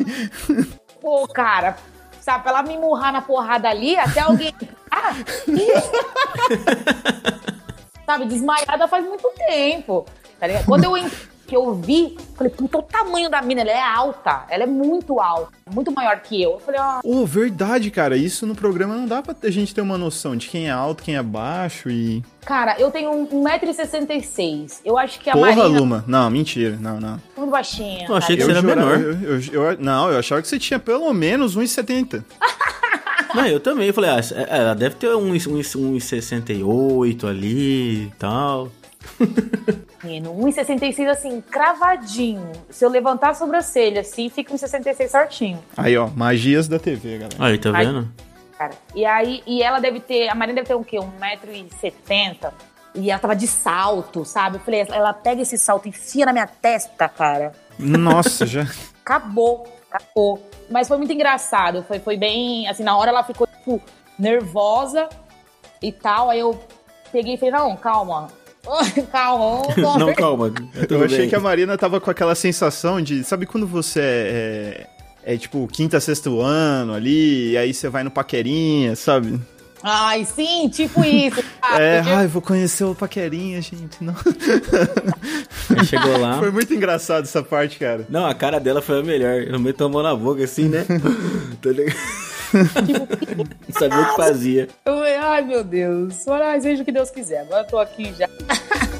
Pô, 1.00 1.26
cara, 1.26 1.76
sabe, 2.20 2.44
pra 2.44 2.52
ela 2.52 2.62
me 2.62 2.78
murrar 2.78 3.12
na 3.12 3.22
porrada 3.22 3.68
ali, 3.68 3.96
até 3.96 4.20
alguém. 4.20 4.54
Ah, 4.94 5.14
sabe, 8.04 8.26
desmaiada 8.26 8.86
faz 8.86 9.06
muito 9.06 9.26
tempo. 9.46 10.04
Tá 10.42 10.48
ligado? 10.48 10.64
Quando 10.64 10.82
eu, 10.82 11.10
que 11.46 11.54
eu 11.54 11.72
vi, 11.72 12.18
falei, 12.36 12.52
puta, 12.52 12.78
o 12.78 12.82
tamanho 12.82 13.30
da 13.30 13.40
mina, 13.40 13.60
ela 13.60 13.70
é 13.70 13.80
alta. 13.80 14.42
Ela 14.50 14.64
é 14.64 14.66
muito 14.66 15.20
alta, 15.20 15.52
muito 15.72 15.92
maior 15.92 16.18
que 16.18 16.42
eu. 16.42 16.54
Eu 16.54 16.58
falei, 16.58 16.80
ó, 16.80 16.98
Ô, 17.04 17.24
verdade, 17.24 17.92
cara, 17.92 18.16
isso 18.16 18.44
no 18.44 18.52
programa 18.52 18.96
não 18.96 19.06
dá 19.06 19.22
pra 19.22 19.36
a 19.40 19.50
gente 19.52 19.72
ter 19.72 19.80
uma 19.80 19.96
noção 19.96 20.36
de 20.36 20.48
quem 20.48 20.66
é 20.66 20.72
alto, 20.72 21.04
quem 21.04 21.14
é 21.14 21.22
baixo 21.22 21.88
e... 21.88 22.24
cara, 22.44 22.74
eu 22.76 22.90
tenho 22.90 23.12
um 23.12 23.24
1,66m. 23.44 24.80
Eu 24.84 24.98
acho 24.98 25.20
que 25.20 25.30
a 25.30 25.32
Porra, 25.34 25.54
Marina 25.54 25.78
Luma. 25.78 26.04
Não, 26.08 26.28
mentira, 26.28 26.76
não, 26.80 26.98
não. 26.98 27.20
muito 27.36 27.50
baixinha. 27.52 28.04
Eu 28.08 28.16
achei 28.16 28.36
que 28.36 28.42
você 28.42 28.50
era 28.50 28.60
jurava- 28.60 28.96
menor. 28.98 29.00
Eu, 29.22 29.38
eu- 29.38 29.70
eu- 29.70 29.78
não, 29.78 30.10
eu 30.10 30.18
achava 30.18 30.42
que 30.42 30.48
você 30.48 30.58
tinha 30.58 30.80
pelo 30.80 31.12
menos 31.14 31.56
1,70. 31.56 32.24
Não, 33.34 33.46
eu 33.46 33.58
também. 33.60 33.86
Eu 33.86 33.94
falei, 33.94 34.10
ah, 34.10 34.20
é, 34.34 34.58
ela 34.58 34.74
deve 34.74 34.96
ter 34.96 35.08
uns, 35.14 35.46
uns, 35.46 35.74
uns 35.74 36.04
68 36.04 37.26
ali 37.26 38.02
e 38.08 38.12
tal. 38.18 38.70
Menino, 40.02 40.34
1,66 40.34 41.08
assim, 41.08 41.40
cravadinho. 41.40 42.50
Se 42.70 42.84
eu 42.84 42.88
levantar 42.88 43.30
a 43.30 43.34
sobrancelha 43.34 44.00
assim, 44.00 44.28
fica 44.28 44.52
1,66 44.52 45.08
certinho. 45.08 45.58
Aí, 45.76 45.96
ó, 45.96 46.08
magias 46.08 46.66
da 46.68 46.78
TV, 46.78 47.18
galera. 47.18 47.36
Aí, 47.38 47.58
tá 47.58 47.70
vendo? 47.70 48.08
cara. 48.62 48.74
E 48.94 49.04
aí, 49.04 49.42
e 49.46 49.62
ela 49.62 49.80
deve 49.80 50.00
ter, 50.00 50.28
a 50.28 50.34
Marina 50.34 50.56
deve 50.56 50.68
ter 50.68 50.74
um 50.74 50.84
quê? 50.84 50.98
1,70m. 50.98 52.52
E 52.94 53.10
ela 53.10 53.18
tava 53.18 53.34
de 53.34 53.46
salto, 53.46 54.24
sabe? 54.24 54.56
Eu 54.56 54.60
falei, 54.60 54.86
ela 54.90 55.14
pega 55.14 55.40
esse 55.40 55.56
salto 55.56 55.86
e 55.86 55.88
enfia 55.88 56.26
na 56.26 56.32
minha 56.32 56.46
testa, 56.46 57.08
cara. 57.08 57.52
Nossa, 57.78 58.46
já... 58.46 58.66
Acabou, 59.02 59.66
acabou. 59.90 60.46
Mas 60.70 60.88
foi 60.88 60.98
muito 60.98 61.12
engraçado. 61.12 61.82
Foi, 61.84 61.98
foi 61.98 62.16
bem. 62.16 62.68
Assim, 62.68 62.84
na 62.84 62.96
hora 62.96 63.10
ela 63.10 63.24
ficou, 63.24 63.46
tipo, 63.46 63.80
nervosa 64.18 65.08
e 65.80 65.90
tal. 65.90 66.30
Aí 66.30 66.38
eu 66.38 66.60
peguei 67.10 67.34
e 67.34 67.36
falei, 67.38 67.52
não, 67.52 67.74
calma. 67.76 68.28
Calma. 69.10 69.62
Não, 69.98 70.14
calma. 70.14 70.52
É 70.74 70.80
tudo 70.86 70.94
Eu 70.94 71.04
achei 71.04 71.18
bem. 71.18 71.28
que 71.28 71.34
a 71.34 71.40
Marina 71.40 71.76
tava 71.76 72.00
com 72.00 72.10
aquela 72.10 72.34
sensação 72.34 73.00
de. 73.00 73.24
Sabe 73.24 73.46
quando 73.46 73.66
você 73.66 74.00
é. 74.00 74.86
é, 75.24 75.34
é, 75.34 75.38
tipo 75.38 75.66
quinta, 75.66 76.00
sexto 76.00 76.40
ano 76.40 76.94
ali, 76.94 77.52
e 77.52 77.58
aí 77.58 77.74
você 77.74 77.88
vai 77.88 78.02
no 78.02 78.10
Paquerinha, 78.10 78.94
sabe? 78.96 79.40
Ai, 79.82 80.24
sim, 80.24 80.68
tipo 80.68 81.04
isso. 81.04 81.42
cara. 81.60 81.82
é, 81.84 81.96
Porque- 81.98 82.10
ai, 82.14 82.26
vou 82.26 82.42
conhecer 82.42 82.84
o 82.84 82.94
Paquerinha, 82.94 83.60
gente. 83.60 84.02
Não. 84.02 84.14
Aí 85.76 85.84
chegou 85.86 86.16
lá. 86.18 86.38
Foi 86.38 86.50
muito 86.50 86.72
engraçado 86.72 87.24
essa 87.24 87.42
parte, 87.42 87.78
cara. 87.78 88.06
Não, 88.08 88.26
a 88.26 88.34
cara 88.34 88.58
dela 88.60 88.80
foi 88.82 89.00
a 89.00 89.02
melhor. 89.02 89.42
Eu 89.42 89.58
meio 89.58 89.74
tomou 89.74 90.02
na 90.02 90.14
boca 90.14 90.44
assim, 90.44 90.68
né? 90.68 90.84
tá 91.60 91.70
ligado? 91.70 91.96
Não 92.54 93.78
sabia 93.78 94.00
o 94.02 94.08
que 94.10 94.16
fazia. 94.16 94.68
Eu 94.84 94.94
falei, 94.98 95.16
ai, 95.16 95.42
meu 95.42 95.64
Deus. 95.64 96.26
Olha, 96.26 96.60
seja 96.60 96.82
o 96.82 96.84
que 96.84 96.92
Deus 96.92 97.10
quiser. 97.10 97.40
Agora 97.40 97.62
eu 97.62 97.66
tô 97.66 97.78
aqui 97.78 98.12
já. 98.18 98.28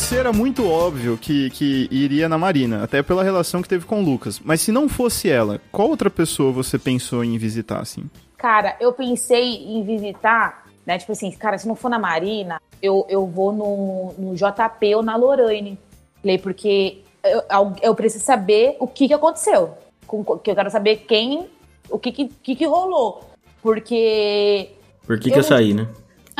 você 0.00 0.16
era 0.16 0.32
muito 0.32 0.68
óbvio 0.68 1.16
que, 1.16 1.50
que 1.50 1.86
iria 1.90 2.28
na 2.28 2.36
Marina, 2.38 2.82
até 2.82 3.02
pela 3.02 3.22
relação 3.22 3.62
que 3.62 3.68
teve 3.68 3.84
com 3.86 4.00
o 4.00 4.04
Lucas. 4.04 4.40
Mas 4.42 4.60
se 4.60 4.72
não 4.72 4.88
fosse 4.88 5.28
ela, 5.28 5.60
qual 5.70 5.88
outra 5.88 6.10
pessoa 6.10 6.50
você 6.52 6.78
pensou 6.78 7.22
em 7.24 7.36
visitar, 7.38 7.80
assim? 7.80 8.04
Cara, 8.36 8.76
eu 8.80 8.92
pensei 8.92 9.56
em 9.64 9.84
visitar, 9.84 10.66
né? 10.86 10.98
Tipo 10.98 11.12
assim, 11.12 11.30
cara, 11.32 11.58
se 11.58 11.68
não 11.68 11.74
for 11.76 11.88
na 11.88 11.98
Marina, 11.98 12.60
eu, 12.82 13.06
eu 13.08 13.26
vou 13.26 13.52
no, 13.52 14.14
no 14.18 14.34
JP 14.34 14.94
ou 14.94 15.02
na 15.02 15.16
Lorraine. 15.16 15.78
Falei, 16.22 16.38
porque 16.38 16.98
eu, 17.22 17.42
eu 17.82 17.94
preciso 17.94 18.24
saber 18.24 18.76
o 18.80 18.86
que, 18.86 19.06
que 19.08 19.14
aconteceu. 19.14 19.74
Com- 20.06 20.24
Que 20.38 20.50
eu 20.50 20.54
quero 20.54 20.70
saber 20.70 21.04
quem, 21.06 21.46
o 21.88 21.98
que, 21.98 22.10
que, 22.10 22.28
que, 22.42 22.56
que 22.56 22.66
rolou. 22.66 23.30
Porque 23.62 24.70
Por 25.06 25.18
que, 25.20 25.28
Eu 25.28 25.32
que 25.34 25.38
eu 25.38 25.44
saí, 25.44 25.74
né? 25.74 25.86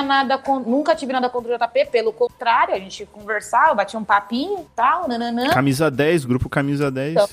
Nada 0.03 0.39
con- 0.39 0.61
nunca 0.61 0.95
tive 0.95 1.13
nada 1.13 1.29
contra 1.31 1.55
o 1.55 1.59
JP, 1.59 1.87
pelo 1.87 2.13
contrário, 2.13 2.75
a 2.75 2.79
gente 2.79 3.07
conversava, 3.07 3.75
batia 3.75 3.99
um 3.99 4.05
papinho 4.05 4.61
e 4.61 4.67
tal, 4.75 5.09
nananã. 5.09 5.49
Camisa 5.51 5.91
10, 5.91 6.25
grupo 6.25 6.49
Camisa 6.49 6.91
10. 6.91 7.13
Então. 7.13 7.29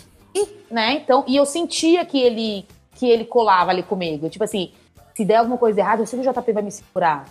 né? 0.70 0.94
Então, 0.94 1.24
e 1.28 1.36
eu 1.36 1.46
sentia 1.46 2.06
que 2.06 2.20
ele 2.22 2.66
que 2.96 3.08
ele 3.08 3.26
colava 3.26 3.70
ali 3.72 3.84
comigo. 3.84 4.28
Tipo 4.30 4.44
assim, 4.44 4.72
se 5.16 5.24
der 5.24 5.36
alguma 5.38 5.58
coisa 5.58 5.80
errada, 5.80 6.02
eu 6.02 6.06
sei 6.08 6.20
que 6.20 6.28
o 6.28 6.32
JP 6.34 6.52
vai 6.52 6.64
me 6.64 6.72
segurar. 6.72 7.26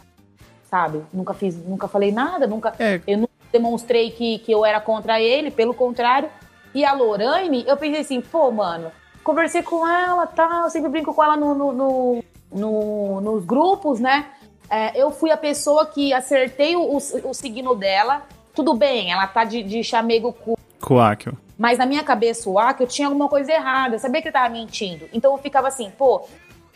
Sabe? 0.70 1.02
Nunca 1.12 1.34
fiz, 1.34 1.56
nunca 1.64 1.86
falei 1.88 2.10
nada, 2.12 2.46
nunca 2.46 2.72
É. 2.78 3.00
eu 3.06 3.18
nunca 3.18 3.32
demonstrei 3.52 4.10
que, 4.10 4.38
que 4.40 4.50
eu 4.52 4.64
era 4.64 4.80
contra 4.80 5.20
ele, 5.20 5.50
pelo 5.50 5.74
contrário. 5.74 6.28
E 6.74 6.84
a 6.84 6.92
Lorraine, 6.92 7.64
eu 7.66 7.76
pensei 7.76 8.00
assim, 8.00 8.20
pô, 8.20 8.50
mano, 8.50 8.90
conversei 9.24 9.62
com 9.62 9.86
ela, 9.86 10.26
tal, 10.26 10.64
eu 10.64 10.70
sempre 10.70 10.88
brinco 10.90 11.12
com 11.14 11.22
ela 11.24 11.36
no, 11.36 11.54
no- 11.54 11.72
no- 11.72 12.24
no- 12.52 13.20
nos 13.20 13.44
grupos, 13.44 13.98
né? 14.00 14.26
É, 14.70 15.00
eu 15.00 15.10
fui 15.10 15.30
a 15.30 15.36
pessoa 15.36 15.86
que 15.86 16.12
acertei 16.12 16.76
o, 16.76 16.82
o, 16.82 16.96
o 17.30 17.34
signo 17.34 17.74
dela. 17.74 18.22
Tudo 18.54 18.74
bem, 18.74 19.12
ela 19.12 19.26
tá 19.26 19.44
de, 19.44 19.62
de 19.62 19.84
chamego 19.84 20.32
com 20.32 20.56
Coáquio. 20.80 21.36
mas 21.58 21.78
na 21.78 21.86
minha 21.86 22.02
cabeça, 22.02 22.48
o 22.48 22.56
eu 22.80 22.86
tinha 22.86 23.08
alguma 23.08 23.28
coisa 23.28 23.52
errada. 23.52 23.96
Eu 23.96 23.98
sabia 23.98 24.22
que 24.22 24.28
ele 24.28 24.32
tava 24.32 24.48
mentindo. 24.48 25.08
Então 25.12 25.32
eu 25.32 25.38
ficava 25.38 25.68
assim, 25.68 25.90
pô, 25.96 26.26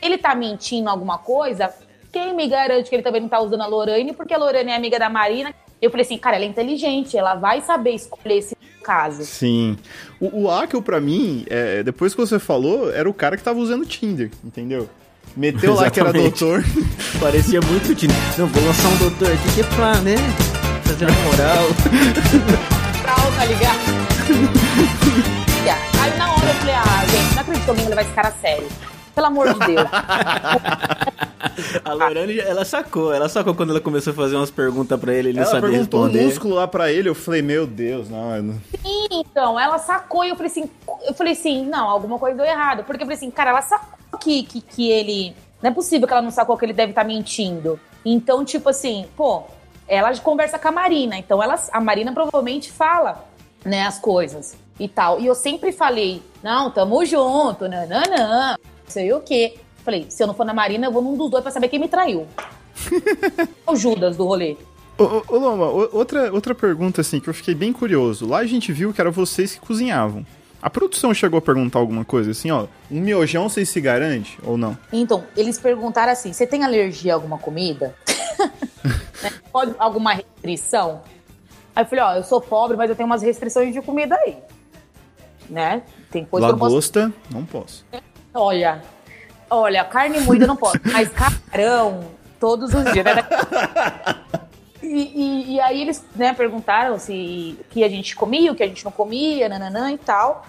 ele 0.03 0.19
tá 0.19 0.35
mentindo 0.35 0.89
alguma 0.89 1.19
coisa? 1.19 1.73
Quem 2.13 2.35
me 2.35 2.49
garante 2.49 2.89
que 2.89 2.97
ele 2.97 3.03
também 3.03 3.21
não 3.21 3.29
tá 3.29 3.41
usando 3.41 3.63
a 3.63 3.67
Lorane? 3.67 4.13
Porque 4.13 4.35
a 4.35 4.39
Lorane 4.39 4.71
é 4.71 4.77
amiga 4.77 4.99
da 4.99 5.09
Marina. 5.09 5.55
Eu 5.81 5.91
falei 5.91 6.05
assim, 6.05 6.19
cara, 6.19 6.37
ela 6.37 6.45
é 6.45 6.49
inteligente, 6.49 7.17
ela 7.17 7.35
vai 7.35 7.61
saber 7.63 7.93
escolher 7.93 8.39
esse 8.39 8.57
caso. 8.83 9.25
Sim. 9.25 9.79
O, 10.21 10.43
o 10.43 10.51
Akel, 10.51 10.83
pra 10.83 11.01
mim, 11.01 11.45
é, 11.49 11.83
depois 11.83 12.15
que 12.15 12.21
você 12.21 12.39
falou, 12.39 12.93
era 12.93 13.09
o 13.09 13.15
cara 13.15 13.37
que 13.37 13.43
tava 13.43 13.59
usando 13.59 13.87
Tinder, 13.87 14.31
entendeu? 14.45 14.89
Meteu 15.37 15.75
lá 15.75 15.91
que 15.91 16.01
era 16.01 16.13
doutor. 16.13 16.65
Parecia 17.21 17.61
muito 17.61 17.95
time. 17.95 18.13
Não, 18.37 18.47
vou 18.47 18.65
lançar 18.65 18.89
um 18.89 18.97
doutor 18.97 19.33
aqui 19.33 19.53
que 19.55 19.61
é 19.61 19.65
pra, 19.65 19.95
né? 19.97 20.17
Fazer 20.85 21.07
na 21.07 21.13
moral. 21.23 21.69
Tá 23.41 23.47
ligado? 23.47 23.79
Aí 26.03 26.19
na 26.19 26.33
hora 26.33 26.47
eu 26.47 26.55
falei, 26.55 26.75
ah, 26.75 27.07
gente, 27.07 27.35
não 27.35 27.41
acredito 27.41 27.65
que 27.65 27.71
alguém 27.71 27.85
vai 27.85 27.91
levar 27.91 28.03
esse 28.03 28.13
cara 28.13 28.29
a 28.29 28.33
sério. 28.33 28.69
Pelo 29.21 29.27
amor 29.27 29.53
de 29.53 29.67
Deus. 29.67 29.87
A 31.85 31.93
Lorane, 31.93 32.39
ela 32.39 32.65
sacou. 32.65 33.13
Ela 33.13 33.29
sacou 33.29 33.55
quando 33.55 33.69
ela 33.69 33.81
começou 33.81 34.15
a 34.15 34.17
fazer 34.17 34.35
umas 34.37 34.51
perguntas 34.51 34.99
pra 34.99 35.13
ele, 35.13 35.29
ele 35.29 35.39
não 35.39 35.43
Ela 35.45 35.51
sabia 35.53 35.69
perguntou 35.71 36.01
um 36.01 36.05
responder. 36.05 36.25
músculo 36.25 36.55
lá 36.55 36.67
pra 36.67 36.91
ele, 36.91 37.11
eu 37.11 37.15
falei, 37.15 37.43
meu 37.43 37.67
Deus, 37.67 38.09
não, 38.09 38.35
eu 38.35 38.43
não- 38.43 38.61
Então, 39.11 39.61
ela 39.61 39.79
sacou 39.79 40.25
e 40.25 40.31
eu 40.31 40.37
falei 40.37 40.51
assim, 40.51 40.71
eu 41.07 41.13
falei 41.13 41.35
assim, 41.35 41.67
não, 41.67 41.87
alguma 41.91 42.19
coisa 42.19 42.35
deu 42.35 42.47
errado. 42.47 42.83
Porque 42.85 43.03
eu 43.03 43.07
falei 43.07 43.17
assim, 43.19 43.31
cara, 43.31 43.51
ela 43.51 43.61
sacou 43.61 44.19
que, 44.19 44.43
que, 44.45 44.63
que 44.63 44.91
ele. 44.91 45.37
Não 45.63 45.71
é 45.71 45.75
possível 45.75 46.09
que 46.09 46.15
ela 46.15 46.23
não 46.23 46.31
sacou 46.31 46.57
que 46.57 46.65
ele 46.65 46.73
deve 46.73 46.93
estar 46.93 47.05
mentindo. 47.05 47.79
Então, 48.03 48.43
tipo 48.43 48.71
assim, 48.71 49.05
pô, 49.15 49.43
ela 49.87 50.17
conversa 50.17 50.59
com 50.59 50.69
a 50.69 50.73
Marina. 50.73 51.19
Então, 51.19 51.43
ela, 51.43 51.57
a 51.71 51.81
Marina 51.83 52.11
provavelmente 52.15 52.73
fala, 52.73 53.23
né, 53.67 53.87
as 53.87 53.99
coisas 53.99 54.57
e 54.79 54.89
tal. 54.89 55.21
E 55.21 55.27
eu 55.27 55.35
sempre 55.35 55.73
falei, 55.73 56.23
não, 56.43 56.71
tamo 56.71 57.05
junto, 57.05 57.69
nananã, 57.69 58.57
não 58.57 58.70
sei 58.91 59.13
o 59.13 59.21
quê. 59.21 59.55
Falei, 59.85 60.07
se 60.09 60.23
eu 60.23 60.27
não 60.27 60.35
for 60.35 60.45
na 60.45 60.53
Marina, 60.53 60.87
eu 60.87 60.93
vou 60.93 61.03
num 61.03 61.17
dos 61.17 61.31
dois 61.31 61.43
pra 61.43 61.51
saber 61.51 61.69
quem 61.69 61.79
me 61.79 61.89
traiu. 61.89 62.27
o 63.67 63.77
Judas 63.77 64.17
do 64.17 64.25
rolê. 64.25 64.57
Ô, 64.99 65.23
ô, 65.29 65.39
Loma, 65.39 65.67
outra, 65.67 66.33
outra 66.33 66.55
pergunta, 66.55 67.01
assim, 67.01 67.21
que 67.21 67.29
eu 67.29 67.35
fiquei 67.35 67.55
bem 67.55 67.73
curioso. 67.73 68.27
Lá 68.29 68.39
a 68.39 68.47
gente 68.47 68.71
viu 68.71 68.93
que 68.93 69.01
era 69.01 69.11
vocês 69.11 69.55
que 69.55 69.61
cozinhavam. 69.61 70.27
A 70.63 70.69
produção 70.69 71.15
chegou 71.15 71.39
a 71.39 71.43
perguntar 71.43 71.79
alguma 71.79 72.05
coisa, 72.05 72.33
assim, 72.33 72.51
ó, 72.51 72.67
um 72.91 73.01
miojão 73.01 73.49
vocês 73.49 73.71
se 73.71 73.81
garante 73.81 74.39
ou 74.45 74.59
não? 74.59 74.77
Então, 74.93 75.25
eles 75.35 75.59
perguntaram 75.59 76.13
assim: 76.13 76.35
você 76.35 76.47
tem 76.47 76.65
alergia 76.65 77.13
a 77.13 77.17
alguma 77.17 77.39
comida? 77.39 77.95
Né? 79.23 79.31
Pode 79.53 79.75
alguma 79.79 80.15
restrição? 80.15 81.03
Aí 81.77 81.85
eu 81.85 81.89
falei, 81.89 82.05
ó, 82.05 82.15
eu 82.15 82.25
sou 82.25 82.41
pobre, 82.41 82.75
mas 82.75 82.89
eu 82.89 82.97
tenho 82.97 83.07
umas 83.07 83.21
restrições 83.21 83.75
de 83.75 83.83
comida 83.83 84.17
aí. 84.17 84.39
Né? 85.49 85.83
Tem 86.11 86.25
coisa 86.25 86.47
que 86.47 86.53
eu 86.53 86.57
não 86.57 86.59
posso. 86.59 86.71
Lagosta, 86.71 87.13
não 87.31 87.45
posso. 87.45 87.85
Olha, 88.35 88.83
olha, 89.49 89.85
carne 89.85 90.21
moída 90.21 90.47
não 90.47 90.57
posso, 90.57 90.79
mas 90.93 91.09
camarão 91.09 92.05
todos 92.39 92.73
os 92.75 92.85
dias. 92.93 93.05
Né? 93.05 93.15
E, 94.83 94.87
e- 95.15 95.55
e 95.55 95.61
aí 95.61 95.83
eles 95.83 96.05
né, 96.17 96.33
perguntaram 96.33 96.99
se 96.99 97.57
o 97.61 97.65
que 97.65 97.85
a 97.85 97.89
gente 97.89 98.17
comia, 98.17 98.51
o 98.51 98.57
que 98.57 98.63
a 98.63 98.67
gente 98.67 98.85
não 98.85 98.91
comia, 98.91 99.49
nananã 99.49 99.93
e 99.93 99.99
tal. 99.99 100.45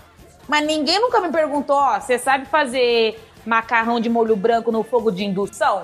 Mas 0.48 0.66
ninguém 0.66 1.00
nunca 1.00 1.20
me 1.20 1.30
perguntou, 1.30 1.76
ó, 1.76 2.00
você 2.00 2.18
sabe 2.18 2.46
fazer 2.48 3.20
macarrão 3.46 4.00
de 4.00 4.10
molho 4.10 4.36
branco 4.36 4.72
no 4.72 4.84
fogo 4.84 5.12
de 5.12 5.24
indução? 5.26 5.84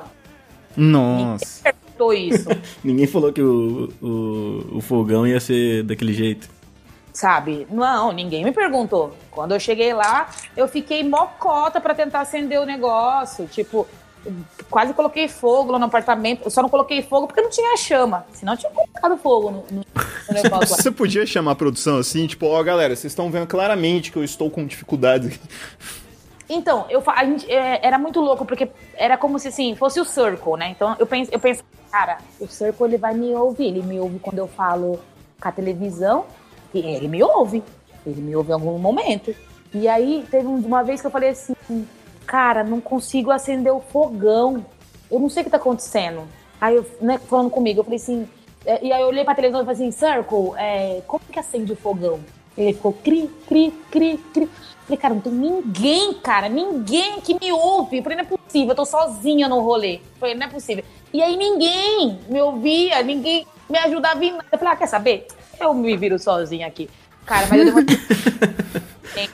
Nossa. 0.75 1.61
Perguntou 1.61 2.13
isso, 2.13 2.47
Ninguém 2.83 3.05
falou 3.05 3.31
que 3.33 3.41
o, 3.41 3.89
o, 4.01 4.77
o 4.77 4.81
fogão 4.81 5.27
ia 5.27 5.39
ser 5.39 5.83
daquele 5.83 6.13
jeito. 6.13 6.49
Sabe? 7.17 7.65
Não, 7.71 8.11
ninguém 8.11 8.43
me 8.43 8.51
perguntou. 8.51 9.11
Quando 9.31 9.51
eu 9.53 9.59
cheguei 9.59 9.91
lá, 9.91 10.29
eu 10.55 10.67
fiquei 10.67 11.03
mocota 11.03 11.81
pra 11.81 11.95
tentar 11.95 12.21
acender 12.21 12.61
o 12.61 12.65
negócio. 12.65 13.47
Tipo, 13.47 13.87
quase 14.69 14.93
coloquei 14.93 15.27
fogo 15.27 15.71
lá 15.71 15.79
no 15.79 15.85
apartamento. 15.85 16.43
Eu 16.45 16.51
só 16.51 16.61
não 16.61 16.69
coloquei 16.69 17.01
fogo 17.01 17.25
porque 17.25 17.41
não 17.41 17.49
tinha 17.49 17.75
chama. 17.75 18.23
Senão 18.33 18.53
eu 18.53 18.57
tinha 18.57 18.71
colocado 18.71 19.17
fogo 19.17 19.49
no, 19.49 19.65
no- 19.71 19.83
no 20.29 20.33
negócio. 20.43 20.75
Você 20.75 20.91
podia 20.91 21.25
chamar 21.25 21.53
a 21.53 21.55
produção 21.55 21.97
assim, 21.97 22.27
tipo, 22.27 22.45
ó, 22.45 22.61
galera, 22.61 22.95
vocês 22.95 23.11
estão 23.11 23.31
vendo 23.31 23.47
claramente 23.47 24.11
que 24.11 24.17
eu 24.17 24.23
estou 24.23 24.51
com 24.51 24.63
dificuldades 24.63 25.29
aqui. 25.29 25.39
Então, 26.47 26.85
eu, 26.87 27.01
a 27.07 27.25
gente, 27.25 27.51
é, 27.51 27.79
era 27.85 27.97
muito 27.97 28.21
louco, 28.21 28.45
porque 28.45 28.69
era 28.95 29.17
como 29.17 29.39
se 29.39 29.47
assim, 29.47 29.75
fosse 29.75 29.99
o 29.99 30.05
Circle, 30.05 30.53
né? 30.57 30.69
Então 30.69 30.95
eu 30.99 31.05
penso, 31.07 31.29
eu 31.33 31.39
penso, 31.39 31.63
cara, 31.91 32.19
o 32.39 32.47
Circle 32.47 32.85
ele 32.87 32.97
vai 32.97 33.15
me 33.15 33.33
ouvir. 33.33 33.65
Ele 33.65 33.81
me 33.81 33.99
ouve 33.99 34.19
quando 34.19 34.37
eu 34.37 34.47
falo 34.47 34.99
com 35.41 35.47
a 35.49 35.51
televisão, 35.51 36.25
ele 36.73 37.07
me 37.07 37.23
ouve. 37.23 37.63
Ele 38.05 38.21
me 38.21 38.35
ouve 38.35 38.49
em 38.49 38.53
algum 38.53 38.77
momento. 38.77 39.35
E 39.73 39.87
aí 39.87 40.25
teve 40.29 40.47
um- 40.47 40.57
uma 40.59 40.83
vez 40.83 41.01
que 41.01 41.07
eu 41.07 41.11
falei 41.11 41.29
assim, 41.29 41.53
cara, 42.25 42.63
não 42.63 42.79
consigo 42.79 43.31
acender 43.31 43.73
o 43.73 43.79
fogão. 43.79 44.65
Eu 45.11 45.19
não 45.19 45.29
sei 45.29 45.41
o 45.41 45.45
que 45.45 45.51
tá 45.51 45.57
acontecendo. 45.57 46.21
Aí 46.59 46.75
eu, 46.75 46.85
né, 47.01 47.17
falando 47.17 47.49
comigo, 47.49 47.79
eu 47.79 47.83
falei 47.83 47.97
assim, 47.97 48.27
é, 48.65 48.83
e 48.83 48.91
aí 48.91 49.01
eu 49.01 49.07
olhei 49.07 49.23
pra 49.23 49.35
televisão 49.35 49.61
e 49.61 49.65
falei 49.65 49.87
assim, 49.87 49.91
Circle, 49.91 50.53
é, 50.57 51.01
como 51.07 51.21
que 51.31 51.39
acende 51.39 51.71
o 51.71 51.75
fogão? 51.75 52.19
Ele 52.57 52.73
ficou 52.73 52.91
cri, 52.91 53.29
cri, 53.47 53.71
cri, 53.91 54.17
cri. 54.33 54.49
Falei, 54.85 54.97
cara, 54.97 55.13
não 55.13 55.21
tem 55.21 55.33
ninguém, 55.33 56.13
cara, 56.13 56.49
ninguém 56.49 57.19
que 57.21 57.37
me 57.39 57.51
ouve. 57.51 57.97
Eu 57.97 58.03
falei, 58.03 58.17
não 58.17 58.23
é 58.23 58.27
possível, 58.27 58.69
eu 58.69 58.75
tô 58.75 58.85
sozinha 58.85 59.47
no 59.47 59.59
rolê. 59.59 59.95
Eu 59.95 60.01
falei, 60.19 60.33
não 60.35 60.47
é 60.47 60.49
possível. 60.49 60.83
E 61.13 61.21
aí 61.21 61.35
ninguém 61.37 62.19
me 62.29 62.41
ouvia, 62.41 63.03
ninguém 63.03 63.45
me 63.69 63.77
ajudava 63.79 64.23
em 64.23 64.31
nada. 64.31 64.45
Eu 64.51 64.57
falei, 64.57 64.73
ah, 64.73 64.77
quer 64.77 64.87
saber? 64.87 65.27
Eu 65.59 65.73
me 65.73 65.95
viro 65.97 66.17
sozinha 66.19 66.67
aqui. 66.67 66.89
Cara, 67.25 67.47
mas 67.49 67.59
eu 67.59 67.65
demorei. 67.65 67.99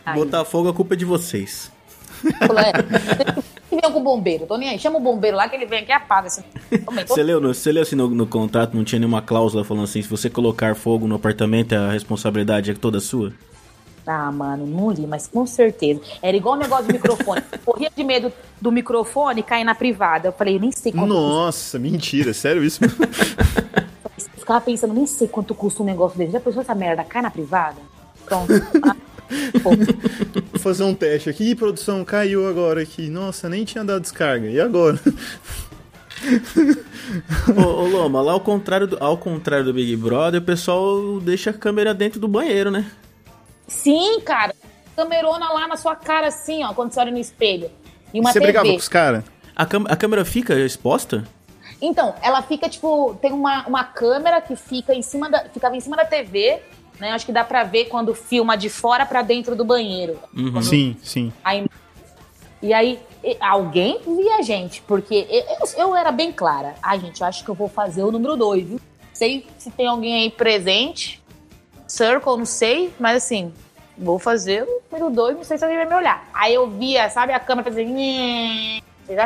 Aí, 0.05 0.15
Botar 0.15 0.45
fogo, 0.45 0.69
a 0.69 0.73
culpa 0.73 0.93
é 0.93 0.97
de 0.97 1.05
vocês. 1.05 1.71
é, 2.23 3.43
reunião 3.69 3.91
com 3.91 3.99
o 3.99 4.03
bombeiro, 4.03 4.45
tô 4.45 4.57
nem 4.57 4.69
aí. 4.69 4.79
Chama 4.79 4.97
o 4.97 5.01
bombeiro 5.01 5.35
lá 5.37 5.49
que 5.49 5.55
ele 5.55 5.65
vem 5.65 5.79
aqui 5.79 5.89
e 5.89 5.93
apaga. 5.93 6.27
Assim. 6.27 6.43
Você 7.07 7.23
leu, 7.23 7.39
no, 7.39 7.53
você 7.53 7.71
leu 7.71 7.83
assim 7.83 7.95
no, 7.95 8.09
no 8.09 8.25
contrato, 8.25 8.75
não 8.75 8.83
tinha 8.83 8.99
nenhuma 8.99 9.21
cláusula 9.21 9.63
falando 9.63 9.83
assim, 9.83 10.01
se 10.01 10.07
você 10.07 10.29
colocar 10.29 10.75
fogo 10.75 11.07
no 11.07 11.15
apartamento, 11.15 11.73
a 11.73 11.91
responsabilidade 11.91 12.71
é 12.71 12.73
toda 12.73 12.99
sua? 12.99 13.33
Ah, 14.05 14.31
mano, 14.31 14.65
não 14.67 14.91
li, 14.91 15.07
mas 15.07 15.27
com 15.27 15.45
certeza. 15.45 16.01
Era 16.21 16.35
igual 16.35 16.55
o 16.55 16.57
negócio 16.57 16.85
do 16.85 16.93
microfone. 16.93 17.41
Corria 17.63 17.89
de 17.95 18.03
medo 18.03 18.33
do 18.59 18.71
microfone 18.71 19.41
cair 19.41 19.63
na 19.63 19.73
privada. 19.73 20.27
Eu 20.27 20.33
falei, 20.33 20.59
nem 20.59 20.71
sei 20.71 20.91
quanto 20.91 21.07
Nossa, 21.07 21.79
mentira, 21.79 22.33
sério 22.33 22.63
isso? 22.63 22.81
ficava 24.43 24.61
pensando, 24.61 24.93
nem 24.93 25.07
sei 25.07 25.27
quanto 25.27 25.55
custa 25.55 25.81
um 25.81 25.85
negócio 25.85 26.17
desse. 26.17 26.33
Já 26.33 26.39
pensou 26.39 26.61
essa 26.61 26.75
merda 26.75 27.03
cai 27.03 27.21
na 27.21 27.31
privada? 27.31 27.77
Pronto. 28.25 28.53
Vou 29.63 30.59
fazer 30.59 30.83
um 30.83 30.93
teste 30.93 31.29
aqui. 31.29 31.51
Ih, 31.51 31.55
produção, 31.55 32.05
caiu 32.05 32.47
agora 32.47 32.81
aqui. 32.81 33.09
Nossa, 33.09 33.49
nem 33.49 33.63
tinha 33.63 33.83
dado 33.83 34.01
descarga. 34.01 34.47
E 34.47 34.59
agora? 34.59 34.99
ô, 37.55 37.61
ô, 37.61 37.87
Loma, 37.87 38.21
lá 38.21 38.33
ao 38.33 38.41
contrário, 38.41 38.85
do, 38.85 39.03
ao 39.03 39.17
contrário 39.17 39.65
do 39.65 39.73
Big 39.73 39.95
Brother, 39.95 40.41
o 40.41 40.43
pessoal 40.43 41.19
deixa 41.19 41.49
a 41.49 41.53
câmera 41.53 41.93
dentro 41.93 42.19
do 42.19 42.27
banheiro, 42.27 42.69
né? 42.69 42.85
Sim, 43.67 44.19
cara. 44.21 44.53
Camerona 44.95 45.51
lá 45.51 45.67
na 45.67 45.77
sua 45.77 45.95
cara, 45.95 46.27
assim, 46.27 46.63
ó, 46.63 46.73
quando 46.73 46.93
você 46.93 46.99
olha 46.99 47.11
no 47.11 47.17
espelho. 47.17 47.71
E 48.13 48.19
uma 48.19 48.31
Você 48.31 48.39
TV. 48.39 48.51
brigava 48.51 48.69
com 48.69 48.75
os 48.75 48.89
caras? 48.89 49.23
A, 49.55 49.63
a 49.63 49.95
câmera 49.95 50.23
fica 50.23 50.59
exposta? 50.59 51.23
Então, 51.85 52.15
ela 52.21 52.41
fica, 52.41 52.69
tipo, 52.69 53.13
tem 53.21 53.33
uma, 53.33 53.67
uma 53.67 53.83
câmera 53.83 54.39
que 54.39 54.55
fica 54.55 54.95
em 54.95 55.01
cima 55.01 55.29
da. 55.29 55.49
Ficava 55.49 55.75
em 55.75 55.81
cima 55.81 55.97
da 55.97 56.05
TV, 56.05 56.61
né? 56.97 57.11
Acho 57.11 57.25
que 57.25 57.33
dá 57.33 57.43
pra 57.43 57.65
ver 57.65 57.85
quando 57.85 58.15
filma 58.15 58.55
de 58.55 58.69
fora 58.69 59.05
pra 59.05 59.21
dentro 59.21 59.53
do 59.53 59.65
banheiro. 59.65 60.17
Uhum. 60.33 60.61
Sim, 60.61 60.95
sim. 61.03 61.33
Aí, 61.43 61.67
e 62.61 62.73
aí, 62.73 62.97
alguém 63.41 63.99
via 64.07 64.37
a 64.37 64.41
gente, 64.41 64.81
porque 64.83 65.27
eu, 65.29 65.87
eu 65.87 65.95
era 65.95 66.09
bem 66.09 66.31
clara. 66.31 66.73
Ai, 66.81 67.01
gente, 67.01 67.19
eu 67.19 67.27
acho 67.27 67.43
que 67.43 67.49
eu 67.49 67.55
vou 67.55 67.67
fazer 67.67 68.01
o 68.01 68.11
número 68.13 68.37
2, 68.37 68.65
viu? 68.65 68.81
Sei 69.13 69.45
se 69.57 69.69
tem 69.69 69.85
alguém 69.85 70.15
aí 70.15 70.29
presente. 70.31 71.21
Circle, 71.85 72.37
não 72.37 72.45
sei, 72.45 72.93
mas 72.97 73.17
assim, 73.17 73.53
vou 73.97 74.17
fazer 74.17 74.63
o 74.63 74.81
número 74.89 75.13
2, 75.13 75.35
não 75.35 75.43
sei 75.43 75.57
se 75.57 75.65
alguém 75.65 75.79
vai 75.79 75.87
me 75.87 75.95
olhar. 75.95 76.29
Aí 76.33 76.53
eu 76.53 76.69
via, 76.69 77.09
sabe, 77.09 77.33
a 77.33 77.41
câmera 77.41 77.69
fazendo. 77.69 77.93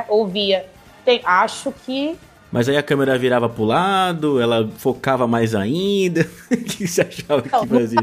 Ouvia. 0.09 0.67
Tem, 1.05 1.21
acho 1.23 1.71
que. 1.85 2.17
Mas 2.51 2.69
aí 2.69 2.77
a 2.77 2.83
câmera 2.83 3.17
virava 3.17 3.49
pro 3.49 3.63
lado, 3.65 4.39
ela 4.41 4.69
focava 4.77 5.27
mais 5.27 5.53
ainda. 5.53 6.25
O 6.51 6.57
que 6.57 6.87
você 6.87 7.01
achava 7.01 7.43
Não, 7.51 7.61
que 7.61 7.67
fazia? 7.67 7.99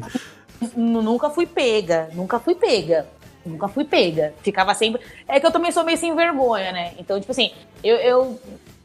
N- 0.76 1.02
Nunca 1.02 1.30
fui 1.30 1.46
pega, 1.46 2.08
nunca 2.12 2.38
fui 2.38 2.54
pega. 2.54 3.06
Nunca 3.44 3.68
fui 3.68 3.84
pega. 3.84 4.34
Ficava 4.42 4.74
sempre. 4.74 5.00
É 5.28 5.38
que 5.40 5.46
eu 5.46 5.50
também 5.52 5.70
sou 5.72 5.84
meio 5.84 5.96
sem 5.98 6.14
vergonha, 6.14 6.72
né? 6.72 6.92
Então, 6.98 7.18
tipo 7.20 7.30
assim, 7.32 7.52
eu, 7.82 7.96
eu 7.96 8.40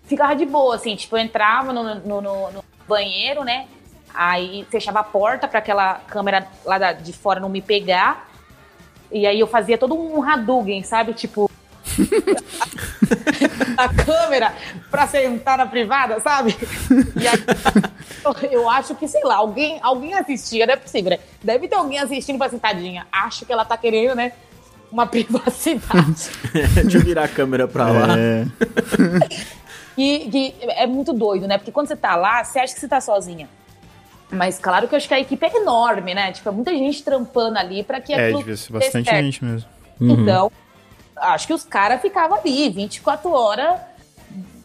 ficava 0.05 0.35
de 0.35 0.45
boa, 0.45 0.75
assim, 0.75 0.95
tipo, 0.95 1.15
eu 1.17 1.21
entrava 1.21 1.71
no, 1.73 1.95
no, 1.95 2.21
no- 2.21 2.51
no 2.51 2.63
banheiro, 2.87 3.43
né? 3.43 3.67
Aí 4.13 4.65
fechava 4.71 4.99
a 4.99 5.03
porta 5.03 5.47
pra 5.47 5.59
aquela 5.59 5.95
câmera 6.07 6.47
lá 6.65 6.93
de 6.93 7.13
fora 7.13 7.39
não 7.39 7.47
me 7.49 7.61
pegar. 7.61 8.27
E 9.11 9.25
aí 9.27 9.39
eu 9.39 9.47
fazia 9.47 9.77
todo 9.77 9.93
um 9.95 10.21
Hadouken, 10.23 10.83
sabe? 10.83 11.13
Tipo. 11.13 11.49
A 13.77 13.89
câmera 13.93 14.53
pra 14.89 15.07
sentar 15.07 15.57
na 15.57 15.65
privada, 15.65 16.19
sabe? 16.19 16.55
E 17.15 17.27
aí, 17.27 18.51
eu 18.51 18.69
acho 18.69 18.95
que, 18.95 19.07
sei 19.07 19.23
lá, 19.23 19.35
alguém, 19.35 19.79
alguém 19.81 20.13
assistia, 20.13 20.65
não 20.65 20.73
é 20.73 20.77
possível, 20.77 21.11
né? 21.11 21.19
Deve 21.43 21.67
ter 21.67 21.75
alguém 21.75 21.99
assistindo 21.99 22.37
pra 22.37 22.49
sentadinha. 22.49 23.07
Acho 23.11 23.45
que 23.45 23.51
ela 23.53 23.65
tá 23.65 23.77
querendo, 23.77 24.15
né? 24.15 24.33
Uma 24.91 25.05
privacidade. 25.07 26.29
Deixa 26.83 26.97
eu 26.97 27.01
virar 27.01 27.25
a 27.25 27.27
câmera 27.27 27.67
pra 27.67 27.89
lá. 27.89 28.17
É. 28.17 28.45
que, 29.95 30.29
que 30.29 30.55
é 30.61 30.87
muito 30.87 31.13
doido, 31.13 31.47
né? 31.47 31.57
Porque 31.57 31.71
quando 31.71 31.87
você 31.87 31.95
tá 31.95 32.15
lá, 32.15 32.43
você 32.43 32.59
acha 32.59 32.73
que 32.73 32.79
você 32.79 32.87
tá 32.87 32.99
sozinha. 32.99 33.47
Mas 34.31 34.59
claro 34.59 34.87
que 34.87 34.93
eu 34.93 34.97
acho 34.97 35.07
que 35.07 35.13
a 35.13 35.19
equipe 35.19 35.43
é 35.43 35.57
enorme, 35.57 36.13
né? 36.13 36.31
Tipo, 36.31 36.49
é 36.49 36.51
muita 36.51 36.71
gente 36.71 37.01
trampando 37.03 37.57
ali 37.57 37.83
pra 37.83 37.99
que 37.99 38.13
É, 38.13 38.25
aquilo 38.25 38.39
devia 38.39 38.57
ser 38.57 38.71
bastante 38.73 39.09
certo. 39.09 39.23
gente 39.23 39.43
mesmo. 39.43 39.67
Então, 39.99 40.51
acho 41.19 41.47
que 41.47 41.53
os 41.53 41.63
caras 41.63 42.01
ficavam 42.01 42.37
ali 42.37 42.69
24 42.69 43.31
horas, 43.31 43.79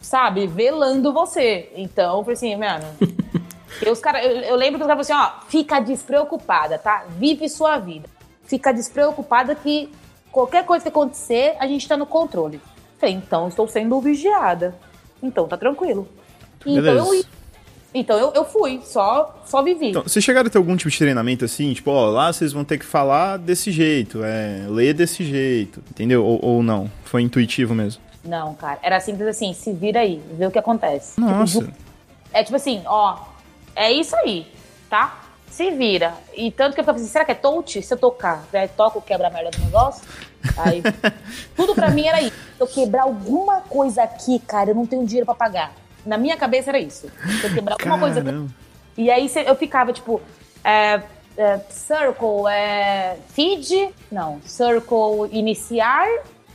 sabe, 0.01 0.47
velando 0.47 1.13
você. 1.13 1.73
Então, 1.77 2.19
eu 2.19 2.25
falei 2.25 2.35
assim, 2.35 2.57
mano. 2.57 2.87
os 3.91 4.01
cara, 4.01 4.25
eu, 4.25 4.41
eu 4.43 4.57
lembro 4.57 4.79
que 4.79 4.85
os 4.85 4.89
caras 4.89 5.07
falaram 5.07 5.31
assim: 5.31 5.41
ó, 5.45 5.49
fica 5.49 5.81
despreocupada, 5.81 6.79
tá? 6.79 7.05
Vive 7.19 7.49
sua 7.49 7.79
vida. 7.79 8.09
Fica 8.45 8.73
despreocupada 8.73 9.55
que 9.55 9.91
qualquer 10.31 10.65
coisa 10.65 10.83
que 10.83 10.89
acontecer, 10.89 11.57
a 11.59 11.67
gente 11.67 11.87
tá 11.87 11.97
no 11.97 12.07
controle. 12.07 12.57
Eu 12.57 12.99
Falei, 12.99 13.15
então, 13.15 13.49
estou 13.49 13.67
sendo 13.69 14.01
vigiada. 14.01 14.75
Então, 15.23 15.49
tá 15.49 15.57
tranquilo. 15.57 16.09
Então, 16.61 16.83
Beleza. 16.83 17.17
eu, 17.17 17.25
então 17.95 18.19
eu, 18.19 18.33
eu 18.35 18.45
fui, 18.45 18.81
só, 18.85 19.41
só 19.47 19.63
vivi. 19.63 19.91
Então, 19.91 20.03
vocês 20.03 20.25
chegaram 20.25 20.49
a 20.49 20.51
ter 20.51 20.59
algum 20.59 20.77
tipo 20.77 20.91
de 20.91 20.99
treinamento 20.99 21.45
assim? 21.45 21.73
Tipo, 21.73 21.93
ó, 21.93 22.11
lá 22.11 22.33
vocês 22.33 22.53
vão 22.53 22.65
ter 22.65 22.77
que 22.77 22.85
falar 22.85 23.39
desse 23.39 23.71
jeito, 23.71 24.23
é, 24.25 24.67
ler 24.69 24.93
desse 24.93 25.25
jeito, 25.25 25.83
entendeu? 25.91 26.25
Ou, 26.25 26.45
ou 26.45 26.63
não? 26.63 26.91
Foi 27.05 27.23
intuitivo 27.23 27.75
mesmo? 27.75 28.03
Não, 28.25 28.55
cara, 28.55 28.81
era 28.83 28.99
simples 28.99 29.29
assim: 29.29 29.55
se 29.55 29.73
vira 29.73 30.01
aí, 30.01 30.21
vê 30.33 30.47
o 30.47 30.51
que 30.51 30.59
acontece. 30.59 31.15
Tipo, 31.15 31.29
Nossa. 31.29 31.73
É 32.33 32.43
tipo 32.43 32.57
assim, 32.57 32.83
ó, 32.87 33.19
é 33.77 33.93
isso 33.93 34.17
aí, 34.17 34.47
tá? 34.91 35.21
Se 35.49 35.71
vira. 35.71 36.15
E 36.35 36.51
tanto 36.51 36.75
que 36.75 36.81
eu 36.81 36.85
ficava 36.85 36.99
assim, 36.99 37.07
será 37.07 37.25
que 37.25 37.31
é 37.31 37.35
touch? 37.37 37.81
Se 37.81 37.95
eu 37.95 37.99
tocar, 37.99 38.45
já 38.53 38.67
toco, 38.67 39.01
quebra 39.01 39.29
a 39.29 39.31
merda 39.31 39.53
do 39.53 39.65
negócio? 39.65 40.03
Aí, 40.57 40.83
tudo 41.55 41.77
pra 41.77 41.91
mim 41.91 42.09
era 42.09 42.21
isso. 42.21 42.35
Se 42.57 42.61
eu 42.61 42.67
quebrar 42.67 43.05
alguma 43.05 43.61
coisa 43.61 44.03
aqui, 44.03 44.41
cara, 44.41 44.71
eu 44.71 44.75
não 44.75 44.85
tenho 44.85 45.07
dinheiro 45.07 45.25
pra 45.25 45.35
pagar. 45.35 45.84
Na 46.05 46.19
minha 46.19 46.37
cabeça 46.37 46.71
era 46.71 46.79
isso. 46.79 47.11
Se 47.41 47.47
eu 47.47 47.55
quebrar 47.55 47.75
alguma 47.75 47.99
coisa. 47.99 48.23
E 48.97 49.11
aí 49.11 49.31
eu 49.47 49.57
ficava, 49.57 49.93
tipo, 49.93 50.21
é, 50.63 51.03
é, 51.37 51.59
circle, 51.69 52.47
é, 52.49 53.17
feed? 53.29 53.91
Não. 54.11 54.41
Circle, 54.45 55.29
iniciar? 55.33 56.07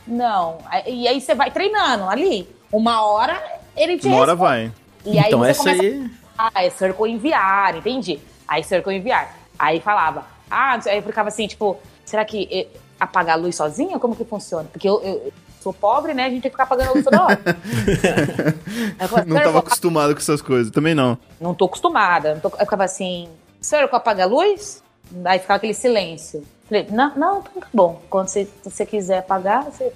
Não. 0.06 0.58
E 0.86 1.06
aí 1.06 1.20
você 1.20 1.34
vai 1.34 1.50
treinando 1.50 2.04
ali. 2.08 2.48
Uma 2.72 3.02
hora 3.04 3.42
ele 3.76 3.98
te 3.98 4.06
Uma 4.06 4.18
hora 4.18 4.34
vai. 4.34 4.72
E 5.04 5.18
aí 5.18 5.24
então 5.26 5.40
você 5.40 5.50
essa 5.50 5.62
começa 5.62 5.82
aí. 5.82 6.10
ah, 6.38 6.64
é 6.64 6.70
circle 6.70 7.10
enviar, 7.10 7.76
entendi. 7.76 8.20
Aí 8.46 8.62
circle 8.62 8.94
enviar. 8.94 9.36
Aí 9.58 9.80
falava, 9.80 10.26
ah, 10.50 10.78
aí 10.86 10.98
eu 10.98 11.02
ficava 11.02 11.28
assim, 11.28 11.46
tipo, 11.46 11.76
será 12.04 12.24
que 12.24 12.68
apagar 12.98 13.36
a 13.36 13.40
luz 13.40 13.56
sozinha? 13.56 13.98
Como 13.98 14.14
que 14.14 14.24
funciona? 14.24 14.68
Porque 14.70 14.88
eu, 14.88 15.00
eu 15.02 15.32
sou 15.60 15.72
pobre, 15.72 16.14
né? 16.14 16.24
A 16.26 16.30
gente 16.30 16.42
tem 16.42 16.50
que 16.50 16.54
ficar 16.56 16.64
apagando 16.64 16.88
a 16.88 16.92
luz 16.92 17.04
toda 17.04 17.22
hora. 17.22 17.40
Eu 18.98 19.08
falava, 19.08 19.28
Não 19.28 19.36
tava 19.36 19.52
"Circle, 19.52 19.58
acostumado 19.58 20.14
com 20.14 20.20
essas 20.20 20.42
coisas. 20.42 20.72
Também 20.72 20.94
não. 20.94 21.18
não 21.40 21.54
tô 21.54 21.66
acostumada. 21.66 22.34
Não 22.34 22.40
tô... 22.40 22.48
Eu 22.48 22.64
ficava 22.64 22.84
assim, 22.84 23.28
circle 23.60 23.94
apaga 23.96 24.24
a 24.24 24.26
luz? 24.26 24.82
Aí 25.24 25.38
ficava 25.38 25.58
aquele 25.58 25.74
silêncio. 25.74 26.42
Falei, 26.68 26.86
não, 26.90 27.14
não, 27.16 27.42
tá 27.42 27.50
bom. 27.72 28.00
Quando 28.08 28.28
você, 28.28 28.44
se 28.62 28.70
você 28.70 28.86
quiser 28.86 29.18
apagar, 29.18 29.64
você 29.64 29.92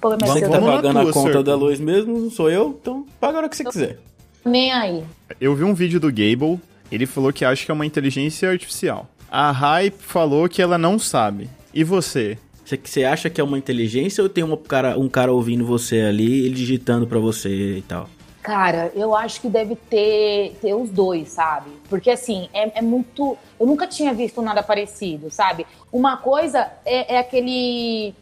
põe 0.00 0.16
Quem 0.18 0.28
mais 0.28 0.40
tá 0.40 0.60
pagando 0.60 1.00
tua, 1.00 1.10
a 1.10 1.12
conta 1.12 1.28
Circo. 1.28 1.42
da 1.42 1.54
luz 1.54 1.80
mesmo 1.80 2.30
sou 2.30 2.50
eu, 2.50 2.78
então 2.80 3.06
paga 3.18 3.34
a 3.34 3.38
hora 3.38 3.48
que 3.48 3.56
você 3.56 3.64
quiser. 3.64 3.98
Nem 4.44 4.72
aí. 4.72 5.04
Eu 5.40 5.54
vi 5.54 5.64
um 5.64 5.74
vídeo 5.74 5.98
do 5.98 6.08
Gable, 6.08 6.60
ele 6.92 7.06
falou 7.06 7.32
que 7.32 7.44
acha 7.44 7.64
que 7.64 7.70
é 7.70 7.74
uma 7.74 7.86
inteligência 7.86 8.50
artificial. 8.50 9.06
A 9.30 9.50
Hype 9.50 9.98
falou 9.98 10.48
que 10.48 10.62
ela 10.62 10.78
não 10.78 10.98
sabe. 10.98 11.50
E 11.72 11.82
você? 11.82 12.38
Você, 12.84 13.02
acha 13.02 13.30
que 13.30 13.40
é 13.40 13.44
uma 13.44 13.56
inteligência 13.56 14.22
ou 14.22 14.28
tem 14.28 14.44
uma 14.44 14.56
cara, 14.58 14.98
um 14.98 15.08
cara 15.08 15.32
ouvindo 15.32 15.64
você 15.64 16.02
ali, 16.02 16.44
ele 16.44 16.54
digitando 16.54 17.06
pra 17.06 17.18
você 17.18 17.78
e 17.78 17.82
tal? 17.82 18.10
Cara, 18.42 18.92
eu 18.94 19.14
acho 19.16 19.40
que 19.40 19.48
deve 19.48 19.74
ter, 19.74 20.54
ter 20.60 20.74
os 20.74 20.90
dois, 20.90 21.30
sabe? 21.30 21.70
Porque 21.88 22.10
assim, 22.10 22.48
é, 22.52 22.78
é 22.78 22.82
muito. 22.82 23.38
Eu 23.58 23.66
nunca 23.66 23.86
tinha 23.86 24.12
visto 24.12 24.42
nada 24.42 24.62
parecido, 24.62 25.30
sabe? 25.30 25.66
Uma 25.90 26.18
coisa 26.18 26.70
é, 26.84 27.14
é 27.14 27.18
aquele. 27.18 28.14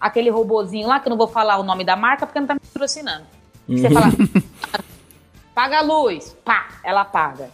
aquele 0.00 0.30
robozinho 0.30 0.86
lá, 0.86 1.00
que 1.00 1.08
eu 1.08 1.10
não 1.10 1.18
vou 1.18 1.28
falar 1.28 1.58
o 1.58 1.64
nome 1.64 1.82
da 1.82 1.96
marca 1.96 2.26
porque 2.26 2.38
não 2.38 2.46
tá 2.46 2.54
me 2.54 2.60
patrocinando. 2.60 3.26
Você 3.68 3.90
fala. 3.90 4.06
Paga 5.52 5.78
a 5.78 5.82
luz, 5.82 6.36
pá, 6.44 6.68
ela 6.84 7.04
paga. 7.04 7.50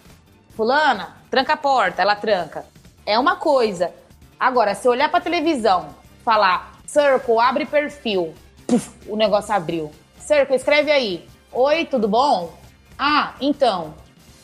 Fulana, 0.51 1.17
tranca 1.31 1.55
a 1.55 1.57
porta, 1.57 2.03
ela 2.03 2.15
tranca. 2.15 2.67
É 3.07 3.19
uma 3.19 3.37
coisa. 3.37 3.91
Agora, 4.39 4.75
se 4.75 4.87
eu 4.87 4.93
olhar 4.93 5.11
pra 5.11 5.21
televisão, 5.21 5.89
falar, 6.27 6.73
Circle, 6.85 7.39
abre 7.39 7.65
perfil, 7.65 8.35
puf, 8.67 8.91
o 9.07 9.17
negócio 9.17 9.55
abriu. 9.55 9.93
Circle, 10.19 10.57
escreve 10.57 10.91
aí. 10.91 11.25
Oi, 11.53 11.85
tudo 11.85 12.09
bom? 12.09 12.53
Ah, 12.99 13.35
então. 13.41 13.95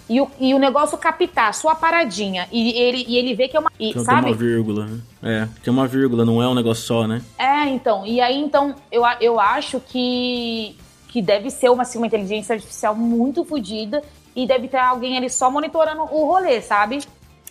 E 0.08 0.20
o, 0.20 0.30
e 0.38 0.54
o 0.54 0.58
negócio 0.58 0.96
captar 0.96 1.52
sua 1.54 1.74
paradinha. 1.74 2.46
E 2.52 2.78
ele, 2.78 3.04
e 3.08 3.16
ele 3.16 3.34
vê 3.34 3.48
que 3.48 3.56
é 3.56 3.60
uma. 3.60 3.70
e, 3.80 3.92
tem 3.92 4.04
sabe? 4.04 4.28
uma 4.28 4.36
vírgula. 4.36 4.86
né? 4.86 5.00
É, 5.22 5.48
tem 5.62 5.72
uma 5.72 5.88
vírgula, 5.88 6.24
não 6.24 6.40
é 6.40 6.46
um 6.46 6.54
negócio 6.54 6.84
só, 6.84 7.06
né? 7.06 7.20
É, 7.36 7.68
então. 7.68 8.06
E 8.06 8.20
aí, 8.20 8.36
então, 8.38 8.76
eu, 8.90 9.02
eu 9.20 9.40
acho 9.40 9.80
que, 9.80 10.76
que 11.08 11.20
deve 11.20 11.50
ser 11.50 11.68
uma, 11.68 11.82
assim, 11.82 11.98
uma 11.98 12.06
inteligência 12.06 12.54
artificial 12.54 12.94
muito 12.94 13.44
fodida 13.44 14.02
e 14.36 14.46
deve 14.46 14.68
ter 14.68 14.78
alguém 14.78 15.16
ali 15.16 15.28
só 15.28 15.50
monitorando 15.50 16.02
o 16.02 16.26
rolê, 16.26 16.60
sabe? 16.62 17.00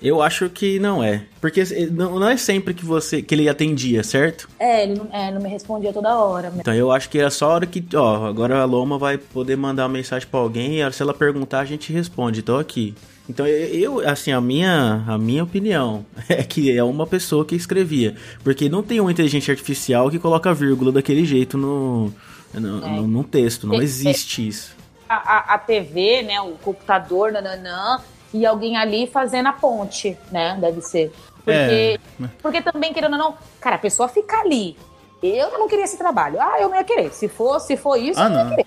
Eu 0.02 0.22
acho 0.22 0.50
que 0.50 0.80
não 0.80 1.04
é. 1.04 1.24
Porque 1.40 1.64
não 1.92 2.20
não 2.20 2.28
é 2.30 2.36
sempre 2.36 2.74
que 2.74 2.84
você 2.84 3.22
que 3.22 3.36
ele 3.36 3.48
atendia, 3.48 4.04
certo? 4.04 4.50
É, 4.60 4.84
ele 4.84 4.96
não, 4.96 5.08
é, 5.12 5.32
não 5.32 5.40
me 5.42 5.48
respondia 5.50 5.94
toda 5.94 6.16
hora. 6.18 6.52
Então 6.58 6.74
eu 6.74 6.92
acho 6.92 7.08
que 7.10 7.20
era 7.20 7.30
só 7.30 7.52
a 7.52 7.54
hora 7.56 7.66
que, 7.68 7.84
ó, 7.96 8.26
agora 8.26 8.60
a 8.62 8.66
Loma 8.66 8.98
vai 8.98 9.18
poder 9.18 9.56
mandar 9.56 9.84
uma 9.84 9.90
mensagem 9.94 10.28
pra 10.28 10.40
alguém 10.40 10.82
e 10.82 10.92
se 10.92 11.02
ela 11.04 11.14
perguntar 11.14 11.60
a 11.60 11.66
gente 11.66 11.94
responde. 11.94 12.42
Tô 12.42 12.58
aqui. 12.58 12.96
Então 13.30 13.46
eu, 13.48 14.00
assim, 14.10 14.32
a 14.32 14.42
minha, 14.42 15.04
a 15.08 15.18
minha 15.18 15.44
opinião 15.44 16.04
é 16.28 16.42
que 16.44 16.76
é 16.76 16.84
uma 16.84 17.06
pessoa 17.06 17.46
que 17.46 17.56
escrevia, 17.56 18.16
porque 18.44 18.68
não 18.68 18.82
tem 18.82 19.00
uma 19.00 19.12
inteligência 19.12 19.52
artificial 19.52 20.10
que 20.10 20.18
coloca 20.18 20.52
vírgula 20.54 20.92
daquele 20.92 21.24
jeito 21.24 21.58
no 21.58 22.12
no, 22.54 22.60
no, 22.82 23.08
no 23.08 23.24
texto, 23.24 23.66
não 23.68 23.76
É. 23.76 23.84
existe 23.84 24.46
isso. 24.48 24.76
A, 25.08 25.16
a, 25.16 25.54
a 25.56 25.58
TV, 25.58 26.24
né, 26.24 26.42
o 26.42 26.52
computador, 26.62 27.32
nananã, 27.32 28.00
e 28.34 28.46
alguém 28.46 28.78
ali 28.78 29.08
fazendo 29.08 29.48
a 29.48 29.54
ponte, 29.54 30.18
né, 30.32 30.58
deve 30.60 30.82
ser. 30.82 31.12
Porque, 31.44 32.00
É. 32.22 32.28
porque 32.42 32.62
também, 32.62 32.94
querendo 32.94 33.14
ou 33.14 33.20
não, 33.20 33.36
cara, 33.60 33.76
a 33.76 33.80
pessoa 33.80 34.08
fica 34.08 34.38
ali. 34.42 34.78
Eu 35.24 35.58
não 35.60 35.68
queria 35.68 35.86
esse 35.86 35.98
trabalho. 35.98 36.40
Ah, 36.42 36.58
eu 36.60 36.70
não 36.70 36.76
ia 36.76 36.84
querer. 36.84 37.12
Se 37.14 37.28
for, 37.28 37.60
se 37.60 37.76
for 37.78 37.96
isso, 37.96 38.20
Ah, 38.20 38.24
eu 38.26 38.30
não 38.30 38.44
ia 38.44 38.50
querer. 38.50 38.66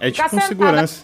É 0.00 0.10
Ficar 0.10 0.24
tipo 0.24 0.36
um 0.36 0.40
sentada- 0.40 0.48
segurança. 0.48 1.02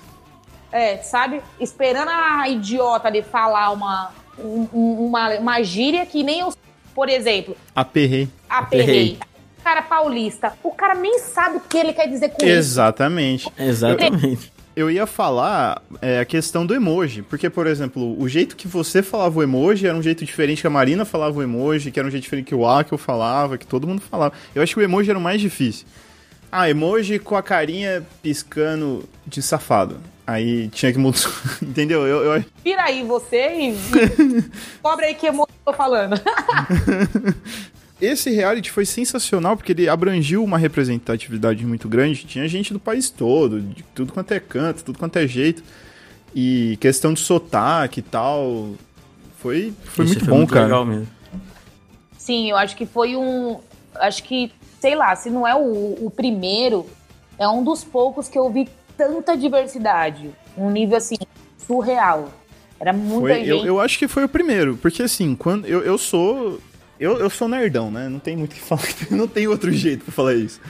É, 0.71 0.97
sabe? 0.99 1.43
Esperando 1.61 2.09
a 2.09 2.49
idiota 2.49 3.09
ali 3.09 3.23
falar 3.23 3.71
uma, 3.73 4.11
um- 4.39 4.69
um- 4.73 5.07
uma, 5.07 5.29
uma 5.39 5.63
gíria 5.63 6.05
que 6.07 6.23
nem 6.23 6.41
eu. 6.41 6.53
Por 6.95 7.09
exemplo, 7.09 7.57
Aperrei. 7.75 8.29
aperrei. 8.49 9.19
Cara 9.65 9.81
paulista. 9.83 10.53
O 10.63 10.71
cara 10.73 10.95
nem 10.95 11.19
sabe 11.21 11.57
o 11.59 11.61
que 11.61 11.79
ele 11.79 11.93
quer 11.93 12.07
dizer 12.09 12.31
com 12.31 12.45
isso. 12.45 12.47
Exatamente. 12.47 13.49
Exatamente. 13.59 14.52
Eu 14.75 14.91
ia 14.91 15.07
falar 15.07 15.83
é, 16.01 16.21
a 16.21 16.25
questão 16.25 16.65
do 16.65 16.75
emoji, 16.75 17.21
porque, 17.23 17.51
por 17.51 17.67
exemplo, 17.67 18.19
o 18.19 18.27
jeito 18.29 18.57
que 18.57 18.67
você 18.67 19.03
falava 19.03 19.39
o 19.39 19.43
emoji 19.43 19.87
era 19.87 19.97
um 19.97 20.03
jeito 20.03 20.25
diferente 20.25 20.63
que 20.63 20.67
a 20.67 20.71
Marina 20.71 21.05
falava 21.05 21.39
o 21.39 21.43
emoji, 21.43 21.91
que 21.91 21.99
era 21.99 22.09
um 22.09 22.11
jeito 22.11 22.23
diferente 22.25 22.47
que 22.47 22.55
o 22.55 22.67
Akel 22.67 22.97
falava, 22.97 23.59
que 23.59 23.67
todo 23.67 23.87
mundo 23.87 24.01
falava. 24.01 24.33
Eu 24.55 24.63
acho 24.63 24.73
que 24.75 24.81
o 24.81 24.83
emoji 24.83 25.11
era 25.11 25.19
o 25.19 25.23
mais 25.23 25.41
difícil. 25.43 25.87
Ah, 26.51 26.71
emoji 26.71 27.19
com 27.19 27.37
a 27.37 27.43
carinha 27.43 28.03
piscando 28.23 29.05
de 29.27 29.43
safado. 29.43 29.99
Aí 30.27 30.69
tinha 30.69 30.91
que 30.93 30.99
mudar. 30.99 31.19
Entendeu? 31.61 32.07
Eu, 32.07 32.35
eu- 32.37 32.45
Vira 32.65 32.85
aí 32.85 33.03
você 33.03 33.49
e 33.53 33.77
cobra 34.83 35.07
aí 35.07 35.15
que 35.15 35.27
emoção 35.27 35.55
eu 35.67 35.73
tô 35.73 35.77
falando. 35.77 36.15
Esse 38.05 38.31
reality 38.31 38.69
foi 38.69 38.85
sensacional 38.85 39.57
porque 39.57 39.71
ele 39.71 39.89
abrangiu 39.89 40.43
uma 40.43 40.59
representatividade 40.59 41.65
muito 41.65 41.89
grande. 41.89 42.25
Tinha 42.25 42.49
gente 42.49 42.73
do 42.73 42.81
país 42.81 43.09
todo, 43.09 43.61
de 43.61 43.85
tudo 43.95 44.13
quanto 44.13 44.33
é 44.33 44.41
canto, 44.41 44.83
tudo 44.83 44.99
quanto 44.99 45.17
é 45.19 45.27
jeito. 45.27 45.63
E 46.35 46.77
questão 46.81 47.13
de 47.13 47.21
sotaque 47.21 48.01
e 48.01 48.03
tal. 48.03 48.73
Foi, 49.39 49.73
foi 49.85 50.05
Isso 50.05 50.15
muito 50.15 50.27
bom, 50.27 50.47
cara. 50.47 50.65
legal 50.65 50.85
mesmo. 50.85 51.07
Sim, 52.19 52.51
eu 52.51 52.57
acho 52.57 52.77
que 52.77 52.87
foi 52.87 53.15
um. 53.15 53.61
Acho 53.95 54.25
que, 54.25 54.51
sei 54.81 54.97
lá, 54.97 55.15
se 55.15 55.31
não 55.31 55.47
é 55.47 55.55
o, 55.55 56.07
o 56.07 56.11
primeiro, 56.11 56.87
é 57.39 57.47
um 57.47 57.63
dos 57.63 57.85
poucos 57.85 58.29
que 58.29 58.39
eu 58.39 58.51
vi 58.51 58.69
tanta 58.97 59.37
diversidade. 59.37 60.31
Um 60.59 60.71
nível 60.71 60.97
assim, 60.97 61.17
surreal. 61.67 62.33
Era 62.81 62.93
muita 62.93 63.21
Foi- 63.21 63.35
gente. 63.45 63.49
eu, 63.49 63.65
eu 63.65 63.81
acho 63.81 63.97
que 63.97 64.09
foi 64.09 64.25
o 64.25 64.29
primeiro, 64.29 64.77
porque 64.83 65.03
assim, 65.05 65.37
quando 65.37 65.67
eu, 65.67 65.83
eu 65.83 65.97
sou. 65.97 66.61
Eu, 67.03 67.19
eu 67.19 67.29
sou 67.29 67.49
nerdão, 67.49 67.91
né? 67.91 68.09
Não 68.09 68.19
tem 68.19 68.37
muito 68.37 68.53
o 68.53 68.55
que 68.55 68.61
falar, 68.61 68.83
não 69.11 69.27
tem 69.27 69.49
outro 69.49 69.73
jeito 69.73 70.05
pra 70.05 70.13
falar 70.13 70.35
isso. 70.35 70.61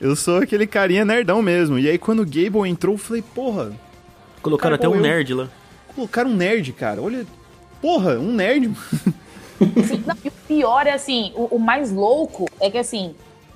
Eu 0.00 0.14
sou 0.14 0.38
aquele 0.38 0.66
carinha 0.66 1.04
nerdão 1.04 1.42
mesmo. 1.42 1.78
E 1.78 1.88
aí 1.88 1.98
quando 1.98 2.20
o 2.20 2.26
Gable 2.26 2.68
entrou, 2.68 2.94
eu 2.94 2.98
falei, 2.98 3.22
porra, 3.22 3.72
Colocaram 4.42 4.76
Cara, 4.76 4.76
até 4.76 4.88
um 4.88 4.92
bom, 4.92 4.96
eu- 4.98 5.02
nerd 5.02 5.34
lá. 5.34 5.48
colocaram 5.94 6.30
um 6.30 6.34
nerd, 6.34 6.72
cara. 6.72 7.00
Olha. 7.00 7.24
Porra, 7.80 8.18
um 8.18 8.32
nerd. 8.32 8.72
Sim, 9.86 10.02
não, 10.06 10.16
e 10.24 10.28
o 10.28 10.32
pior 10.48 10.86
é 10.86 10.92
assim, 10.92 11.32
o, 11.36 11.56
o 11.56 11.58
mais 11.58 11.92
louco 11.92 12.48
é 12.60 12.68
que 12.68 12.78
assim, 12.78 13.14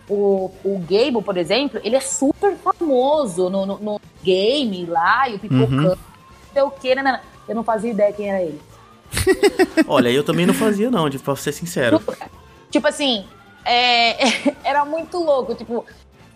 o, 0.09 0.51
o 0.65 0.79
Gable, 0.89 1.23
por 1.23 1.37
exemplo, 1.37 1.81
ele 1.83 1.97
é 1.97 2.01
super 2.01 2.57
famoso 2.57 3.51
no, 3.51 3.67
no, 3.67 3.79
no 3.79 4.01
game 4.23 4.87
lá, 4.87 5.29
e 5.29 5.35
o 5.35 5.39
pipocão, 5.41 5.69
não 5.69 5.97
sei 6.53 6.63
o 6.63 6.71
que, 6.71 6.95
né? 6.95 7.21
Eu 7.49 7.55
não 7.57 7.65
fazia 7.65 7.91
ideia 7.91 8.13
quem 8.13 8.29
era 8.31 8.43
ele. 8.43 8.61
Olha, 9.87 10.09
eu 10.11 10.25
também 10.25 10.47
não 10.47 10.55
fazia 10.55 10.91
não, 10.91 11.09
de- 11.09 11.19
pra 11.19 11.37
ser 11.37 11.53
sincero. 11.53 12.03
Tipo 12.71 12.87
assim, 12.89 13.25
é, 13.65 14.17
era 14.65 14.85
muito 14.85 15.19
louco. 15.19 15.55
Tipo, 15.55 15.85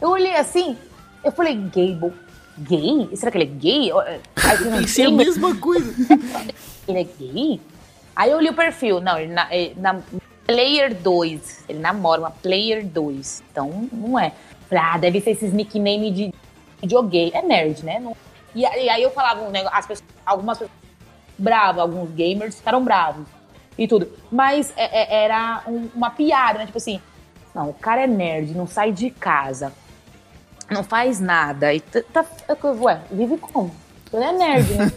eu 0.00 0.10
olhei 0.10 0.34
assim, 0.36 0.76
eu 1.24 1.32
falei, 1.32 1.54
Gable, 1.54 2.12
gay? 2.58 3.08
Será 3.16 3.30
que 3.30 3.38
ele 3.38 3.44
é 3.44 3.54
gay? 3.54 3.90
Aí 3.92 4.20
eu 4.64 4.70
Pensei 4.78 5.04
a 5.06 5.08
"Gay? 5.08 5.16
mesma 5.16 5.54
coisa. 5.56 5.94
ele 6.88 6.98
é 7.00 7.04
gay? 7.04 7.60
Aí 8.16 8.30
eu 8.30 8.40
li 8.40 8.48
o 8.50 8.54
perfil. 8.54 9.00
Não, 9.00 9.18
ele 9.18 9.32
na, 9.32 9.54
ele 9.54 9.74
na 9.78 10.00
Player 10.46 10.94
2. 10.94 11.64
Ele 11.68 11.78
namora 11.78 12.20
uma 12.20 12.30
Player 12.30 12.84
2. 12.84 13.42
Então, 13.50 13.88
não 13.92 14.18
é. 14.18 14.32
Falei, 14.68 14.84
ah, 14.84 14.98
deve 14.98 15.20
ser 15.20 15.30
esses 15.30 15.52
nickname 15.52 16.10
de 16.10 16.34
videogame. 16.80 17.30
É 17.34 17.42
nerd, 17.42 17.84
né? 17.84 17.98
Não- 18.00 18.16
E, 18.54 18.64
aí 18.66 18.88
aí 18.88 19.02
eu 19.02 19.10
falava 19.10 19.42
um 19.42 19.50
negócio, 19.50 19.76
as 19.78 19.86
pessoas, 19.86 20.08
algumas 20.26 20.58
pessoas 20.58 20.79
bravas, 21.40 21.80
alguns 21.80 22.10
gamers 22.10 22.56
ficaram 22.56 22.84
bravos 22.84 23.26
e 23.78 23.88
tudo. 23.88 24.08
Mas 24.30 24.72
é- 24.76 25.20
é- 25.20 25.24
era 25.24 25.62
um- 25.66 25.88
uma 25.94 26.10
piada, 26.10 26.58
né? 26.58 26.66
Tipo 26.66 26.78
assim, 26.78 27.00
não, 27.54 27.70
o 27.70 27.74
cara 27.74 28.02
é 28.02 28.06
nerd, 28.06 28.54
não 28.54 28.66
sai 28.66 28.92
de 28.92 29.10
casa, 29.10 29.72
não 30.70 30.84
faz 30.84 31.18
nada. 31.20 31.72
E 31.74 31.80
tá, 31.80 32.02
tá- 32.12 32.26
ué, 32.80 33.00
vive 33.10 33.36
como? 33.38 33.74
Ele 34.12 34.24
é 34.24 34.32
nerd, 34.32 34.74
né? 34.74 34.86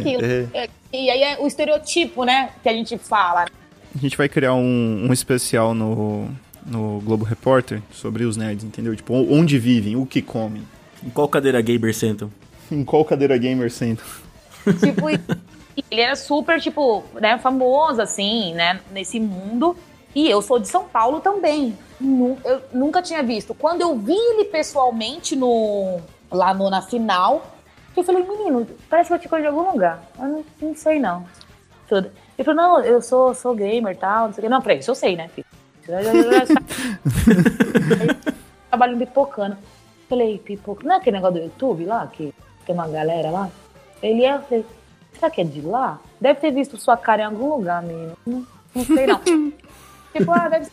Aquilo. 0.00 0.24
é. 0.24 0.48
É, 0.64 0.68
E 0.92 1.10
aí 1.10 1.22
é 1.22 1.38
o 1.40 1.46
estereotipo, 1.46 2.24
né? 2.24 2.50
Que 2.62 2.68
a 2.68 2.72
gente 2.72 2.96
fala. 2.98 3.46
A 3.94 3.98
gente 3.98 4.16
vai 4.16 4.28
criar 4.28 4.54
um, 4.54 5.06
um 5.08 5.12
especial 5.12 5.74
no, 5.74 6.28
no 6.66 7.00
Globo 7.00 7.24
Repórter 7.24 7.82
sobre 7.92 8.24
os 8.24 8.36
nerds, 8.36 8.64
entendeu? 8.64 8.94
Tipo, 8.96 9.14
onde 9.14 9.58
vivem, 9.58 9.96
o 9.96 10.06
que 10.06 10.22
comem. 10.22 10.62
Em 11.04 11.10
qual 11.10 11.28
cadeira 11.28 11.60
gamer 11.60 11.94
sentam? 11.94 12.30
Em 12.70 12.84
qual 12.84 13.04
cadeira 13.04 13.36
gamer 13.36 13.70
sentam. 13.70 14.04
Tipo, 14.80 15.08
ele 15.90 16.00
era 16.00 16.16
super, 16.16 16.60
tipo, 16.60 17.02
né, 17.14 17.38
famoso, 17.38 18.00
assim, 18.00 18.54
né, 18.54 18.80
nesse 18.90 19.18
mundo. 19.18 19.76
E 20.14 20.28
eu 20.28 20.42
sou 20.42 20.58
de 20.58 20.68
São 20.68 20.84
Paulo 20.84 21.20
também. 21.20 21.76
Eu 22.44 22.62
nunca 22.72 23.00
tinha 23.00 23.22
visto. 23.22 23.54
Quando 23.54 23.80
eu 23.80 23.96
vi 23.96 24.12
ele 24.12 24.44
pessoalmente 24.44 25.34
no, 25.34 26.00
lá 26.30 26.52
no, 26.52 26.68
na 26.68 26.82
final, 26.82 27.46
eu 27.96 28.02
falei, 28.02 28.22
menino, 28.22 28.66
parece 28.90 29.08
que 29.08 29.14
eu 29.14 29.18
te 29.18 29.28
conheço 29.28 29.50
de 29.50 29.56
algum 29.56 29.70
lugar. 29.70 30.02
Eu 30.18 30.26
não, 30.26 30.44
não 30.60 30.74
sei, 30.74 30.98
não. 30.98 31.24
Tudo. 31.88 32.10
Ele 32.36 32.44
falou, 32.44 32.62
não, 32.62 32.80
eu 32.80 33.00
sou, 33.00 33.34
sou 33.34 33.54
gamer 33.54 33.94
e 33.94 33.98
tal, 33.98 34.26
não 34.26 34.34
sei 34.34 34.42
o 34.42 34.42
quê. 34.42 34.48
Não, 34.48 34.60
falei, 34.60 34.78
isso 34.78 34.90
eu 34.90 34.94
sei, 34.94 35.16
né, 35.16 35.28
filho? 35.28 35.46
Trabalho 38.68 38.98
pipocando. 38.98 39.56
Falei, 40.08 40.38
pipoca. 40.38 40.86
Não 40.86 40.94
é 40.94 40.98
aquele 40.98 41.16
negócio 41.16 41.40
do 41.40 41.44
YouTube 41.44 41.84
lá, 41.84 42.06
que 42.06 42.34
tem 42.66 42.74
uma 42.74 42.88
galera 42.88 43.30
lá? 43.30 43.50
Ele 44.02 44.24
é, 44.24 44.34
eu 44.36 44.42
falei, 44.42 44.66
será 45.14 45.30
que 45.30 45.40
é 45.40 45.44
de 45.44 45.60
lá? 45.60 46.00
Deve 46.20 46.40
ter 46.40 46.50
visto 46.50 46.76
sua 46.76 46.96
cara 46.96 47.22
em 47.22 47.26
algum 47.26 47.54
lugar, 47.56 47.82
menino. 47.82 48.16
Não, 48.26 48.46
não 48.74 48.84
sei, 48.84 49.06
não. 49.06 49.20
tipo, 50.16 50.30
ah, 50.32 50.48
deve 50.48 50.64
ser. 50.66 50.72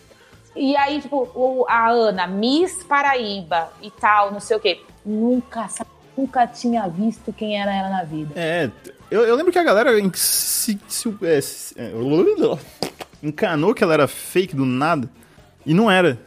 E 0.55 0.75
aí, 0.75 0.99
tipo, 1.01 1.29
o- 1.35 1.65
a 1.69 1.89
Ana, 1.89 2.25
Miss 2.27 2.83
Paraíba 2.83 3.71
e 3.81 3.91
tal, 3.91 4.31
não 4.31 4.39
sei 4.39 4.57
o 4.57 4.59
quê. 4.59 4.81
Nunca, 5.05 5.67
nunca 6.17 6.47
tinha 6.47 6.87
visto 6.87 7.31
quem 7.31 7.61
era 7.61 7.73
ela 7.73 7.89
na 7.89 8.03
vida. 8.03 8.33
É, 8.35 8.69
eu, 9.11 9.21
eu 9.25 9.35
lembro 9.35 9.51
que 9.51 9.59
a 9.59 9.63
galera 9.63 9.91
se, 10.15 10.79
se- 10.87 11.17
é, 11.23 11.39
se- 11.41 11.75
é, 11.79 11.91
encanou 13.21 13.73
que 13.73 13.83
ela 13.83 13.93
era 13.93 14.07
fake 14.07 14.55
do 14.55 14.65
nada. 14.65 15.09
E 15.65 15.73
não 15.73 15.89
era. 15.89 16.17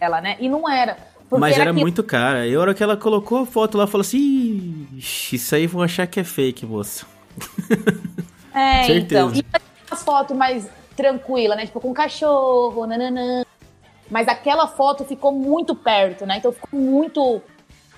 Ela, 0.00 0.20
né? 0.20 0.36
E 0.38 0.48
não 0.48 0.68
era. 0.68 0.96
Porque 1.32 1.40
Mas 1.40 1.54
era 1.54 1.70
aquilo- 1.70 1.80
muito 1.80 2.04
cara. 2.04 2.46
E 2.46 2.54
a 2.54 2.60
hora 2.60 2.74
que 2.74 2.82
ela 2.82 2.94
colocou 2.94 3.38
a 3.38 3.46
foto 3.46 3.78
lá, 3.78 3.86
falou 3.86 4.02
assim: 4.02 4.86
"Ixi, 4.98 5.36
isso 5.36 5.54
aí 5.54 5.66
vão 5.66 5.80
achar 5.82 6.06
que 6.06 6.20
é 6.20 6.24
fake, 6.24 6.66
moça. 6.66 7.06
É, 8.54 8.86
então. 8.98 9.32
E 9.34 9.42
as 9.90 10.02
fotos 10.02 10.36
mais 10.36 10.68
tranquila, 10.94 11.56
né? 11.56 11.64
Tipo, 11.64 11.80
com 11.80 11.94
cachorro, 11.94 12.86
nananã. 12.86 13.44
Mas 14.10 14.28
aquela 14.28 14.66
foto 14.66 15.04
ficou 15.06 15.32
muito 15.32 15.74
perto, 15.74 16.26
né? 16.26 16.36
Então 16.36 16.52
ficou 16.52 16.78
muito 16.78 17.40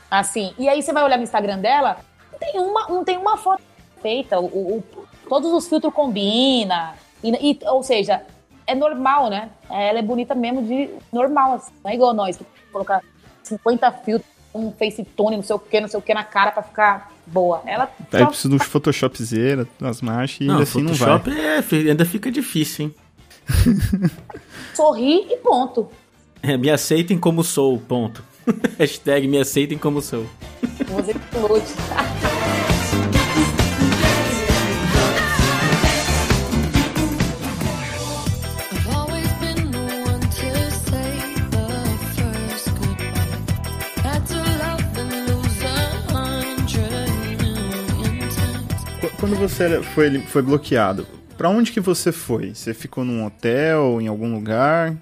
assim. 0.09 0.55
E 0.57 0.69
aí 0.69 0.81
você 0.81 0.93
vai 0.93 1.03
olhar 1.03 1.17
no 1.17 1.25
Instagram 1.25 1.59
dela, 1.59 1.97
não 2.31 2.39
tem 2.39 2.61
uma, 2.61 2.87
não 2.89 3.05
tem 3.05 3.19
uma 3.19 3.37
foto 3.37 3.63
feita. 4.01 4.39
O, 4.39 4.45
o- 4.47 4.79
o- 4.79 5.05
todos 5.29 5.53
os 5.53 5.67
filtros 5.67 5.93
combinam. 5.93 6.93
E, 7.21 7.51
e- 7.51 7.59
ou 7.67 7.83
seja, 7.83 8.23
é 8.65 8.77
normal, 8.77 9.29
né? 9.29 9.51
Ela 9.69 9.99
é 9.99 10.03
bonita 10.03 10.37
mesmo 10.37 10.63
de 10.63 10.89
normal, 11.13 11.55
assim. 11.55 11.73
Não 11.83 11.91
é 11.91 11.95
igual 11.95 12.15
nós, 12.15 12.37
que 12.37 12.45
colocar 12.71 13.03
50 13.49 13.93
filtros, 14.05 14.31
um 14.55 14.71
face 14.73 15.05
tone, 15.17 15.37
não 15.37 15.43
sei 15.43 15.57
o 15.57 15.59
que, 15.59 15.81
não 15.81 15.89
sei 15.89 15.99
o 15.99 16.03
que 16.03 16.15
na 16.15 16.25
cara 16.25 16.51
pra 16.51 16.63
ficar 16.63 17.13
boa. 17.27 17.63
Ela 17.67 17.91
Aí 18.13 18.21
só 18.21 18.27
precisa 18.27 18.49
do 18.49 18.63
Photoshopzera, 18.63 19.67
das 19.81 20.01
marchas, 20.01 20.41
e 20.41 20.45
Não, 20.45 20.55
ainda 20.55 20.63
assim 20.65 20.83
não 20.83 20.95
vai. 20.95 21.19
Photoshop 21.19 21.77
é, 21.77 21.91
ainda 21.91 22.05
fica 22.05 22.31
difícil, 22.31 22.87
hein? 22.87 22.95
sorri 24.75 25.27
e 25.31 25.37
ponto. 25.39 25.89
É, 26.43 26.57
me 26.57 26.71
aceitem 26.71 27.19
como 27.19 27.43
sou, 27.43 27.79
ponto. 27.79 28.23
Hashtag 28.79 29.27
me 29.27 29.39
aceitem 29.39 29.79
como 29.79 30.03
sou. 30.03 30.27
Você 30.87 31.15
que 31.15 31.39
lute. 31.39 32.34
Quando 49.25 49.37
você 49.37 49.81
foi, 49.83 50.21
foi 50.21 50.43
bloqueado, 50.43 51.07
pra 51.39 51.49
onde 51.49 51.73
que 51.73 51.81
você 51.81 52.13
foi? 52.13 52.55
Você 52.55 52.75
ficou 52.75 53.03
num 53.07 53.25
hotel, 53.25 53.99
em 53.99 54.07
algum 54.07 54.35
lugar? 54.35 54.95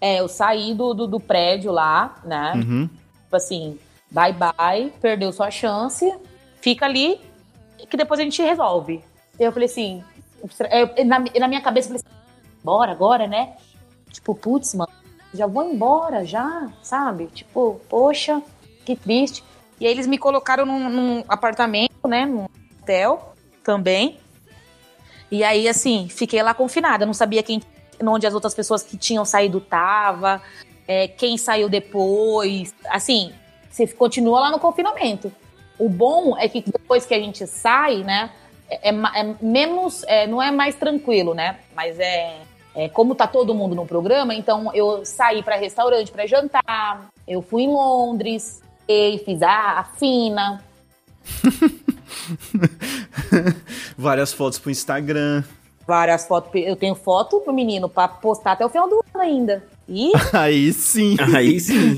É, 0.00 0.20
eu 0.20 0.28
saí 0.28 0.72
do, 0.74 0.94
do, 0.94 1.08
do 1.08 1.18
prédio 1.18 1.72
lá, 1.72 2.14
né? 2.24 2.52
Uhum. 2.54 2.88
Tipo 3.24 3.34
assim, 3.36 3.76
bye 4.12 4.32
bye, 4.32 4.92
perdeu 5.02 5.32
sua 5.32 5.50
chance, 5.50 6.08
fica 6.60 6.86
ali, 6.86 7.18
que 7.90 7.96
depois 7.96 8.20
a 8.20 8.22
gente 8.22 8.40
resolve. 8.40 9.02
Eu 9.40 9.50
falei 9.50 9.66
assim, 9.66 10.04
eu- 10.70 11.04
na, 11.04 11.18
na 11.18 11.48
minha 11.48 11.60
cabeça, 11.60 11.88
eu 11.92 11.98
falei 11.98 12.02
assim, 12.06 12.16
bora 12.62 12.92
agora, 12.92 13.26
né? 13.26 13.54
Tipo, 14.12 14.36
putz, 14.36 14.72
mano, 14.72 14.92
já 15.34 15.48
vou 15.48 15.64
embora, 15.64 16.24
já, 16.24 16.70
sabe? 16.80 17.26
Tipo, 17.34 17.80
poxa, 17.88 18.40
que 18.84 18.94
triste. 18.94 19.42
E 19.80 19.86
aí 19.86 19.90
eles 19.92 20.06
me 20.06 20.16
colocaram 20.16 20.64
num, 20.64 20.88
num 20.88 21.24
apartamento, 21.26 22.06
né? 22.06 22.24
Num 22.24 22.46
hotel 22.80 23.33
também. 23.64 24.18
E 25.30 25.42
aí, 25.42 25.66
assim, 25.68 26.08
fiquei 26.08 26.42
lá 26.42 26.54
confinada. 26.54 27.06
Não 27.06 27.14
sabia 27.14 27.42
quem, 27.42 27.60
onde 28.02 28.26
as 28.26 28.34
outras 28.34 28.54
pessoas 28.54 28.82
que 28.82 28.96
tinham 28.96 29.24
saído 29.24 29.60
tava, 29.60 30.40
é, 30.86 31.08
quem 31.08 31.36
saiu 31.36 31.68
depois. 31.68 32.74
Assim, 32.88 33.32
você 33.70 33.86
continua 33.86 34.40
lá 34.40 34.50
no 34.50 34.60
confinamento. 34.60 35.32
O 35.78 35.88
bom 35.88 36.38
é 36.38 36.48
que 36.48 36.62
depois 36.62 37.04
que 37.04 37.14
a 37.14 37.18
gente 37.18 37.46
sai, 37.46 38.04
né? 38.04 38.30
É, 38.68 38.90
é 38.90 38.92
é 38.92 39.34
menos. 39.40 40.04
é, 40.04 40.26
não 40.26 40.40
é 40.40 40.50
mais 40.50 40.76
tranquilo, 40.76 41.34
né? 41.34 41.58
Mas 41.74 41.98
é. 41.98 42.36
é, 42.74 42.88
como 42.88 43.14
tá 43.14 43.26
todo 43.26 43.54
mundo 43.54 43.74
no 43.74 43.86
programa, 43.86 44.34
então 44.34 44.70
eu 44.74 45.04
saí 45.04 45.42
para 45.42 45.56
restaurante 45.56 46.12
para 46.12 46.26
jantar. 46.26 47.10
Eu 47.26 47.42
fui 47.42 47.62
em 47.62 47.68
Londres, 47.68 48.62
e 48.88 49.18
fiz 49.24 49.42
a, 49.42 49.80
a 49.80 49.84
fina. 49.84 50.62
Várias 53.96 54.32
fotos 54.32 54.58
pro 54.58 54.70
Instagram. 54.70 55.42
Várias 55.86 56.26
fotos. 56.26 56.50
Eu 56.54 56.76
tenho 56.76 56.94
foto 56.94 57.40
pro 57.40 57.52
menino 57.52 57.88
pra 57.88 58.08
postar 58.08 58.52
até 58.52 58.64
o 58.64 58.68
final 58.68 58.88
do 58.88 59.04
ano 59.14 59.22
ainda. 59.22 59.64
E 59.88 60.12
Aí 60.32 60.72
sim. 60.72 61.16
Aí 61.34 61.60
sim. 61.60 61.96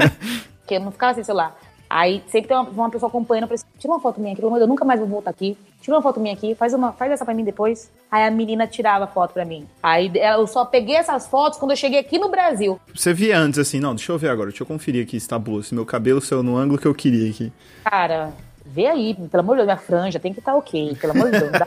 porque 0.60 0.76
eu 0.76 0.80
não 0.80 0.92
ficava 0.92 1.14
sem 1.14 1.24
celular. 1.24 1.56
Aí 1.88 2.22
sempre 2.26 2.48
tem 2.48 2.56
uma, 2.56 2.68
uma 2.68 2.90
pessoa 2.90 3.08
acompanhando, 3.08 3.44
falei 3.44 3.56
assim, 3.56 3.66
tira 3.78 3.92
uma 3.92 4.00
foto 4.00 4.20
minha 4.20 4.32
aqui, 4.32 4.40
pelo 4.40 4.48
amor 4.48 4.56
de 4.56 4.60
Deus, 4.60 4.68
eu 4.68 4.72
nunca 4.72 4.84
mais 4.84 4.98
vou 4.98 5.08
voltar 5.08 5.30
aqui. 5.30 5.56
Tira 5.80 5.96
uma 5.96 6.02
foto 6.02 6.18
minha 6.18 6.34
aqui, 6.34 6.54
faz, 6.54 6.72
uma, 6.72 6.92
faz 6.92 7.12
essa 7.12 7.24
pra 7.24 7.34
mim 7.34 7.44
depois. 7.44 7.90
Aí 8.10 8.26
a 8.26 8.30
menina 8.30 8.66
tirava 8.66 9.04
a 9.04 9.06
foto 9.06 9.34
pra 9.34 9.44
mim. 9.44 9.66
Aí 9.82 10.10
eu 10.14 10.46
só 10.46 10.64
peguei 10.64 10.96
essas 10.96 11.26
fotos 11.26 11.58
quando 11.58 11.72
eu 11.72 11.76
cheguei 11.76 12.00
aqui 12.00 12.18
no 12.18 12.30
Brasil. 12.30 12.80
Você 12.94 13.12
via 13.12 13.38
antes 13.38 13.58
assim, 13.58 13.80
não, 13.80 13.94
deixa 13.94 14.10
eu 14.10 14.18
ver 14.18 14.30
agora, 14.30 14.48
deixa 14.48 14.62
eu 14.62 14.66
conferir 14.66 15.04
aqui 15.04 15.20
se 15.20 15.28
tá 15.28 15.38
boa, 15.38 15.62
se 15.62 15.74
meu 15.74 15.84
cabelo 15.84 16.20
saiu 16.20 16.42
no 16.42 16.56
ângulo 16.56 16.80
que 16.80 16.86
eu 16.86 16.94
queria 16.94 17.30
aqui. 17.30 17.52
Cara, 17.84 18.32
vê 18.64 18.86
aí, 18.86 19.14
pelo 19.14 19.40
amor 19.42 19.52
de 19.56 19.58
Deus, 19.58 19.66
minha 19.66 19.76
franja 19.76 20.18
tem 20.18 20.32
que 20.32 20.38
estar 20.40 20.54
ok, 20.56 20.96
pelo 21.00 21.12
amor 21.12 21.30
de 21.30 21.38
Deus. 21.38 21.52
Não 21.52 21.58
dá. 21.58 21.66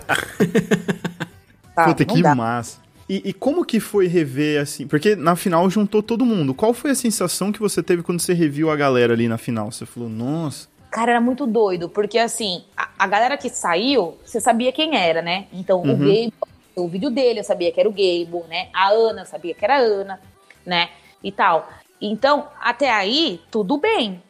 Sabe, 1.76 1.92
Puta, 1.94 2.06
não 2.06 2.16
que 2.16 2.22
dá. 2.22 2.36
massa. 2.36 2.80
E, 3.10 3.30
e 3.30 3.34
como 3.34 3.64
que 3.64 3.80
foi 3.80 4.08
rever 4.08 4.62
assim? 4.62 4.86
Porque 4.86 5.16
na 5.16 5.36
final 5.36 5.70
juntou 5.70 6.04
todo 6.04 6.26
mundo. 6.26 6.54
Qual 6.54 6.74
foi 6.74 6.92
a 6.92 6.96
sensação 6.96 7.52
que 7.54 7.60
você 7.60 7.82
teve 7.82 8.04
quando 8.04 8.20
você 8.20 8.34
reviu 8.34 8.70
a 8.70 8.76
galera 8.76 9.14
ali 9.14 9.28
na 9.30 9.38
final? 9.38 9.72
Você 9.72 9.86
falou, 9.86 10.10
nossa. 10.10 10.68
Cara, 10.92 11.12
era 11.12 11.22
muito 11.22 11.46
doido, 11.46 11.88
porque 11.88 12.18
assim, 12.18 12.64
a, 12.76 12.90
a 13.00 13.08
galera 13.08 13.38
que 13.38 13.50
saiu, 13.50 14.18
você 14.26 14.42
sabia 14.42 14.72
quem 14.72 14.96
era, 14.98 15.22
né? 15.22 15.46
Então, 15.54 15.82
o 15.82 15.88
Uhum. 15.88 15.98
Gable, 16.00 16.34
o 16.76 16.88
vídeo 16.88 17.10
dele, 17.10 17.40
eu 17.40 17.44
sabia 17.44 17.72
que 17.72 17.80
era 17.80 17.88
o 17.88 17.92
Gable, 17.94 18.48
né? 18.50 18.68
A 18.74 18.90
Ana, 18.90 19.22
eu 19.22 19.26
sabia 19.26 19.54
que 19.54 19.64
era 19.64 19.76
a 19.78 19.80
Ana, 19.80 20.20
né? 20.66 20.90
E 21.24 21.32
tal. 21.32 21.70
Então, 22.02 22.48
até 22.60 22.92
aí, 22.92 23.40
tudo 23.50 23.78
bem. 23.78 24.22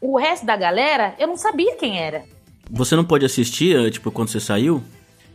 O 0.00 0.18
resto 0.18 0.46
da 0.46 0.56
galera, 0.56 1.14
eu 1.18 1.26
não 1.26 1.36
sabia 1.36 1.76
quem 1.76 1.98
era. 1.98 2.24
Você 2.70 2.94
não 2.94 3.04
pode 3.04 3.24
assistir, 3.24 3.76
eh, 3.76 3.90
tipo, 3.90 4.10
quando 4.10 4.28
você 4.28 4.38
saiu? 4.38 4.82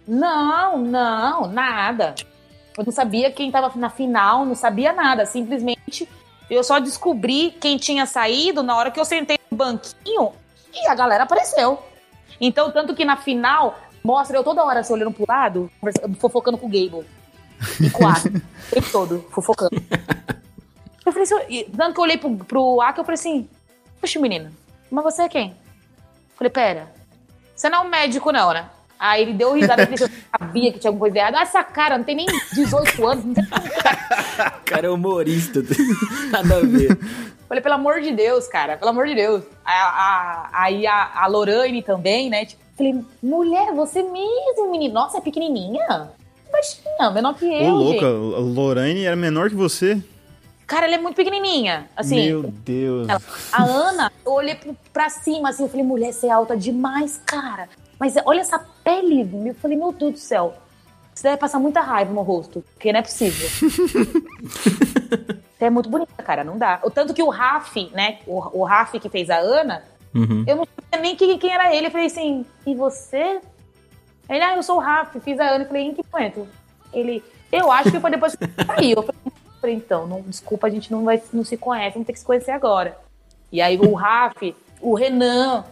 Não, 0.08 0.78
não, 0.78 1.48
nada. 1.48 2.16
Eu 2.78 2.86
não 2.86 2.92
sabia 2.92 3.32
quem 3.32 3.52
tava 3.52 3.72
na 3.76 3.90
final, 3.90 4.46
não 4.46 4.56
sabia 4.56 4.94
nada. 4.94 5.26
Simplesmente 5.26 6.08
eu 6.50 6.64
só 6.64 6.80
descobri 6.80 7.52
quem 7.60 7.78
tinha 7.78 8.06
saído 8.06 8.64
na 8.64 8.76
hora 8.76 8.92
que 8.92 9.00
eu 9.00 9.06
sentei 9.06 9.38
no 9.50 9.58
banquinho 9.58 10.32
e 10.74 10.88
a 10.88 10.96
galera 10.96 11.24
apareceu. 11.24 11.80
Então, 12.40 12.72
tanto 12.72 12.96
que 12.96 13.06
na 13.06 13.18
final, 13.18 13.80
mostra 14.04 14.38
eu 14.38 14.44
toda 14.44 14.64
hora 14.64 14.84
se 14.84 14.92
olhando 14.92 15.12
pro 15.12 15.26
lado, 15.28 15.72
fofocando 16.20 16.58
com 16.58 16.68
o 16.68 16.70
Gable. 16.70 17.06
E 17.80 17.90
com 17.90 18.04
o 18.04 18.08
Aka. 18.08 18.30
o 18.30 18.76
tempo 18.76 18.92
todo, 18.92 19.26
fofocando. 19.30 19.82
Eu 21.06 21.12
falei 21.12 21.24
assim, 21.24 21.66
tanto 21.76 21.94
que 21.94 22.00
eu 22.00 22.04
olhei 22.04 22.18
pro, 22.18 22.36
pro 22.36 22.82
Aka, 22.82 23.02
eu 23.02 23.06
falei 23.06 23.16
assim, 23.20 23.50
poxa, 24.04 24.20
menina, 24.20 24.52
mas 24.92 25.02
você 25.06 25.22
é 25.22 25.30
quem? 25.30 25.56
Falei, 26.36 26.52
pera, 26.52 26.92
você 27.56 27.70
não 27.70 27.80
é 27.80 27.82
um 27.86 27.90
médico 27.90 28.34
não, 28.34 28.52
né? 28.52 28.66
Aí 29.00 29.22
ele 29.22 29.34
deu 29.34 29.54
risada, 29.54 29.84
falei, 29.86 29.98
eu 30.00 30.10
sabia 30.40 30.74
que 30.74 30.80
tinha 30.80 30.90
alguma 30.90 31.06
coisa 31.08 31.18
errada. 31.20 31.38
Ah, 31.40 31.42
essa 31.44 31.64
cara, 31.64 31.98
não 31.98 32.04
tem 32.04 32.16
nem 32.16 32.26
18 32.54 33.08
anos, 33.08 33.24
não 33.24 33.34
tem 33.34 33.44
O 33.46 34.64
cara 34.66 34.88
é 34.88 34.90
humorista. 34.90 35.62
Nada 36.32 36.58
a 36.58 36.60
ver. 36.62 36.98
Falei, 37.48 37.64
pelo 37.64 37.76
amor 37.76 38.02
de 38.02 38.12
Deus, 38.12 38.46
cara, 38.48 38.76
pelo 38.78 38.92
amor 38.92 39.08
de 39.08 39.16
Deus. 39.16 39.44
A- 39.64 39.72
a- 39.72 40.50
Aí 40.54 40.86
a, 40.86 41.12
a 41.16 41.28
Lorane 41.28 41.82
também, 41.82 42.30
né? 42.30 42.46
Tipo, 42.46 42.62
falei, 42.78 43.00
mulher, 43.22 43.74
você 43.74 44.04
mesmo, 44.04 44.70
menino. 44.72 44.94
Nossa, 44.94 45.18
é 45.18 45.22
pequenininha? 45.22 46.10
Baixinha, 46.52 47.10
menor 47.12 47.36
que 47.36 47.46
Ô, 47.46 47.52
eu, 47.52 47.74
louca, 47.76 48.00
gente. 48.06 48.36
a 48.36 48.40
Lorraine 48.40 49.06
era 49.06 49.16
menor 49.16 49.50
que 49.50 49.56
você? 49.56 50.02
Cara, 50.66 50.86
ela 50.86 50.96
é 50.96 50.98
muito 50.98 51.16
pequenininha. 51.16 51.88
Assim, 51.96 52.26
Meu 52.28 52.44
Deus. 52.44 53.08
ela- 53.10 53.22
a 53.52 53.64
Ana, 53.64 54.12
eu 54.26 54.32
olhei 54.32 54.58
pra 54.92 55.10
cima, 55.10 55.50
assim, 55.50 55.64
eu 55.64 55.70
falei, 55.70 55.86
mulher, 55.86 56.14
você 56.14 56.28
é 56.28 56.32
alta 56.32 56.56
demais, 56.56 57.22
cara. 57.26 57.68
Mas 58.00 58.16
olha 58.26 58.40
essa 58.42 58.60
pele. 58.84 59.30
Eu 59.50 59.56
falei, 59.56 59.78
meu 59.78 59.92
Deus 59.92 60.14
do 60.14 60.20
céu. 60.20 60.56
Você 61.14 61.24
deve 61.24 61.38
passar 61.38 61.60
muita 61.60 61.80
raiva 61.82 62.12
no 62.12 62.22
rosto, 62.24 62.64
porque 62.74 62.92
não 62.92 63.00
é 63.00 63.04
possível. 63.04 63.48
Você 65.58 65.66
é 65.66 65.70
muito 65.70 65.90
bonita, 65.90 66.22
cara, 66.24 66.44
não 66.44 66.58
dá. 66.58 66.80
O 66.84 66.90
tanto 66.90 67.14
que 67.14 67.22
o 67.24 67.30
Raf, 67.30 67.76
né? 67.94 68.20
O, 68.28 68.62
o 68.62 68.64
Raf 68.64 69.00
que 69.00 69.10
fez 69.10 69.30
a 69.30 69.38
Ana, 69.38 69.84
Uhum. 70.14 70.44
eu 70.46 70.56
não 70.58 70.68
sabia 70.92 71.02
nem 71.02 71.16
quem, 71.16 71.38
quem 71.38 71.52
era 71.54 71.74
ele. 71.74 71.88
Eu 71.88 71.92
falei 71.92 72.08
assim, 72.08 72.46
e 72.68 72.76
você? 72.76 73.40
Ele, 74.30 74.42
ah, 74.44 74.56
eu 74.56 74.64
sou 74.64 74.78
o 74.78 74.80
Raf, 74.80 75.20
fiz 75.22 75.40
a 75.40 75.44
Ana. 75.50 75.64
Eu 75.64 75.68
falei, 75.68 75.84
em 75.84 75.94
que 75.94 76.02
momento? 76.12 76.48
Ele, 76.92 77.24
eu 77.52 77.72
acho 77.72 77.92
que 77.92 78.00
foi 78.00 78.12
depois 78.12 78.36
que 78.36 78.46
saiu. 78.66 78.98
Eu 78.98 79.04
falei, 79.04 79.22
falei, 79.64 79.78
então, 79.78 80.06
não, 80.06 80.22
desculpa, 80.22 80.68
a 80.68 80.70
gente 80.70 80.92
não, 80.92 81.06
vai, 81.06 81.22
não 81.32 81.44
se 81.44 81.56
conhece, 81.56 81.94
vamos 81.94 82.06
ter 82.06 82.14
que 82.14 82.20
se 82.20 82.26
conhecer 82.26 82.52
agora. 82.52 82.98
E 83.52 83.62
aí 83.62 83.78
o 83.78 83.94
Raf, 83.94 84.54
o 84.82 84.94
Renan, 84.94 85.64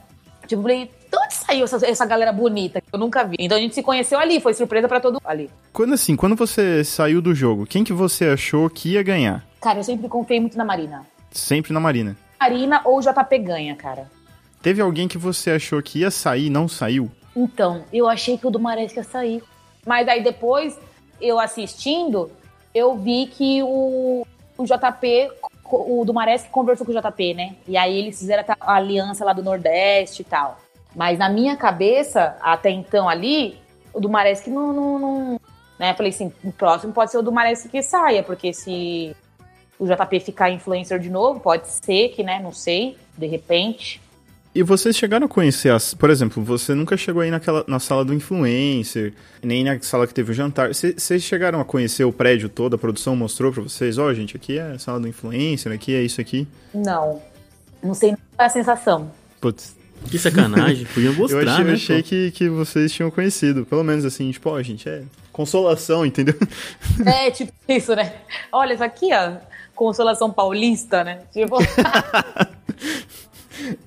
tipo, 0.47 0.61
falei, 0.61 0.85
de 0.85 1.17
onde 1.17 1.33
saiu 1.33 1.65
essa, 1.65 1.85
essa 1.85 2.05
galera 2.05 2.31
bonita 2.31 2.79
que 2.79 2.87
eu 2.91 2.99
nunca 2.99 3.23
vi? 3.23 3.35
Então 3.37 3.57
a 3.57 3.61
gente 3.61 3.75
se 3.75 3.83
conheceu 3.83 4.17
ali, 4.17 4.39
foi 4.39 4.53
surpresa 4.53 4.87
pra 4.87 5.01
todo 5.01 5.15
mundo 5.15 5.25
ali. 5.25 5.49
Quando 5.73 5.93
assim, 5.93 6.15
quando 6.15 6.35
você 6.35 6.83
saiu 6.85 7.21
do 7.21 7.35
jogo, 7.35 7.65
quem 7.65 7.83
que 7.83 7.91
você 7.91 8.25
achou 8.25 8.69
que 8.69 8.93
ia 8.93 9.03
ganhar? 9.03 9.45
Cara, 9.59 9.79
eu 9.79 9.83
sempre 9.83 10.07
confiei 10.07 10.39
muito 10.39 10.57
na 10.57 10.63
Marina. 10.63 11.05
Sempre 11.31 11.73
na 11.73 11.79
Marina. 11.79 12.15
Marina 12.39 12.81
ou 12.85 13.01
JP 13.01 13.37
ganha, 13.39 13.75
cara. 13.75 14.09
Teve 14.61 14.81
alguém 14.81 15.07
que 15.07 15.17
você 15.17 15.51
achou 15.51 15.81
que 15.81 15.99
ia 15.99 16.11
sair 16.11 16.45
e 16.45 16.49
não 16.49 16.67
saiu? 16.67 17.11
Então, 17.35 17.83
eu 17.91 18.07
achei 18.07 18.37
que 18.37 18.47
o 18.47 18.51
do 18.51 18.59
Marés 18.59 18.95
ia 18.95 19.03
sair. 19.03 19.43
Mas 19.85 20.07
aí 20.07 20.23
depois, 20.23 20.77
eu 21.19 21.39
assistindo, 21.39 22.31
eu 22.73 22.95
vi 22.95 23.27
que 23.27 23.61
o, 23.63 24.25
o 24.57 24.63
JP, 24.65 25.31
o 25.71 26.03
do 26.05 26.13
Marés 26.13 26.45
conversou 26.51 26.85
com 26.85 26.91
o 26.91 27.01
JP, 27.01 27.33
né? 27.33 27.55
E 27.67 27.77
aí 27.77 27.97
eles 27.97 28.19
fizeram 28.19 28.43
a 28.59 28.75
aliança 28.75 29.25
lá 29.25 29.33
do 29.33 29.43
Nordeste 29.43 30.21
e 30.21 30.25
tal. 30.25 30.57
Mas 30.95 31.17
na 31.17 31.29
minha 31.29 31.55
cabeça, 31.55 32.37
até 32.41 32.69
então 32.69 33.07
ali, 33.07 33.57
o 33.93 33.99
do 33.99 34.09
Marés 34.09 34.41
que 34.41 34.49
não, 34.49 34.73
não, 34.73 34.99
não- 34.99 35.41
né? 35.79 35.93
Falei 35.93 36.11
assim, 36.11 36.31
o 36.43 36.51
próximo 36.51 36.93
pode 36.93 37.11
ser 37.11 37.17
o 37.17 37.23
do 37.23 37.31
Marés 37.31 37.67
que 37.67 37.81
saia, 37.81 38.23
porque 38.23 38.53
se 38.53 39.15
o 39.79 39.85
JP 39.85 40.19
ficar 40.19 40.51
influencer 40.51 40.99
de 40.99 41.09
novo, 41.09 41.39
pode 41.39 41.67
ser 41.67 42.09
que, 42.09 42.23
né? 42.23 42.39
Não 42.39 42.51
sei, 42.51 42.97
de 43.17 43.25
repente. 43.25 44.01
E 44.53 44.61
vocês 44.63 44.97
chegaram 44.97 45.25
a 45.27 45.29
conhecer 45.29 45.69
as. 45.69 45.93
Por 45.93 46.09
exemplo, 46.09 46.43
você 46.43 46.75
nunca 46.75 46.97
chegou 46.97 47.21
aí 47.21 47.31
naquela, 47.31 47.63
na 47.67 47.79
sala 47.79 48.03
do 48.03 48.13
influencer, 48.13 49.13
nem 49.41 49.63
na 49.63 49.79
sala 49.81 50.05
que 50.05 50.13
teve 50.13 50.31
o 50.31 50.33
jantar. 50.33 50.75
Cê- 50.75 50.93
Vocês 50.97 51.23
chegaram 51.23 51.61
a 51.61 51.65
conhecer 51.65 52.03
o 52.03 52.11
prédio 52.11 52.49
todo, 52.49 52.75
a 52.75 52.77
produção 52.77 53.15
mostrou 53.15 53.51
pra 53.53 53.63
vocês, 53.63 53.97
ó, 53.97 54.13
gente, 54.13 54.35
aqui 54.35 54.57
é 54.57 54.71
a 54.73 54.79
sala 54.79 54.99
do 54.99 55.07
influencer, 55.07 55.71
aqui 55.71 55.95
é 55.95 56.01
isso 56.01 56.19
aqui. 56.19 56.45
Não. 56.73 57.21
Não 57.81 57.93
sei 57.93 58.09
nem 58.09 58.17
qual 58.35 58.43
é 58.43 58.45
a 58.45 58.49
sensação. 58.49 59.11
Putz, 59.39 59.73
Que 60.09 60.19
sacanagem. 60.19 60.85
Podiam 60.93 61.13
eu 61.13 61.17
mostrar, 61.19 61.41
achei, 61.53 61.63
eu 61.63 61.67
né? 61.67 61.73
achei 61.73 62.03
pô? 62.03 62.09
que, 62.09 62.31
que 62.31 62.49
vocês 62.49 62.91
tinham 62.91 63.09
conhecido. 63.09 63.65
Pelo 63.65 63.83
menos 63.85 64.03
assim, 64.03 64.29
tipo, 64.31 64.49
ó, 64.49 64.61
gente, 64.61 64.87
é 64.89 65.03
consolação, 65.31 66.05
entendeu? 66.05 66.35
É, 67.05 67.31
tipo 67.31 67.53
isso, 67.69 67.95
né? 67.95 68.15
Olha, 68.51 68.73
isso 68.73 68.83
aqui, 68.83 69.07
ó. 69.13 69.37
Consolação 69.73 70.29
paulista, 70.29 71.05
né? 71.05 71.21
Tipo. 71.31 71.55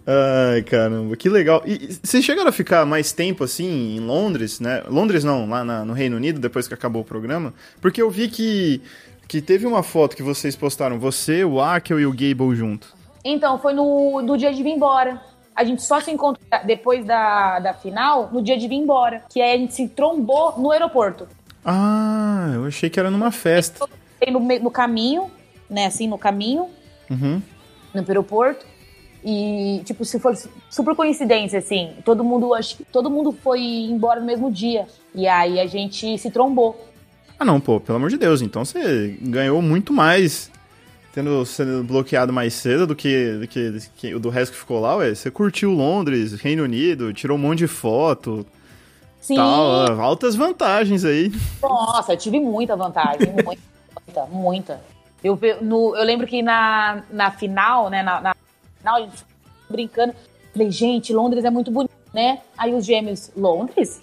Ai, 0.06 0.62
caramba, 0.62 1.16
que 1.16 1.28
legal. 1.28 1.62
E 1.66 1.98
vocês 2.02 2.24
chegaram 2.24 2.48
a 2.48 2.52
ficar 2.52 2.84
mais 2.86 3.12
tempo 3.12 3.44
assim 3.44 3.96
em 3.96 4.00
Londres, 4.00 4.60
né? 4.60 4.82
Londres 4.88 5.24
não, 5.24 5.48
lá 5.48 5.64
na- 5.64 5.84
no 5.84 5.92
Reino 5.92 6.16
Unido, 6.16 6.38
depois 6.40 6.68
que 6.68 6.74
acabou 6.74 7.02
o 7.02 7.04
programa? 7.04 7.52
Porque 7.80 8.00
eu 8.02 8.10
vi 8.10 8.28
que, 8.28 8.80
que 9.26 9.40
teve 9.40 9.66
uma 9.66 9.82
foto 9.82 10.14
que 10.16 10.22
vocês 10.22 10.54
postaram, 10.54 10.98
você, 10.98 11.44
o 11.44 11.60
Akel 11.60 12.00
e 12.00 12.06
o 12.06 12.10
Gable 12.12 12.54
junto. 12.54 12.94
Então, 13.24 13.58
foi 13.58 13.72
no, 13.72 14.20
no 14.20 14.36
dia 14.36 14.52
de 14.52 14.62
vir 14.62 14.70
embora. 14.70 15.20
a 15.56 15.64
gente 15.64 15.82
só 15.82 16.00
se 16.00 16.10
encontrou 16.10 16.44
depois 16.66 17.04
da, 17.06 17.58
da 17.60 17.72
final 17.72 18.28
no 18.32 18.42
dia 18.42 18.58
de 18.58 18.68
vir 18.68 18.74
embora. 18.76 19.22
Que 19.32 19.40
aí 19.40 19.54
a 19.54 19.58
gente 19.58 19.72
se 19.74 19.88
trombou 19.88 20.54
no 20.58 20.70
aeroporto. 20.70 21.26
Ah, 21.64 22.50
eu 22.54 22.66
achei 22.66 22.90
que 22.90 23.00
era 23.00 23.10
numa 23.10 23.30
festa. 23.30 23.86
No, 24.30 24.40
no 24.40 24.70
caminho, 24.70 25.30
né? 25.70 25.86
Assim, 25.86 26.06
no 26.08 26.18
caminho, 26.18 26.68
Uhum. 27.10 27.40
no 27.94 28.00
aeroporto. 28.06 28.66
E, 29.24 29.80
tipo, 29.84 30.04
se 30.04 30.20
for 30.20 30.36
super 30.68 30.94
coincidência, 30.94 31.58
assim, 31.58 31.92
todo 32.04 32.22
mundo, 32.22 32.52
acho 32.52 32.76
que 32.76 32.84
todo 32.84 33.10
mundo 33.10 33.32
foi 33.32 33.60
embora 33.62 34.20
no 34.20 34.26
mesmo 34.26 34.52
dia. 34.52 34.86
E 35.14 35.26
aí 35.26 35.58
a 35.58 35.66
gente 35.66 36.18
se 36.18 36.30
trombou. 36.30 36.88
Ah, 37.38 37.44
não, 37.44 37.58
pô, 37.58 37.80
pelo 37.80 37.96
amor 37.96 38.10
de 38.10 38.18
Deus. 38.18 38.42
Então 38.42 38.64
você 38.64 39.16
ganhou 39.22 39.62
muito 39.62 39.92
mais 39.92 40.50
tendo 41.12 41.46
sendo 41.46 41.84
bloqueado 41.84 42.32
mais 42.32 42.52
cedo 42.54 42.88
do 42.88 42.94
que, 42.96 43.32
do 43.38 43.46
que, 43.48 43.80
que 43.96 44.14
o 44.14 44.18
do 44.18 44.28
resto 44.28 44.52
que 44.52 44.58
ficou 44.58 44.80
lá, 44.80 44.96
ué. 44.96 45.14
Você 45.14 45.30
curtiu 45.30 45.70
Londres, 45.70 46.32
Reino 46.34 46.64
Unido, 46.64 47.12
tirou 47.14 47.38
um 47.38 47.40
monte 47.40 47.60
de 47.60 47.66
foto, 47.68 48.44
Sim, 49.20 49.36
tal. 49.36 49.70
ah, 49.70 50.02
Altas 50.02 50.34
vantagens 50.34 51.04
aí. 51.04 51.32
nossa, 51.62 52.12
eu 52.12 52.16
tive 52.18 52.40
muita 52.40 52.76
vantagem, 52.76 53.32
muita, 53.32 54.26
muita. 54.30 54.80
Eu, 55.22 55.38
no- 55.62 55.96
eu 55.96 56.04
lembro 56.04 56.26
que 56.26 56.42
na, 56.42 57.04
na 57.10 57.30
final, 57.30 57.88
né, 57.88 58.02
na, 58.02 58.20
na 58.20 58.34
final, 58.84 58.96
a 58.96 59.00
gente 59.00 59.24
brincando. 59.70 60.14
Falei, 60.52 60.70
gente, 60.70 61.12
Londres 61.12 61.44
é 61.44 61.50
muito 61.50 61.70
bonito, 61.70 61.94
né? 62.12 62.40
Aí 62.56 62.74
os 62.74 62.84
gêmeos, 62.84 63.30
Londres? 63.34 64.02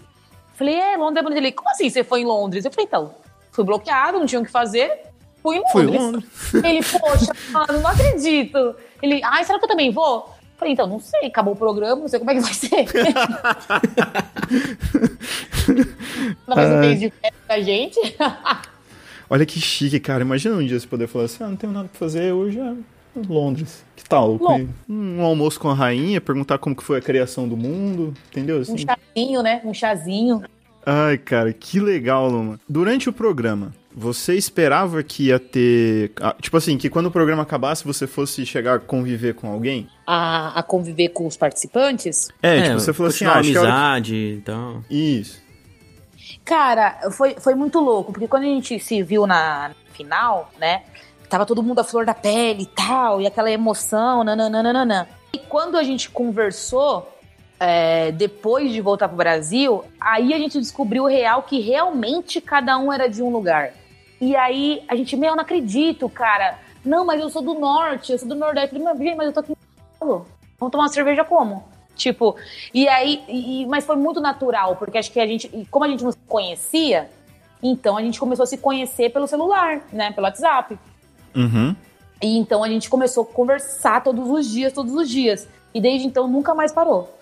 Falei, 0.55 0.75
é, 0.75 0.97
Londres 0.97 1.19
é 1.19 1.23
bonito. 1.23 1.38
Ele, 1.38 1.51
como 1.51 1.69
assim 1.69 1.89
você 1.89 2.03
foi 2.03 2.21
em 2.21 2.25
Londres? 2.25 2.65
Eu 2.65 2.71
falei, 2.71 2.88
então, 2.88 3.13
fui 3.51 3.63
bloqueado, 3.63 4.19
não 4.19 4.25
tinha 4.25 4.41
o 4.41 4.45
que 4.45 4.51
fazer, 4.51 5.03
fui 5.41 5.57
em 5.57 5.63
Fui 5.71 5.86
Londres. 5.86 6.01
Londres. 6.01 6.53
Ele, 6.65 6.84
poxa, 6.84 7.32
mano, 7.51 7.79
não 7.82 7.89
acredito. 7.89 8.75
Ele, 9.01 9.21
ai, 9.23 9.45
será 9.45 9.59
que 9.59 9.65
eu 9.65 9.69
também 9.69 9.91
vou? 9.91 10.29
Falei, 10.57 10.73
então, 10.73 10.88
não 10.88 10.99
sei, 10.99 11.27
acabou 11.27 11.53
o 11.53 11.57
programa, 11.57 12.01
não 12.01 12.07
sei 12.07 12.19
como 12.19 12.32
é 12.32 12.36
que 12.36 12.41
vai 12.41 12.53
ser. 12.53 12.88
Ser 12.88 13.15
um 16.47 16.79
mês 16.79 16.99
de 16.99 17.13
pra 17.47 17.59
gente. 17.61 17.99
Olha 19.27 19.45
que 19.45 19.59
chique, 19.59 19.99
cara. 19.99 20.21
Imagina 20.21 20.55
um 20.55 20.65
dia 20.65 20.79
você 20.79 20.86
poder 20.86 21.07
falar 21.07 21.25
assim: 21.25 21.43
ah, 21.43 21.47
não 21.47 21.55
tenho 21.55 21.73
nada 21.73 21.88
pra 21.88 21.97
fazer 21.97 22.32
hoje, 22.32 22.59
é 22.59 22.75
Londres. 23.28 23.84
Que 23.95 24.03
tal? 24.03 24.34
Londres. 24.41 24.70
Um 24.89 25.22
almoço 25.22 25.59
com 25.59 25.70
a 25.70 25.74
rainha, 25.74 26.20
perguntar 26.22 26.57
como 26.57 26.76
que 26.76 26.84
foi 26.84 26.97
a 26.97 27.01
criação 27.01 27.47
do 27.47 27.55
mundo, 27.57 28.14
entendeu? 28.30 28.57
Um 28.57 28.62
Assim, 28.62 28.78
chazinho, 28.78 29.41
né? 29.43 29.62
Um 29.66 29.74
chazinho. 29.74 30.43
Ai, 30.86 31.18
cara, 31.18 31.53
que 31.53 31.80
legal, 31.80 32.28
Luma. 32.30 32.59
Durante 32.68 33.07
o 33.07 33.14
programa, 33.14 33.72
você 33.93 34.34
esperava 34.36 35.03
que 35.03 35.28
ia 35.28 35.39
ter. 35.39 36.12
ah, 36.20 36.36
Tipo 36.41 36.57
assim, 36.57 36.78
que 36.78 36.89
quando 36.89 37.05
o 37.07 37.12
programa 37.12 37.43
acabasse 37.43 37.84
você 37.86 38.07
fosse 38.07 38.45
chegar 38.45 38.76
a 38.76 38.80
conviver 38.80 39.36
com 39.36 39.51
alguém? 39.51 39.88
A, 40.07 40.57
a 40.59 40.64
conviver 40.64 41.09
com 41.09 41.28
os 41.28 41.38
participantes. 41.38 42.30
É, 42.41 42.62
tipo, 42.64 42.80
você 42.80 42.93
falou 42.93 43.09
assim, 43.09 43.26
ah, 43.26 43.30
hora 43.32 43.39
amizade 43.41 44.16
e 44.16 44.41
tal. 44.43 44.82
que- 44.89 44.95
Isso. 44.95 45.41
Cara, 46.43 47.12
foi, 47.12 47.36
foi 47.39 47.53
muito 47.55 47.80
louco, 47.80 48.12
porque 48.12 48.28
quando 48.28 48.43
a 48.43 48.47
gente 48.47 48.80
se 48.80 49.03
viu 49.03 49.28
na 49.28 49.72
final, 49.93 50.51
né? 50.59 50.82
Tava 51.32 51.45
todo 51.45 51.63
mundo 51.63 51.79
à 51.79 51.84
flor 51.86 52.05
da 52.05 52.13
pele 52.13 52.63
e 52.63 52.65
tal, 52.65 53.21
e 53.21 53.25
aquela 53.25 53.49
emoção, 53.49 54.21
nananana. 54.21 55.07
E 55.32 55.38
quando 55.39 55.77
a 55.77 55.84
gente 55.84 56.09
conversou, 56.09 57.07
é, 57.57 58.11
depois 58.11 58.69
de 58.73 58.82
voltar 58.82 59.07
pro 59.07 59.15
Brasil, 59.15 59.82
aí 59.97 60.34
a 60.34 60.38
gente 60.38 60.59
descobriu 60.59 61.03
o 61.03 61.07
real 61.07 61.43
que 61.43 61.61
realmente 61.61 62.41
cada 62.41 62.77
um 62.77 62.91
era 62.91 63.07
de 63.07 63.23
um 63.23 63.29
lugar. 63.29 63.71
E 64.19 64.36
aí 64.36 64.84
a 64.89 64.95
gente, 64.97 65.15
meu, 65.15 65.29
eu 65.29 65.36
não 65.38 65.43
acredito, 65.43 66.09
cara. 66.09 66.59
Não, 66.84 67.05
mas 67.05 67.21
eu 67.21 67.29
sou 67.29 67.41
do 67.41 67.53
norte, 67.53 68.11
eu 68.11 68.19
sou 68.19 68.27
do 68.27 68.36
nordeste. 68.36 68.75
Eu 68.75 68.84
falei, 68.84 69.15
"Mas, 69.15 69.27
eu 69.27 69.32
tô 69.34 69.39
aqui 69.39 69.53
em 69.53 69.57
Paulo. 69.97 70.25
Vamos 70.59 70.69
tomar 70.73 70.84
uma 70.84 70.89
cerveja 70.89 71.23
como? 71.23 71.63
Tipo, 71.95 72.36
e 72.73 72.89
aí, 72.89 73.23
e- 73.29 73.65
mas 73.67 73.86
foi 73.86 73.95
muito 73.95 74.19
natural, 74.19 74.75
porque 74.75 74.97
acho 74.97 75.09
que 75.09 75.19
a 75.21 75.25
gente, 75.25 75.47
como 75.71 75.86
a 75.86 75.88
gente 75.88 76.03
não 76.03 76.11
se 76.11 76.17
conhecia, 76.27 77.09
então 77.63 77.95
a 77.95 78.01
gente 78.01 78.19
começou 78.19 78.43
a 78.43 78.47
se 78.47 78.57
conhecer 78.57 79.11
pelo 79.11 79.27
celular, 79.27 79.82
né, 79.93 80.11
pelo 80.11 80.25
WhatsApp. 80.27 80.77
Uhum. 81.36 81.75
E 82.21 82.38
então 82.38 82.63
a 82.63 82.69
gente 82.69 82.89
começou 82.89 83.23
a 83.23 83.25
conversar 83.25 84.03
todos 84.03 84.29
os 84.29 84.49
dias, 84.49 84.73
todos 84.73 84.93
os 84.93 85.09
dias. 85.09 85.47
E 85.73 85.82
desde 85.82 86.05
então 86.07 86.27
nunca 86.27 86.53
mais 86.53 86.71
parou. 86.71 87.17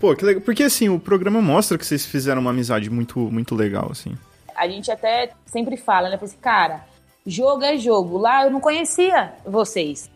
Pô, 0.00 0.16
que 0.16 0.24
legal. 0.24 0.42
Porque 0.42 0.64
assim, 0.64 0.88
o 0.88 0.98
programa 0.98 1.40
mostra 1.40 1.78
que 1.78 1.86
vocês 1.86 2.04
fizeram 2.04 2.40
uma 2.40 2.50
amizade 2.50 2.90
muito, 2.90 3.18
muito 3.20 3.54
legal, 3.54 3.88
assim. 3.90 4.16
A 4.56 4.66
gente 4.66 4.90
até 4.90 5.30
sempre 5.46 5.76
fala, 5.76 6.08
né? 6.08 6.16
Fala 6.16 6.28
assim, 6.28 6.40
cara, 6.40 6.84
jogo 7.26 7.62
é 7.62 7.76
jogo. 7.76 8.18
Lá 8.18 8.44
eu 8.44 8.50
não 8.50 8.60
conhecia 8.60 9.32
vocês. 9.46 10.10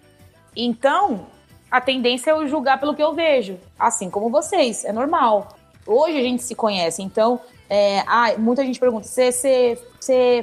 Então, 0.57 1.27
a 1.71 1.81
tendência 1.81 2.31
é 2.31 2.33
eu 2.33 2.49
julgar 2.49 2.81
pelo 2.81 2.95
que 2.95 3.03
eu 3.03 3.15
vejo. 3.15 3.59
Assim 3.79 4.11
como 4.11 4.31
vocês, 4.31 4.85
é 4.85 4.93
normal. 4.93 5.57
Hoje 5.87 6.19
a 6.19 6.23
gente 6.23 6.43
se 6.43 6.55
conhece, 6.55 7.03
então. 7.03 7.41
É, 7.69 8.01
ah, 8.07 8.33
muita 8.39 8.65
gente 8.65 8.79
pergunta: 8.81 9.07
você- 9.07 9.79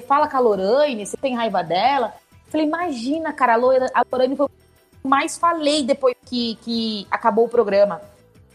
fala 0.08 0.28
com 0.28 0.38
a 0.38 0.40
Lorraine? 0.40 1.06
Você 1.06 1.18
tem 1.18 1.36
raiva 1.36 1.64
dela? 1.64 2.14
Eu 2.54 2.60
falei, 2.60 2.68
imagina, 2.68 3.34
cara, 3.34 3.54
a 3.54 3.56
Lora- 3.56 3.90
a 3.94 4.04
Lorraine 4.12 4.36
foi 4.36 4.46
o 4.46 4.50
que 4.50 5.08
mais 5.08 5.38
falei 5.40 5.84
depois 5.84 6.16
que, 6.26 6.56
que 6.62 7.08
acabou 7.10 7.46
o 7.46 7.50
programa. 7.50 8.00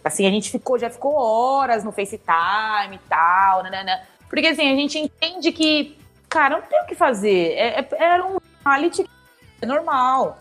Assim, 0.05 0.25
a 0.25 0.31
gente 0.31 0.51
ficou, 0.51 0.79
já 0.79 0.89
ficou 0.89 1.15
horas 1.17 1.83
no 1.83 1.91
FaceTime 1.91 2.95
e 2.95 3.01
tal, 3.09 3.65
né? 3.65 4.07
Porque 4.31 4.47
assim, 4.47 4.71
a 4.73 4.77
gente 4.77 4.99
entende 4.99 5.51
que, 5.51 5.99
cara, 6.29 6.57
não 6.61 6.63
tem 6.63 6.81
o 6.81 6.87
que 6.87 6.95
fazer. 6.95 7.55
É, 7.55 7.81
é- 7.81 7.89
era 7.99 8.25
um 8.25 8.39
reality 8.65 9.05
é 9.61 9.67
normal. 9.67 10.39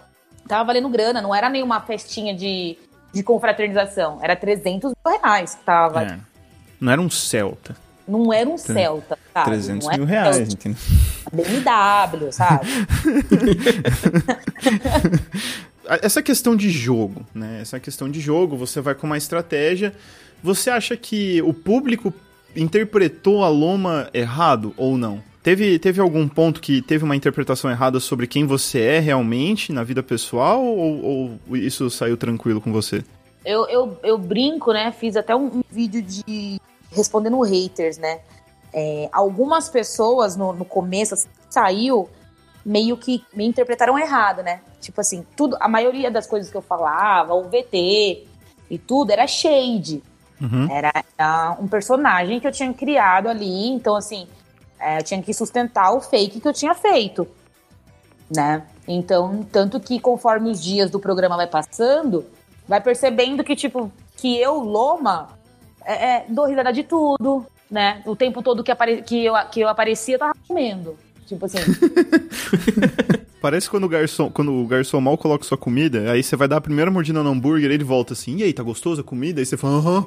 Tava 0.48 0.66
valendo 0.66 0.88
grana, 0.88 1.20
não 1.20 1.34
era 1.34 1.50
nenhuma 1.50 1.82
festinha 1.82 2.36
de, 2.36 2.78
de 3.12 3.24
confraternização. 3.24 4.20
Era 4.22 4.36
300 4.36 4.94
mil 5.04 5.20
reais 5.20 5.56
que 5.56 5.64
tava. 5.64 6.04
É. 6.04 6.20
Não 6.80 6.92
era 6.92 7.02
um 7.02 7.10
Celta. 7.10 7.76
Não 8.08 8.32
era 8.32 8.48
um 8.48 8.58
Celta, 8.58 9.18
sabe? 9.38 9.50
300 9.52 9.86
não 9.86 9.92
era 9.92 9.98
mil 9.98 10.08
reais, 10.08 10.54
entendeu? 10.54 10.78
BMW, 11.32 12.32
sabe? 12.32 12.68
Essa 16.02 16.22
questão 16.22 16.56
de 16.56 16.70
jogo, 16.70 17.26
né? 17.34 17.60
Essa 17.62 17.80
questão 17.80 18.10
de 18.10 18.20
jogo, 18.20 18.58
você 18.58 18.82
vai 18.82 18.94
com 18.94 19.08
uma 19.08 19.18
estratégia. 19.18 19.94
Você 20.44 20.70
acha 20.70 20.98
que 20.98 21.42
o 21.42 21.54
público 21.54 22.14
interpretou 22.56 23.44
a 23.44 23.50
Loma 23.50 24.10
errado 24.14 24.74
ou 24.76 24.98
não? 24.98 25.24
Teve, 25.42 25.80
teve 25.80 26.02
algum 26.02 26.28
ponto 26.28 26.60
que 26.60 26.82
teve 26.82 27.06
uma 27.06 27.16
interpretação 27.16 27.72
errada 27.72 28.02
sobre 28.02 28.28
quem 28.28 28.46
você 28.46 28.82
é 28.82 29.00
realmente 29.00 29.72
na 29.72 29.82
vida 29.82 30.04
pessoal 30.04 30.62
ou, 30.62 31.40
ou 31.48 31.58
isso 31.58 31.90
saiu 31.90 32.18
tranquilo 32.18 32.60
com 32.60 32.74
você? 32.74 33.02
Eu, 33.46 33.66
eu, 33.70 33.98
eu 34.04 34.18
brinco, 34.18 34.74
né? 34.74 34.92
Fiz 34.92 35.16
até 35.16 35.34
um, 35.34 35.46
um 35.46 35.64
vídeo 35.72 36.02
de 36.02 36.60
respondendo 36.92 37.40
haters, 37.42 37.98
né? 37.98 38.20
É, 38.74 39.10
algumas 39.12 39.70
pessoas 39.70 40.36
no, 40.36 40.54
no 40.54 40.66
começo 40.66 41.14
assim, 41.14 41.30
saiu 41.50 42.10
meio 42.66 42.98
que 42.98 43.24
me 43.34 43.46
interpretaram 43.46 43.98
errado, 43.98 44.44
né? 44.44 44.62
Tipo 44.82 45.00
assim, 45.02 45.26
tudo, 45.36 45.56
a 45.60 45.68
maioria 45.68 46.12
das 46.12 46.28
coisas 46.28 46.52
que 46.52 46.58
eu 46.58 46.62
falava, 46.62 47.34
o 47.34 47.44
VT 47.44 48.28
e 48.70 48.78
tudo 48.78 49.12
era 49.12 49.26
shade. 49.26 50.04
Uhum. 50.40 50.70
Era, 50.70 50.92
era 51.18 51.58
um 51.60 51.68
personagem 51.68 52.40
que 52.40 52.48
eu 52.48 52.52
tinha 52.52 52.72
criado 52.74 53.28
ali, 53.28 53.70
então 53.70 53.96
assim, 53.96 54.28
é, 54.80 55.00
eu 55.00 55.04
tinha 55.04 55.22
que 55.22 55.34
sustentar 55.34 55.92
o 55.94 56.02
fake 56.02 56.40
que 56.40 56.48
eu 56.48 56.54
tinha 56.54 56.76
feito, 56.76 57.28
né? 58.30 58.64
Então, 58.88 59.44
tanto 59.52 59.80
que 59.80 60.00
conforme 60.00 60.52
os 60.52 60.62
dias 60.62 60.92
do 60.92 61.00
programa 61.00 61.36
vai 61.36 61.48
passando, 61.48 62.26
vai 62.68 62.80
percebendo 62.80 63.44
que, 63.44 63.56
tipo, 63.56 63.92
que 64.16 64.38
eu, 64.38 64.60
Loma, 64.60 65.30
é, 65.84 66.16
é, 66.16 66.26
dou 66.28 66.46
risada 66.46 66.72
de 66.72 66.84
tudo, 66.84 67.46
né? 67.70 68.02
O 68.06 68.16
tempo 68.16 68.42
todo 68.42 68.64
que, 68.64 68.72
apare 68.72 69.02
que, 69.02 69.26
eu, 69.26 69.34
que 69.52 69.62
eu 69.62 69.68
aparecia, 69.68 70.16
eu 70.16 70.20
tava 70.20 70.34
comendo. 70.48 70.98
Tipo 71.26 71.46
assim, 71.46 71.58
Parece 73.40 73.70
quando 73.70 73.84
o 73.84 73.90
garçom, 73.90 74.32
quando 74.32 74.52
o 74.52 74.66
garçom 74.66 75.00
mal 75.00 75.18
coloca 75.18 75.44
sua 75.44 75.58
comida, 75.58 76.12
aí 76.12 76.24
você 76.24 76.36
vai 76.36 76.48
dar 76.48 76.58
a 76.58 76.62
primeira 76.62 76.90
mordida 76.90 77.22
no 77.22 77.30
hambúrguer, 77.30 77.70
ele 77.70 77.84
volta 77.84 78.14
assim, 78.14 78.38
e 78.38 78.44
aí, 78.44 78.52
tá 78.52 78.64
gostoso 78.64 79.02
a 79.02 79.04
comida? 79.04 79.40
Aí 79.40 79.46
você 79.46 79.56
fala, 79.56 79.78
aham. 79.78 80.06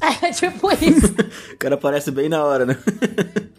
é 0.22 0.30
tipo 0.30 0.72
isso. 0.72 1.14
O 1.52 1.58
cara 1.58 1.74
aparece 1.74 2.10
bem 2.10 2.28
na 2.28 2.42
hora, 2.44 2.64
né? 2.64 2.78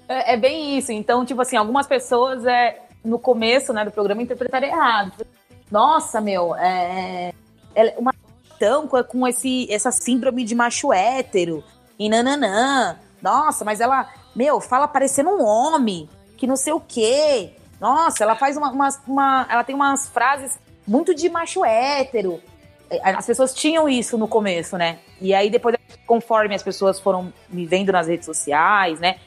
É, 0.08 0.34
é 0.34 0.38
bem 0.38 0.78
isso. 0.78 0.92
Então, 0.92 1.26
tipo 1.26 1.42
assim, 1.42 1.56
algumas 1.56 1.86
pessoas 1.86 2.46
é, 2.46 2.80
no 3.04 3.20
começo 3.20 3.72
né, 3.72 3.86
do 3.86 3.92
programa 3.92 4.22
interpretaram 4.22 4.68
errado. 4.68 5.26
Nossa, 5.72 6.20
meu, 6.20 6.56
é, 6.56 7.34
é 7.76 7.96
uma 7.98 8.14
questão 8.48 8.88
com, 8.88 9.04
com 9.04 9.28
esse, 9.28 9.72
essa 9.72 9.92
síndrome 9.92 10.44
de 10.44 10.56
macho 10.56 10.92
hétero 10.92 11.64
e 12.00 12.10
nananã. 12.10 12.98
Nossa, 13.22 13.66
mas 13.66 13.80
ela, 13.80 14.08
meu, 14.36 14.60
fala 14.62 14.88
parecendo 14.88 15.30
um 15.32 15.44
homem, 15.44 16.10
que 16.36 16.46
não 16.48 16.56
sei 16.56 16.74
o 16.74 16.80
quê. 16.80 17.52
Nossa, 17.80 18.24
ela 18.24 18.36
faz 18.36 18.58
uma, 18.58 18.72
umas- 18.72 19.02
uma- 19.08 19.46
Ela 19.50 19.64
tem 19.64 19.76
umas 19.76 20.08
frases 20.10 20.60
muito 20.88 21.14
de 21.14 21.30
macho 21.30 21.64
hétero. 21.66 22.40
É, 22.90 23.12
As 23.12 23.26
pessoas 23.26 23.54
tinham 23.54 23.88
isso 23.90 24.18
no 24.18 24.28
começo, 24.28 24.78
né? 24.78 25.00
E 25.20 25.34
aí 25.34 25.50
depois, 25.50 25.76
conforme 26.06 26.56
as 26.56 26.64
pessoas 26.64 27.00
foram 27.00 27.34
me 27.50 27.66
vendo 27.66 27.92
nas 27.92 28.08
redes 28.08 28.26
sociais, 28.26 29.00
né? 29.00 29.18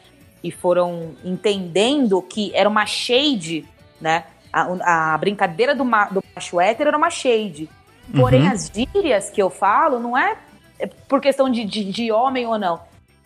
E 0.43 0.51
foram 0.51 1.14
entendendo 1.24 2.22
que 2.22 2.51
era 2.55 2.68
uma 2.68 2.86
shade, 2.86 3.68
né? 4.01 4.24
A, 4.53 5.12
a 5.14 5.18
brincadeira 5.18 5.74
do, 5.74 5.84
ma- 5.84 6.07
do 6.07 6.24
macho 6.34 6.61
hétero 6.61 6.88
era 6.88 6.97
uma 6.97 7.11
shade. 7.11 7.68
Porém, 8.16 8.43
Uhum. 8.43 8.53
as 8.53 8.70
gírias 8.74 9.30
que 9.30 9.41
eu 9.41 9.51
falo 9.51 10.01
não 10.01 10.16
é 10.16 10.36
por 11.09 11.20
questão 11.20 11.49
de, 11.51 11.64
de, 11.64 11.84
de 11.84 12.11
homem 12.11 12.47
ou 12.47 12.59
não. 12.59 12.80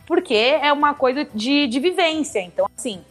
Porque 0.06 0.34
é 0.34 0.72
uma 0.72 0.94
coisa 0.94 1.24
de, 1.34 1.66
de 1.66 1.80
vivência. 1.80 2.40
Então, 2.40 2.66
assim, 2.76 3.02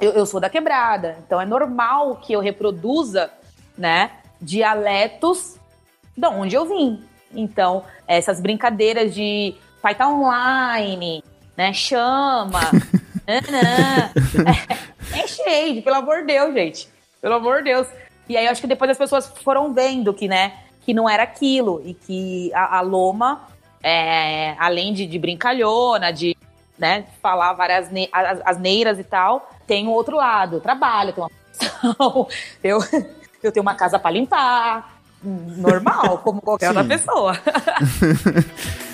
eu, 0.00 0.12
eu 0.12 0.26
sou 0.26 0.40
da 0.40 0.50
quebrada. 0.50 1.18
Então 1.26 1.40
é 1.40 1.46
normal 1.46 2.16
que 2.16 2.32
eu 2.32 2.40
reproduza, 2.40 3.30
né, 3.76 4.10
dialetos 4.40 5.56
de 6.16 6.26
onde 6.28 6.54
eu 6.54 6.64
vim. 6.64 7.02
Então, 7.34 7.84
essas 8.06 8.40
brincadeiras 8.40 9.14
de 9.14 9.54
pai 9.82 9.94
tá 9.94 10.08
online, 10.08 11.22
né? 11.56 11.72
Chama. 11.72 12.60
nanã. 13.26 14.10
é, 15.12 15.20
é 15.20 15.26
shade, 15.26 15.82
pelo 15.82 15.96
amor 15.96 16.20
de 16.20 16.26
Deus, 16.26 16.54
gente. 16.54 16.88
Pelo 17.20 17.34
amor 17.34 17.58
de 17.58 17.64
Deus. 17.64 17.88
E 18.28 18.36
aí 18.36 18.46
eu 18.46 18.52
acho 18.52 18.60
que 18.60 18.66
depois 18.66 18.90
as 18.90 18.98
pessoas 18.98 19.32
foram 19.42 19.72
vendo 19.72 20.14
que, 20.14 20.28
né, 20.28 20.54
que 20.82 20.94
não 20.94 21.08
era 21.08 21.22
aquilo. 21.22 21.82
E 21.84 21.94
que 21.94 22.52
a, 22.54 22.78
a 22.78 22.80
Loma, 22.80 23.48
é, 23.84 24.56
além 24.58 24.94
de, 24.94 25.06
de 25.06 25.18
brincalhona, 25.18 26.10
de 26.10 26.34
né, 26.78 27.04
falar 27.20 27.52
várias 27.52 27.90
ne 27.90 28.08
as, 28.10 28.40
asneiras 28.44 28.98
e 28.98 29.04
tal, 29.04 29.48
tem 29.66 29.86
o 29.86 29.90
outro 29.90 30.16
lado. 30.16 30.56
Eu 30.56 30.60
trabalho, 30.60 31.10
eu 31.10 31.12
tenho 31.12 31.26
uma 31.26 31.30
profissão, 31.30 32.28
eu, 32.64 32.78
eu 33.42 33.52
tenho 33.52 33.62
uma 33.62 33.74
casa 33.74 33.98
pra 33.98 34.10
limpar. 34.10 34.94
Normal, 35.22 36.18
como 36.18 36.40
qualquer 36.40 36.68
outra 36.68 36.82
Sim. 36.82 36.88
pessoa. 36.88 37.38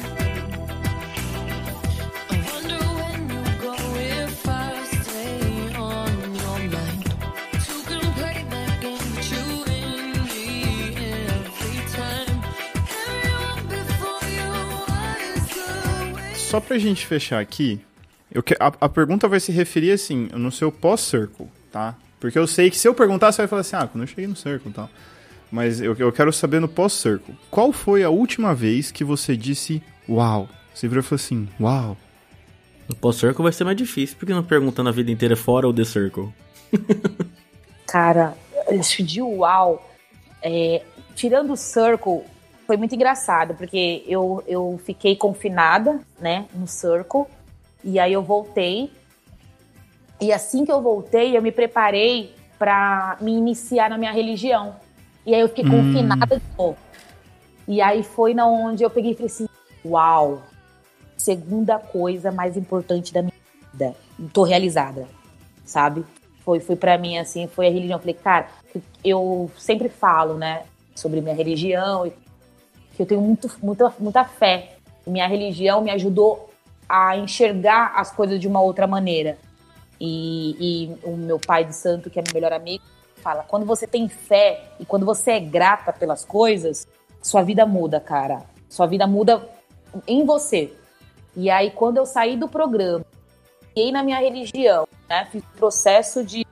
Só 16.51 16.61
pra 16.61 16.77
gente 16.79 17.07
fechar 17.07 17.39
aqui, 17.41 17.81
eu 18.33 18.43
que- 18.43 18.57
a, 18.59 18.73
a 18.81 18.89
pergunta 18.89 19.29
vai 19.29 19.39
se 19.39 19.53
referir 19.53 19.93
assim, 19.93 20.29
no 20.35 20.51
seu 20.51 20.73
pós-circle, 20.73 21.47
tá? 21.71 21.95
Porque 22.19 22.37
eu 22.37 22.45
sei 22.49 22.69
que 22.69 22.77
se 22.77 22.89
eu 22.89 22.93
perguntar, 22.93 23.31
você 23.31 23.43
vai 23.43 23.47
falar 23.47 23.61
assim, 23.61 23.77
ah, 23.77 23.87
quando 23.87 24.03
eu 24.03 24.09
cheguei 24.09 24.27
no 24.27 24.35
circle 24.35 24.69
e 24.69 24.75
tal. 24.75 24.91
Mas 25.49 25.81
eu, 25.81 25.95
eu 25.97 26.11
quero 26.11 26.33
saber 26.33 26.61
no 26.61 26.67
pós-circle. 26.69 27.37
Qual 27.53 27.71
foi 27.71 28.03
a 28.03 28.11
última 28.11 28.53
vez 28.53 28.91
que 28.91 29.05
você 29.05 29.37
disse 29.37 29.81
uau? 30.09 30.49
Você 30.75 30.89
virou 30.89 31.03
e 31.05 31.07
falou 31.07 31.21
assim, 31.23 31.49
uau. 31.61 31.97
No 32.89 32.97
pós-circle 32.97 33.45
vai 33.45 33.53
ser 33.53 33.63
mais 33.63 33.77
difícil, 33.77 34.17
porque 34.19 34.35
não 34.35 34.43
perguntando 34.43 34.89
a 34.89 34.93
vida 34.93 35.13
inteira 35.13 35.37
fora 35.37 35.69
ou 35.69 35.73
The 35.73 35.85
Circle. 35.85 36.31
Cara, 37.87 38.37
acho 38.77 39.05
de 39.05 39.23
uau. 39.23 39.89
É, 40.43 40.83
tirando 41.15 41.53
o 41.53 41.57
Circle, 41.57 42.23
foi 42.71 42.77
muito 42.77 42.95
engraçado, 42.95 43.53
porque 43.55 44.05
eu, 44.07 44.45
eu 44.47 44.81
fiquei 44.85 45.17
confinada, 45.17 45.99
né, 46.21 46.47
no 46.55 46.69
Circle, 46.69 47.25
e 47.83 47.99
aí 47.99 48.13
eu 48.13 48.23
voltei. 48.23 48.93
E 50.21 50.33
assim 50.33 50.65
que 50.65 50.71
eu 50.71 50.81
voltei, 50.81 51.37
eu 51.37 51.43
me 51.43 51.51
preparei 51.51 52.33
pra 52.57 53.17
me 53.21 53.33
iniciar 53.33 53.91
na 53.91 53.99
minha 53.99 54.13
religião. 54.13 54.77
E 55.27 55.35
aí 55.35 55.41
eu 55.41 55.49
fiquei 55.49 55.65
confinada 55.69 56.37
de 56.39 56.45
novo. 56.57 56.77
E 57.67 57.83
aí 57.83 58.05
foi 58.05 58.35
na 58.35 58.47
onde 58.47 58.85
eu 58.85 58.91
peguei 58.91 59.11
e 59.11 59.15
falei 59.15 59.27
assim: 59.27 59.49
uau, 59.85 60.41
segunda 61.17 61.77
coisa 61.77 62.31
mais 62.31 62.57
importante 62.57 63.13
da 63.13 63.21
minha 63.21 63.35
vida. 63.73 63.97
Tô 64.33 64.45
realizada, 64.45 65.09
sabe? 65.65 66.05
Foi, 66.45 66.61
foi 66.61 66.77
para 66.77 66.97
mim 66.97 67.19
assim, 67.19 67.49
foi 67.49 67.67
a 67.67 67.71
religião. 67.71 67.97
Eu 67.97 68.01
falei, 68.01 68.15
cara, 68.15 68.47
eu 69.03 69.51
sempre 69.59 69.89
falo, 69.89 70.35
né, 70.35 70.63
sobre 70.95 71.21
minha 71.21 71.35
religião 71.35 72.07
e 72.07 72.30
que 73.01 73.03
eu 73.03 73.07
tenho 73.07 73.21
muito, 73.23 73.51
muita, 73.63 73.95
muita 73.99 74.25
fé. 74.25 74.77
Minha 75.07 75.27
religião 75.27 75.81
me 75.81 75.91
ajudou 75.91 76.51
a 76.87 77.17
enxergar 77.17 77.95
as 77.97 78.11
coisas 78.11 78.39
de 78.39 78.47
uma 78.47 78.61
outra 78.61 78.87
maneira. 78.87 79.39
E, 79.99 80.57
e 80.61 80.97
o 81.03 81.17
meu 81.17 81.39
pai 81.39 81.65
de 81.65 81.75
santo, 81.75 82.11
que 82.11 82.19
é 82.19 82.23
meu 82.23 82.35
melhor 82.35 82.53
amigo, 82.53 82.85
fala: 83.17 83.43
quando 83.43 83.65
você 83.65 83.87
tem 83.87 84.07
fé 84.07 84.73
e 84.79 84.85
quando 84.85 85.07
você 85.07 85.33
é 85.33 85.41
grata 85.41 85.95
pelas 85.95 86.27
coisas, 86.27 86.87
sua 87.23 87.43
vida 87.43 87.65
muda, 87.65 88.01
cara. 88.01 88.43
Sua 88.69 88.87
vida 88.87 89.07
muda 89.07 89.49
em 90.07 90.25
você. 90.27 90.73
E 91.35 91.49
aí, 91.49 91.71
quando 91.71 91.97
eu 91.97 92.05
saí 92.05 92.37
do 92.37 92.49
programa, 92.49 93.05
fiquei 93.69 93.91
na 93.91 94.03
minha 94.03 94.19
religião, 94.19 94.87
né? 95.09 95.27
Fiz 95.33 95.43
processo 95.57 96.23
de, 96.23 96.47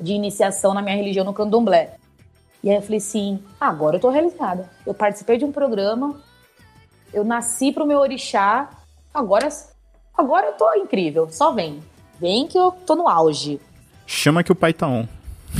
de 0.00 0.12
iniciação 0.14 0.74
na 0.74 0.82
minha 0.82 0.96
religião 0.96 1.24
no 1.24 1.32
candomblé. 1.32 1.96
E 2.64 2.70
aí 2.70 2.76
eu 2.76 2.82
falei 2.82 2.96
assim, 2.96 3.38
"Ah, 3.60 3.68
agora 3.68 3.96
eu 3.96 4.00
tô 4.00 4.08
realizada. 4.08 4.70
Eu 4.86 4.94
participei 4.94 5.36
de 5.36 5.44
um 5.44 5.52
programa, 5.52 6.18
eu 7.12 7.22
nasci 7.22 7.70
pro 7.70 7.86
meu 7.86 7.98
orixá, 7.98 8.70
agora, 9.12 9.46
agora 10.16 10.46
eu 10.46 10.52
tô 10.54 10.72
incrível, 10.76 11.28
só 11.30 11.52
vem. 11.52 11.80
Vem 12.18 12.48
que 12.48 12.58
eu 12.58 12.70
tô 12.70 12.96
no 12.96 13.06
auge. 13.06 13.60
Chama 14.06 14.42
que 14.42 14.50
o 14.50 14.54
pai 14.54 14.72
tá 14.72 14.88
on. 14.88 15.06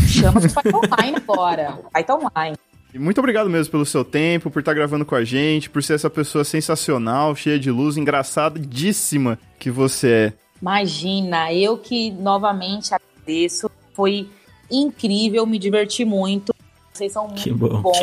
Chama 0.08 0.40
que 0.40 0.46
o 0.46 0.54
pai 0.54 0.62
tá 0.64 0.78
online 0.78 1.16
agora. 1.18 1.78
O 1.84 1.90
pai 1.90 2.04
tá 2.04 2.14
online. 2.14 2.56
E 2.94 2.98
muito 2.98 3.18
obrigado 3.18 3.50
mesmo 3.50 3.70
pelo 3.70 3.84
seu 3.84 4.02
tempo, 4.02 4.50
por 4.50 4.60
estar 4.60 4.72
gravando 4.72 5.04
com 5.04 5.14
a 5.14 5.24
gente, 5.24 5.68
por 5.68 5.82
ser 5.82 5.94
essa 5.94 6.08
pessoa 6.08 6.42
sensacional, 6.42 7.36
cheia 7.36 7.58
de 7.58 7.70
luz, 7.70 7.98
engraçadíssima 7.98 9.38
que 9.58 9.70
você 9.70 10.08
é. 10.08 10.32
Imagina, 10.58 11.52
eu 11.52 11.76
que 11.76 12.10
novamente 12.12 12.94
agradeço. 12.94 13.70
Foi 13.92 14.26
incrível, 14.70 15.44
me 15.44 15.58
diverti 15.58 16.02
muito. 16.02 16.53
Vocês 16.94 17.12
são 17.12 17.28
Que 17.28 17.50
muito 17.50 17.68
bom. 17.68 17.82
bons. 17.82 17.98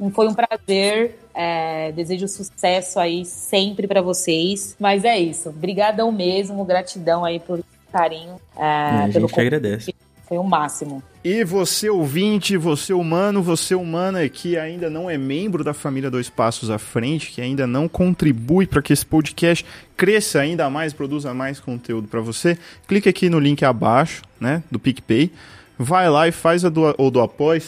Foi 0.14 0.28
um 0.28 0.34
prazer. 0.34 1.18
é, 1.34 1.92
desejo 1.92 2.26
sucesso 2.28 2.98
aí 3.00 3.24
sempre 3.24 3.86
pra 3.86 4.00
vocês. 4.02 4.76
Mas 4.78 5.04
é 5.04 5.18
isso. 5.18 5.48
Obrigadão 5.48 6.12
mesmo. 6.12 6.64
Gratidão 6.64 7.24
aí 7.24 7.40
por 7.40 7.62
carinho. 7.92 8.36
é, 8.56 8.62
a 9.04 9.08
pelo 9.12 9.26
gente 9.26 9.34
que 9.34 9.40
agradece. 9.40 9.94
Foi 10.26 10.38
o 10.38 10.44
máximo. 10.44 11.02
E 11.24 11.42
você 11.42 11.90
ouvinte, 11.90 12.56
você 12.56 12.92
humano, 12.92 13.42
você 13.42 13.74
humana 13.74 14.26
que 14.28 14.56
ainda 14.56 14.88
não 14.88 15.10
é 15.10 15.18
membro 15.18 15.64
da 15.64 15.74
família 15.74 16.10
Dois 16.10 16.30
Passos 16.30 16.70
à 16.70 16.78
Frente, 16.78 17.32
que 17.32 17.40
ainda 17.42 17.66
não 17.66 17.88
contribui 17.88 18.66
para 18.66 18.80
que 18.80 18.92
esse 18.92 19.04
podcast 19.04 19.66
cresça 19.96 20.38
ainda 20.40 20.70
mais, 20.70 20.92
produza 20.92 21.34
mais 21.34 21.58
conteúdo 21.58 22.06
para 22.06 22.20
você, 22.20 22.56
clique 22.86 23.08
aqui 23.08 23.28
no 23.28 23.40
link 23.40 23.64
abaixo, 23.64 24.22
né, 24.40 24.62
do 24.70 24.78
PicPay, 24.78 25.32
vai 25.82 26.10
lá 26.10 26.28
e 26.28 26.32
faz 26.32 26.62
a 26.62 26.68
doa 26.68 26.94
ou 26.98 27.10
do 27.10 27.22
apoio, 27.22 27.62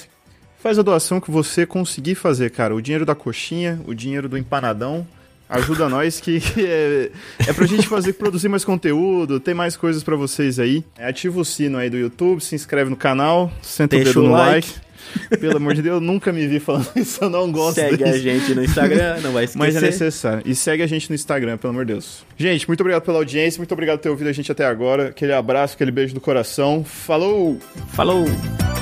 faz 0.58 0.78
a 0.78 0.82
doação 0.82 1.18
que 1.18 1.30
você 1.30 1.64
conseguir 1.64 2.14
fazer, 2.14 2.50
cara. 2.50 2.74
O 2.74 2.82
dinheiro 2.82 3.06
da 3.06 3.14
coxinha, 3.14 3.80
o 3.86 3.94
dinheiro 3.94 4.28
do 4.28 4.36
empanadão, 4.36 5.06
ajuda 5.52 5.88
nós 5.88 6.20
que 6.20 6.40
é, 6.58 7.10
é 7.46 7.52
pra 7.52 7.66
gente 7.66 7.86
fazer, 7.86 8.14
produzir 8.14 8.48
mais 8.48 8.64
conteúdo, 8.64 9.38
ter 9.40 9.54
mais 9.54 9.76
coisas 9.76 10.02
pra 10.02 10.16
vocês 10.16 10.58
aí. 10.58 10.84
É, 10.98 11.06
ativa 11.08 11.38
o 11.40 11.44
sino 11.44 11.78
aí 11.78 11.88
do 11.90 11.96
YouTube, 11.96 12.40
se 12.40 12.54
inscreve 12.54 12.90
no 12.90 12.96
canal, 12.96 13.52
senta 13.62 13.96
o 13.96 13.98
Deixa 13.98 14.12
dedo 14.14 14.24
o 14.24 14.28
no 14.28 14.32
like. 14.32 14.68
like. 14.68 14.92
Pelo 15.40 15.56
amor 15.56 15.74
de 15.74 15.82
Deus, 15.82 15.96
eu 15.96 16.00
nunca 16.00 16.32
me 16.32 16.46
vi 16.46 16.58
falando 16.58 16.88
isso, 16.96 17.22
eu 17.22 17.28
não 17.28 17.50
gosto 17.52 17.74
Segue 17.74 17.98
disso. 17.98 18.08
a 18.08 18.18
gente 18.18 18.54
no 18.54 18.64
Instagram, 18.64 19.20
não 19.20 19.32
vai 19.32 19.44
esquecer. 19.44 19.58
Mas 19.72 19.76
é 19.76 19.80
necessário. 19.80 20.42
E 20.46 20.54
segue 20.54 20.82
a 20.82 20.86
gente 20.86 21.08
no 21.10 21.14
Instagram, 21.14 21.58
pelo 21.58 21.72
amor 21.72 21.84
de 21.84 21.92
Deus. 21.92 22.24
Gente, 22.36 22.66
muito 22.66 22.80
obrigado 22.80 23.02
pela 23.02 23.18
audiência, 23.18 23.58
muito 23.58 23.72
obrigado 23.72 23.98
por 23.98 24.04
ter 24.04 24.08
ouvido 24.10 24.28
a 24.28 24.32
gente 24.32 24.50
até 24.50 24.64
agora. 24.64 25.08
Aquele 25.08 25.32
abraço, 25.32 25.74
aquele 25.74 25.90
beijo 25.90 26.14
do 26.14 26.20
coração. 26.20 26.84
Falou! 26.84 27.58
Falou! 27.92 28.81